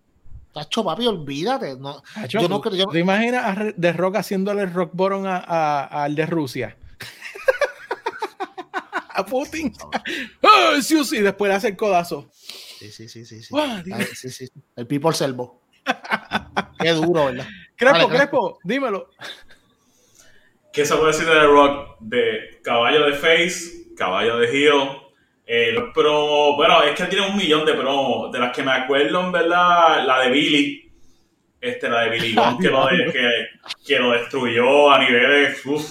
[0.52, 1.78] Tacho, papi, olvídate.
[1.78, 5.38] No, yo no ¿tú- creo- yo- ¿Te imaginas a The Rock haciéndole rock bottom a-
[5.38, 6.76] a- al de Rusia?
[9.20, 9.74] A Putin.
[10.44, 11.20] ¡Ah, sí, sí!
[11.22, 12.30] Después le hace el codazo.
[12.34, 13.44] Sí, sí, sí, sí.
[13.44, 13.54] sí.
[13.58, 13.84] Ah.
[13.94, 14.48] Ay, sí, sí.
[14.76, 15.62] El People Selvo.
[16.80, 17.48] Qué duro, ¿verdad?
[17.76, 19.10] Crespo, Dale, Crespo, dímelo.
[20.72, 21.98] ¿Qué se puede decir de The Rock?
[22.00, 24.90] De caballo de face, caballo de heel.
[25.46, 28.32] Eh, los promos, bueno, es que tiene un millón de promos.
[28.32, 30.92] De las que me acuerdo, en verdad, la de Billy.
[31.60, 33.30] Este, la de Billy Gunn, que, lo de- que,
[33.86, 35.66] que lo destruyó a niveles.
[35.66, 35.90] Uf,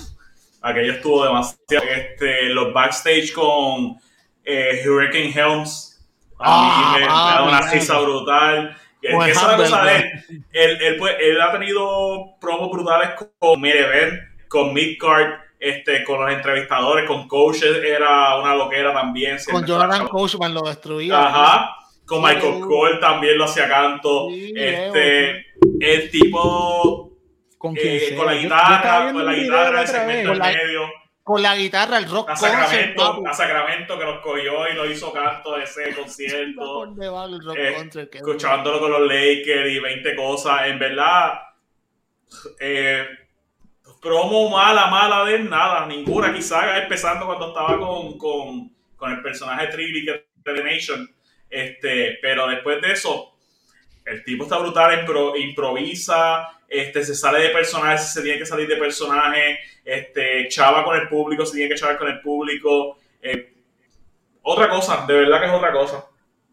[0.68, 1.84] Aquello estuvo demasiado.
[1.88, 3.96] Este, los backstage con
[4.44, 6.06] eh, Hurricane Helms.
[6.38, 8.76] A mí me, me da una ah, risa brutal.
[9.00, 10.44] Que esa es la cosa de él.
[10.52, 16.20] Él, él, pues, él ha tenido promos brutales con Main Event, con Midcard, este, con
[16.20, 19.38] los entrevistadores, con coaches, era una loquera también.
[19.50, 21.26] Con Jonathan Coachman lo destruía.
[21.26, 21.74] Ajá.
[22.06, 22.26] Con Sí.
[22.26, 24.28] Michael Cole también lo hacía canto.
[24.30, 25.46] Sí, este,
[25.80, 27.07] el tipo
[27.58, 28.16] Con eh, quien sea.
[28.16, 30.80] con la Yo- yo estaba guitarra, con la guitarra, el segmento medio.
[31.22, 35.12] Con la guitarra, el rock A Sacramento, a Sacramento que nos cogió y nos hizo
[35.12, 36.60] canto de ese concierto.
[36.60, 38.14] ¿Por dónde va el rock eh, concert?
[38.14, 40.68] Escuchándolo con los Lakers y 20 cosas.
[40.68, 41.34] En verdad,
[42.60, 43.06] eh,
[44.00, 46.32] promo mala, mala de nada, ninguna.
[46.32, 50.12] Quizás empezando cuando estaba con, con, con el personaje Trilly que
[50.44, 51.14] de The Nation.
[51.50, 53.34] Este, pero después de eso,
[54.06, 58.46] el tipo está brutal, impro- improvisa, este, se sale de personaje si se tiene que
[58.46, 62.98] salir de personaje, este, chava con el público, se tiene que chavar con el público.
[63.22, 63.54] eh,
[64.42, 66.04] otra cosa, de verdad que es otra cosa.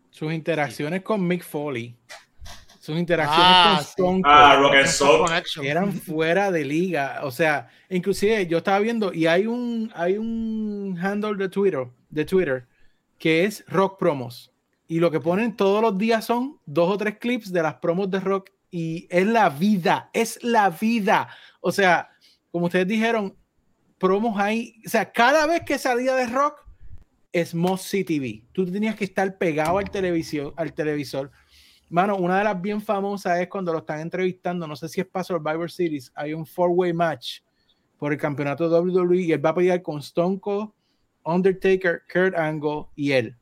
[0.10, 1.96] Sus interacciones con Mick Foley.
[2.80, 3.90] Sus interacciones Ah, con sí.
[3.90, 4.64] Stone Ah, Cold.
[4.64, 7.22] Rock and Soul eran fuera de liga.
[7.24, 12.26] O sea, inclusive yo estaba viendo y hay un hay un handle de Twitter, de
[12.26, 12.66] Twitter
[13.18, 14.52] que es Rock Promos.
[14.88, 18.12] Y lo que ponen todos los días son dos o tres clips de las promos
[18.12, 21.30] de rock y es la vida, es la vida.
[21.62, 22.10] O sea,
[22.52, 23.34] como ustedes dijeron,
[23.98, 26.60] promos ahí, o sea, cada vez que salía de rock
[27.32, 28.44] es Moss TV.
[28.52, 31.32] Tú tenías que estar pegado al televisor, al televisor.
[31.88, 35.08] Mano, una de las bien famosas es cuando lo están entrevistando, no sé si es
[35.08, 37.40] para Survivor Series, hay un four-way match
[37.98, 40.70] por el campeonato WWE y él va a pelear con Stone Cold,
[41.24, 43.38] Undertaker, Kurt Angle y él.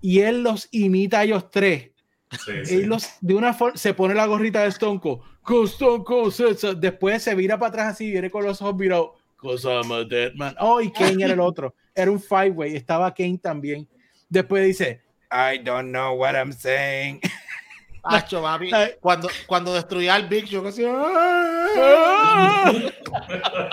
[0.00, 1.91] Y él los imita a ellos tres.
[2.32, 2.74] Sí, sí.
[2.76, 6.32] Él los, de una forma, se pone la gorrita de Stone Cold, "Cause Stone Cold
[6.32, 6.74] said so".
[6.74, 9.10] después se vira para atrás así, viene con los ojos virados,
[9.42, 10.54] Cause I'm a dead man.
[10.60, 13.88] Oh, y Kane era el otro, era un five-way, estaba Kane también.
[14.28, 17.20] Después dice, I don't know what I'm saying.
[18.04, 20.84] Acho, papi, cuando, cuando destruía al Big Show, que así,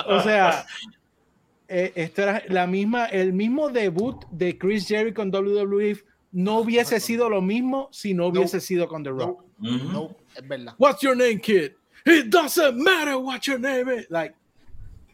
[0.05, 0.65] o sea,
[1.67, 5.97] eh, esto era la misma, el mismo debut de Chris Jericho con WWE
[6.31, 9.43] no hubiese sido lo mismo si no hubiese sido con The Rock.
[9.61, 9.91] Ujú.
[9.91, 10.73] no, es verdad.
[10.77, 11.73] What's your name, kid?
[12.05, 14.07] It doesn't matter what your name is.
[14.09, 14.33] Like,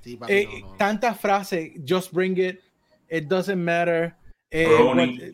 [0.03, 0.75] Sí, papi, eh, no, no.
[0.77, 2.61] tantas frases, just bring it,
[3.09, 4.15] it doesn't matter.
[4.51, 5.17] Eh, Brony.
[5.19, 5.33] what-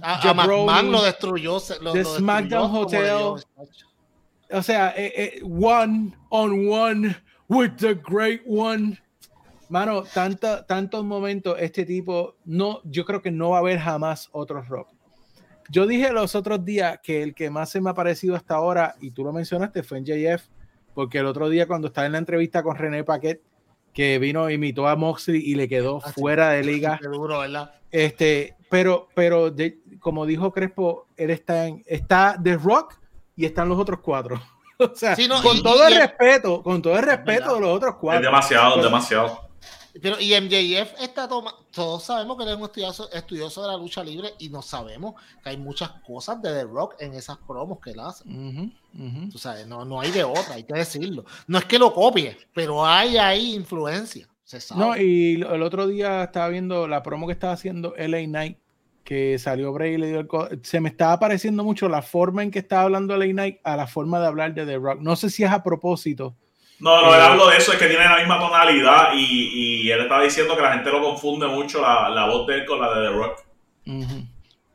[0.00, 1.52] A, a Jabroni, McMahon lo destruyó.
[1.54, 3.34] Lo, The lo destruyó SmackDown Hotel.
[4.50, 7.16] O sea, eh, eh, one on one
[7.48, 8.98] with the great one.
[9.68, 14.28] Mano, tanta, tantos momentos, este tipo, no, yo creo que no va a haber jamás
[14.32, 14.88] otro rock.
[15.72, 18.94] Yo dije los otros días que el que más se me ha parecido hasta ahora,
[19.00, 20.42] y tú lo mencionaste, fue en JF,
[20.92, 23.40] porque el otro día cuando estaba en la entrevista con René Paquet,
[23.94, 26.20] que vino, imitó a Moxley y le quedó Ah, sí.
[26.20, 26.98] fuera de liga.
[27.00, 27.72] Qué duro, ¿verdad?
[27.90, 32.98] Este, pero, pero de- como dijo Crespo, él está en, está The Rock
[33.34, 34.40] y están los otros cuatro.
[34.78, 37.54] o sea, Sí, no, con y- todo y- el respeto, con todo el respeto verdad.
[37.54, 38.22] de los otros Es cuatro.
[38.24, 39.48] demasiado, Pero- demasiado.
[40.00, 43.76] Pero, y MJF está toma, todos sabemos que él es un estudioso, estudioso de la
[43.76, 47.78] lucha libre y no sabemos que hay muchas cosas de The Rock en esas promos
[47.80, 48.24] que él hace.
[48.26, 49.28] Ujú, ujú.
[49.30, 51.24] Tú sabes, no, no hay de otra, hay que decirlo.
[51.46, 54.28] No es que lo copie, pero hay ahí influencia.
[54.44, 54.80] Se sabe.
[54.80, 58.58] No, y el otro día estaba viendo la promo que estaba haciendo LA Knight,
[59.04, 62.50] que salió Bray y le dio el Se me estaba pareciendo mucho la forma en
[62.50, 65.00] que estaba hablando LA Knight a la forma de hablar de The Rock.
[65.00, 66.34] No sé si es a propósito.
[66.82, 69.90] No, no, Eh, él habló de eso, es que tiene la misma tonalidad y, y
[69.90, 72.80] él está diciendo que la gente lo confunde mucho la, la voz de él con
[72.80, 73.38] la de The Rock.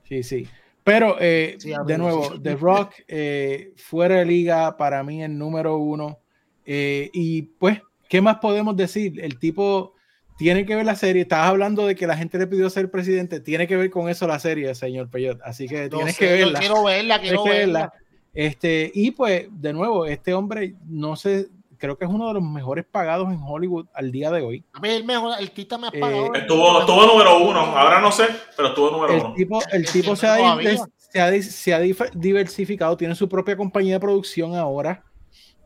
[0.04, 0.48] Sí, sí.
[0.84, 2.40] Pero eh, Sí, de nuevo, sí.
[2.42, 6.20] The Rock eh, fuera de liga para mí el número uno.
[6.66, 9.20] Eh, y pues, ¿qué más podemos decir?
[9.22, 9.94] El tipo
[10.38, 11.24] tiene que ver la serie.
[11.24, 13.42] Estabas hablando de que la gente le pidió ser presidente.
[13.42, 15.42] Tiene que ver con eso la serie, señor Peyot.
[15.44, 16.60] Así que No tienes sé, que yo verla.
[16.60, 17.80] Quiero verla, Tienes quiero que verla.
[17.80, 17.94] verla.
[18.34, 21.48] Este, y pues, de nuevo, este hombre, no sé,
[21.78, 24.66] creo que es uno de los mejores pagados en Hollywood al día de hoy.
[24.74, 26.34] A mí el mejor, el tita me ha Eh, pagado.
[26.34, 28.26] Estuvo, estuvo número uno, ahora no sé,
[28.56, 29.34] pero estuvo número el uno.
[29.34, 34.56] tipo, el Es tipo se ha, se, se diversificado, tiene su propia compañía de producción
[34.56, 35.04] ahora.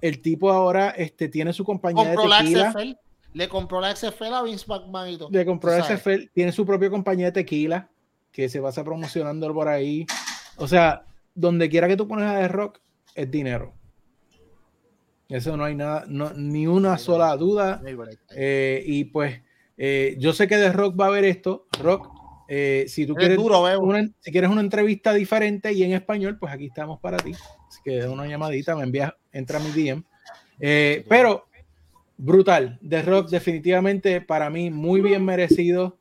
[0.02, 2.72] El tipo ahora este, tiene su compañía compró de la tequila.
[2.72, 2.92] XFL,
[3.34, 5.30] le compró la XFL a Vince McMahon y todo.
[5.32, 6.02] Le compró la sabes.
[6.02, 7.90] XFL, tiene su propia compañía de tequila
[8.32, 10.06] que se pasa promocionando por ahí.
[10.58, 11.04] O sea,
[11.36, 12.80] donde quiera que tú pones a The Rock,
[13.14, 13.74] es dinero.
[15.32, 17.80] Eso no hay nada, no, ni una sola duda.
[18.36, 19.42] Eh, y pues,
[19.78, 21.68] eh, yo sé que The Rock va a ver esto.
[21.82, 22.10] Rock,
[22.50, 26.38] eh, si tú Eres quieres duro, una- si quieres una entrevista diferente y en español,
[26.38, 27.32] pues aquí estamos para ti.
[27.68, 30.04] Así que una llamadita, me envías, entra a mi DM.
[31.08, 31.46] Pero
[32.18, 32.78] brutal.
[32.88, 35.98] The Rock definitivamente para mí muy bien merecido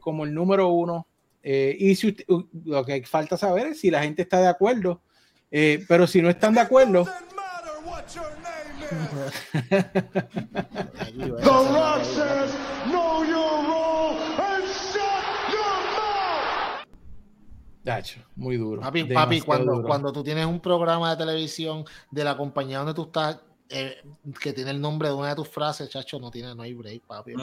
[0.00, 1.06] como el número uno.
[1.42, 5.00] Y si usted- u- lo que falta saber es si la gente está de acuerdo.
[5.50, 7.06] Pero si no están de acuerdo,
[8.10, 9.34] what your name is.
[11.00, 12.54] Aquí, The bueno, Rock says,
[12.90, 16.86] know your role and shut your mouth.
[17.84, 18.80] Dacho, muy duro.
[18.82, 19.86] Papi, cuando, duro.
[19.88, 23.38] cuando tú tienes un programa de televisión de la compañía donde tú estás,
[23.68, 24.02] eh,
[24.40, 27.02] que tiene el nombre de una de tus frases, chacho, no tiene, no hay break,
[27.02, 27.34] papi.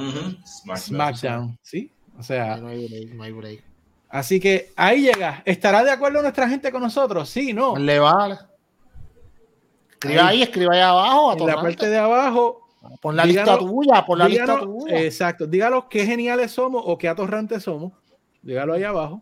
[0.76, 1.91] SmackDown, ¿sí?
[2.19, 3.64] O sea, No hay break, no hay break.
[4.10, 5.41] así que ahí llega.
[5.45, 7.30] ¿Estará de acuerdo nuestra gente con nosotros?
[7.30, 7.77] Sí, no.
[7.77, 8.38] Le vale.
[9.99, 10.38] Escriba Ahí.
[10.38, 11.34] ahí, escriba ahí abajo.
[11.34, 12.68] En la parte de abajo,
[13.02, 15.02] Pon la díganos- lista tuya, pon la díganos, lista tuya.
[15.02, 17.94] exacto, díganos qué geniales somos o qué atorrantes somos.
[18.41, 19.22] Dígalo ahí abajo.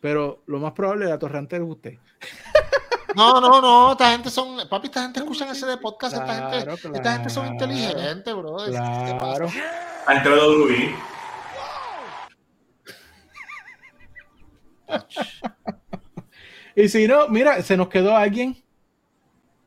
[0.00, 1.94] Pero lo más probable es atorrante es usted.
[3.16, 6.76] No, no, no, esta gente son, papi, esta gente escuchan ese de podcast, esta, Claro,
[6.76, 8.56] gente, esta gente son inteligentes, bro.
[8.66, 9.48] Claro.
[10.08, 10.94] Entre WWE.
[16.76, 18.56] Y si no, mira, se nos quedó alguien.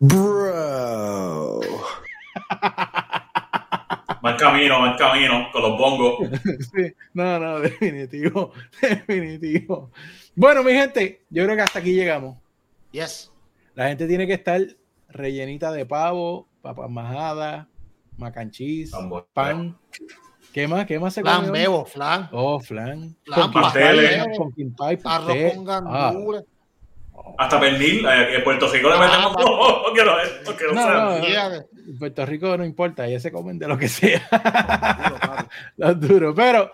[0.06, 1.62] Bro.
[4.22, 6.30] Mal camino, mal camino, con los bongos.
[6.76, 8.52] Sí, No, no, definitivo,
[8.82, 9.92] definitivo.
[10.36, 12.38] Bueno, mi gente, yo creo que hasta aquí llegamos.
[12.92, 13.32] Yes.
[13.76, 14.60] La gente tiene que estar
[15.08, 17.68] rellenita de pavo, papas majadas,
[18.18, 18.92] macanchis,
[19.34, 19.78] pan.
[20.52, 20.86] ¿Qué más?
[20.86, 21.60] ¿Qué más se Flan, come hoy?
[21.60, 22.30] bebo, flan.
[22.34, 23.16] Oh, flan.
[23.24, 24.26] Flan, pasteles.
[24.26, 25.56] pie, pumpkin pie, Arroz pastel.
[25.56, 26.44] con Ah, gandules.
[27.38, 28.06] Hasta pernil.
[28.06, 29.94] eh, En Puerto Rico le metemos todo.
[29.94, 31.64] Que no, que no No, no.
[32.00, 34.22] Puerto Rico no importa, ya se comen de lo que sea.
[34.30, 35.50] Duro.
[35.78, 36.34] Los duros.
[36.36, 36.72] Pero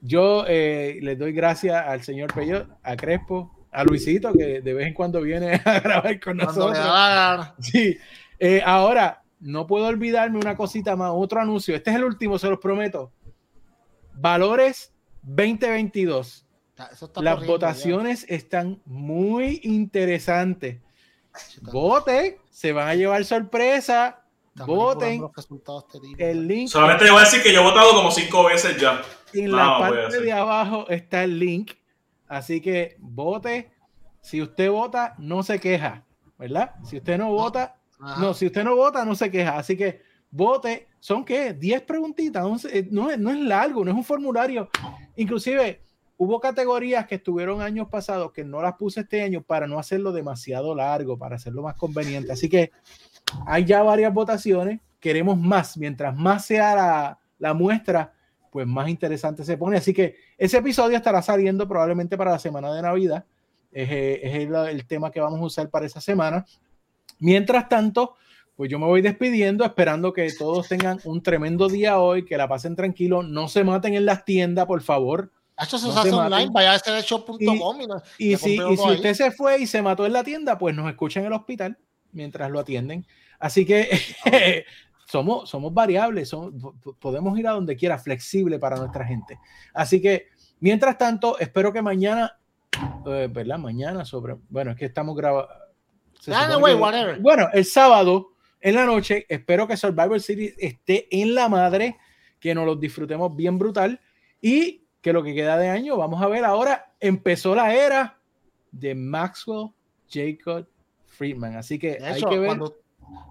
[0.00, 4.86] yo eh, les doy gracias al señor Peyot, a Crespo, a Luisito, que de vez
[4.86, 6.78] en cuando viene a grabar con nosotros.
[7.60, 7.96] Sí.
[8.38, 11.74] Eh, ahora, no puedo olvidarme una cosita más, otro anuncio.
[11.76, 13.12] Este es el último, se los prometo.
[14.14, 14.92] Valores
[15.22, 16.46] 2022.
[16.92, 20.78] Eso está Las votaciones están muy interesantes.
[21.62, 21.70] ya.
[21.72, 24.22] Voten, se van a llevar sorpresa.
[24.54, 26.68] Está Voten manipulando los resultados este el link.
[26.68, 29.02] Solamente le voy a decir que yo he votado como cinco veces ya.
[29.32, 31.72] En No, la parte de abajo está el link.
[32.26, 33.70] Así que vote.
[34.20, 36.04] Si usted vota, no se queja,
[36.38, 36.74] ¿verdad?
[36.84, 38.20] Si usted no vota, Ajá.
[38.20, 39.56] no, si usted no vota, no se queja.
[39.56, 40.88] Así que vote.
[40.98, 41.54] ¿Son qué?
[41.54, 42.44] 10 preguntitas.
[42.44, 44.68] 11, eh, no, es- no es largo, no es un formulario.
[45.16, 45.80] Inclusive,
[46.20, 50.12] hubo categorías que estuvieron años pasados que no las puse este año para no hacerlo
[50.12, 52.30] demasiado largo, para hacerlo más conveniente.
[52.30, 52.72] Así que
[53.46, 54.80] hay ya varias votaciones.
[55.00, 55.78] Queremos más.
[55.78, 58.12] Mientras más sea la, la muestra,
[58.50, 59.78] pues más interesante se pone.
[59.78, 63.24] Así que ese episodio estará saliendo probablemente para la semana de Navidad.
[63.72, 66.44] Es, eh, es el, el tema que vamos a usar para esa semana.
[67.18, 68.16] Mientras tanto,
[68.56, 72.46] pues yo me voy despidiendo, esperando que todos tengan un tremendo día hoy, que la
[72.46, 75.30] pasen tranquilo, no se maten en las tiendas, por favor.
[75.62, 76.52] Hacho, eso no se hace se online, maten.
[76.52, 79.82] vaya a shop.com y, no- Y ya si, y si usted se fue y se
[79.82, 81.76] mató en la tienda, pues nos escucha en el hospital
[82.12, 83.06] mientras lo atienden.
[83.38, 83.88] Así que
[85.06, 89.38] somos, somos variables, somos- po- podemos ir a donde quiera, flexible para nuestra gente.
[89.74, 90.28] Así que,
[90.60, 92.38] mientras tanto, espero que mañana,
[93.06, 93.58] eh, ¿verdad?
[93.58, 95.48] Mañana sobre, bueno, es que estamos grabando.
[96.80, 97.18] Whatever.
[97.20, 98.28] Bueno, el sábado
[98.60, 101.96] en la noche, espero que Survivor Series esté en la madre,
[102.38, 104.00] que nos lo disfrutemos bien brutal
[104.40, 108.18] y que lo que queda de año, vamos a ver ahora, empezó la era
[108.72, 109.70] de Maxwell
[110.10, 110.66] Jacob
[111.06, 111.56] Friedman.
[111.56, 112.46] Así que De hay que ver.
[112.46, 112.76] cuando,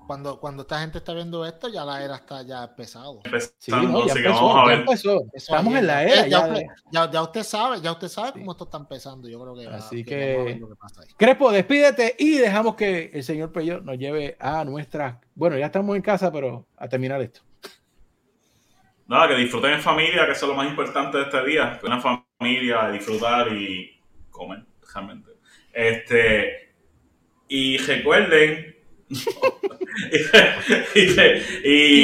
[0.07, 3.21] cuando, cuando esta gente está viendo esto, ya la era está ya pesado.
[3.59, 4.79] Sí, no, Empezando, ya así que empezó, vamos a ya ver.
[4.79, 5.13] empezó.
[5.15, 6.21] Eso Estamos en la ya- era.
[6.23, 8.39] ya, ya usted, de- ya- ya usted sabe, ya usted sabe Sí.
[8.39, 9.29] cómo esto está empezando.
[9.29, 11.07] Yo creo que, va- Así que vamos a ver que- lo que pasa ahí.
[11.15, 15.21] Crespo, despídete y dejamos que el señor Peyo nos lleve a nuestra.
[15.35, 17.41] Bueno, ya estamos en casa, pero a terminar esto.
[19.09, 21.79] Nada, que disfruten en familia, que eso es lo más importante de este día.
[21.83, 23.99] Una familia, disfrutar y
[24.29, 24.59] comer,
[24.93, 25.31] realmente.
[25.73, 26.69] Este,
[27.47, 28.75] y recuerden.
[30.95, 30.99] y,
[31.63, 32.03] y,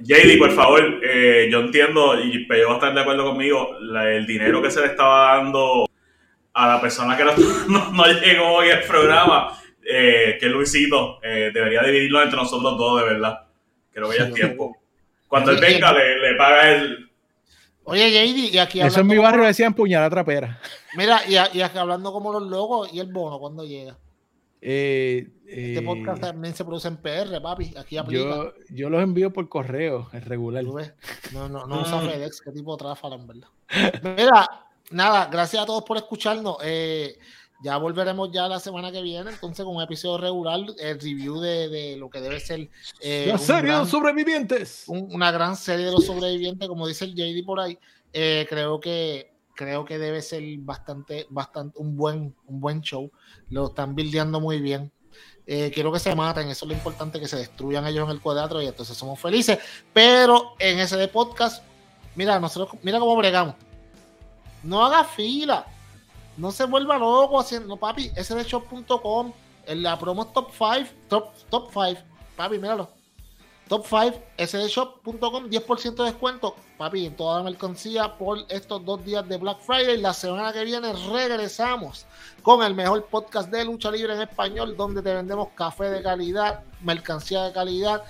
[0.00, 3.24] Y JD, no por- favor, eh, yo entiendo y Peyo va a estar de acuerdo
[3.24, 5.86] conmigo, la- el dinero que se le estaba dando
[6.52, 7.32] a la persona que no,
[7.68, 9.56] no- no llegó hoy al programa,
[9.88, 13.43] eh, que es Luisito, eh, debería dividirlo entre nosotros dos, de verdad.
[13.94, 14.76] Que ya es tiempo.
[15.28, 17.10] Cuando él venga, le, le paga el...
[17.84, 20.60] Oye, JD, y aquí Eso en mi como- barrio decían puñalada trapera.
[20.96, 23.98] Mira, y, a- y aquí hablando como los logos y el bono, cuando llega?
[24.62, 27.74] Eh, Este eh, podcast también se produce en PR, papi.
[27.76, 28.22] Aquí aplica.
[28.24, 30.64] yo, yo los envío por correo, es regular.
[30.64, 31.82] No, no, no Mm.
[31.82, 33.48] usa FedEx, qué tipo de tráfala, en verdad.
[34.02, 34.48] Mira,
[34.90, 36.56] nada, gracias a todos por escucharnos.
[36.64, 37.18] Eh,
[37.64, 41.68] ya volveremos ya la semana que viene, entonces con un episodio regular, el review de,
[41.70, 42.68] de lo que debe ser
[43.00, 44.84] eh, La serie de los sobrevivientes.
[44.86, 47.78] un- una gran serie de los sobrevivientes, como dice el JD por ahí.
[48.12, 53.10] Eh, creo que creo que debe ser bastante, bastante un buen, un buen show.
[53.50, 54.92] Lo están buildeando muy bien.
[55.46, 58.20] Eh, quiero que se maten, eso es lo importante, que se destruyan ellos en el
[58.20, 59.58] cuadro y entonces somos felices.
[59.92, 61.62] Pero en ese de podcast,
[62.16, 63.54] mira, nosotros, mira cómo bregamos.
[64.64, 65.66] No haga fila,
[66.36, 69.32] no se vuelva loco haciendo, papi, sdshop.com,
[69.66, 72.00] en la promo top 5, top, top 5,
[72.36, 72.88] papi, míralo.
[73.68, 79.26] Top 5, sdshop.com, 10% de descuento, papi, en toda la mercancía por estos dos días
[79.26, 79.96] de Black Friday.
[79.96, 82.04] La semana que viene regresamos
[82.42, 86.62] con el mejor podcast de lucha libre en español, donde te vendemos café de calidad,
[86.82, 88.02] mercancía de calidad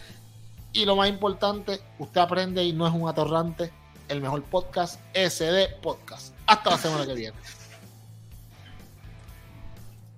[0.74, 3.72] y lo más importante, usted aprende y no es un atorrante.
[4.08, 6.34] El mejor podcast, SD Podcast.
[6.46, 7.63] Hasta la semana que viene.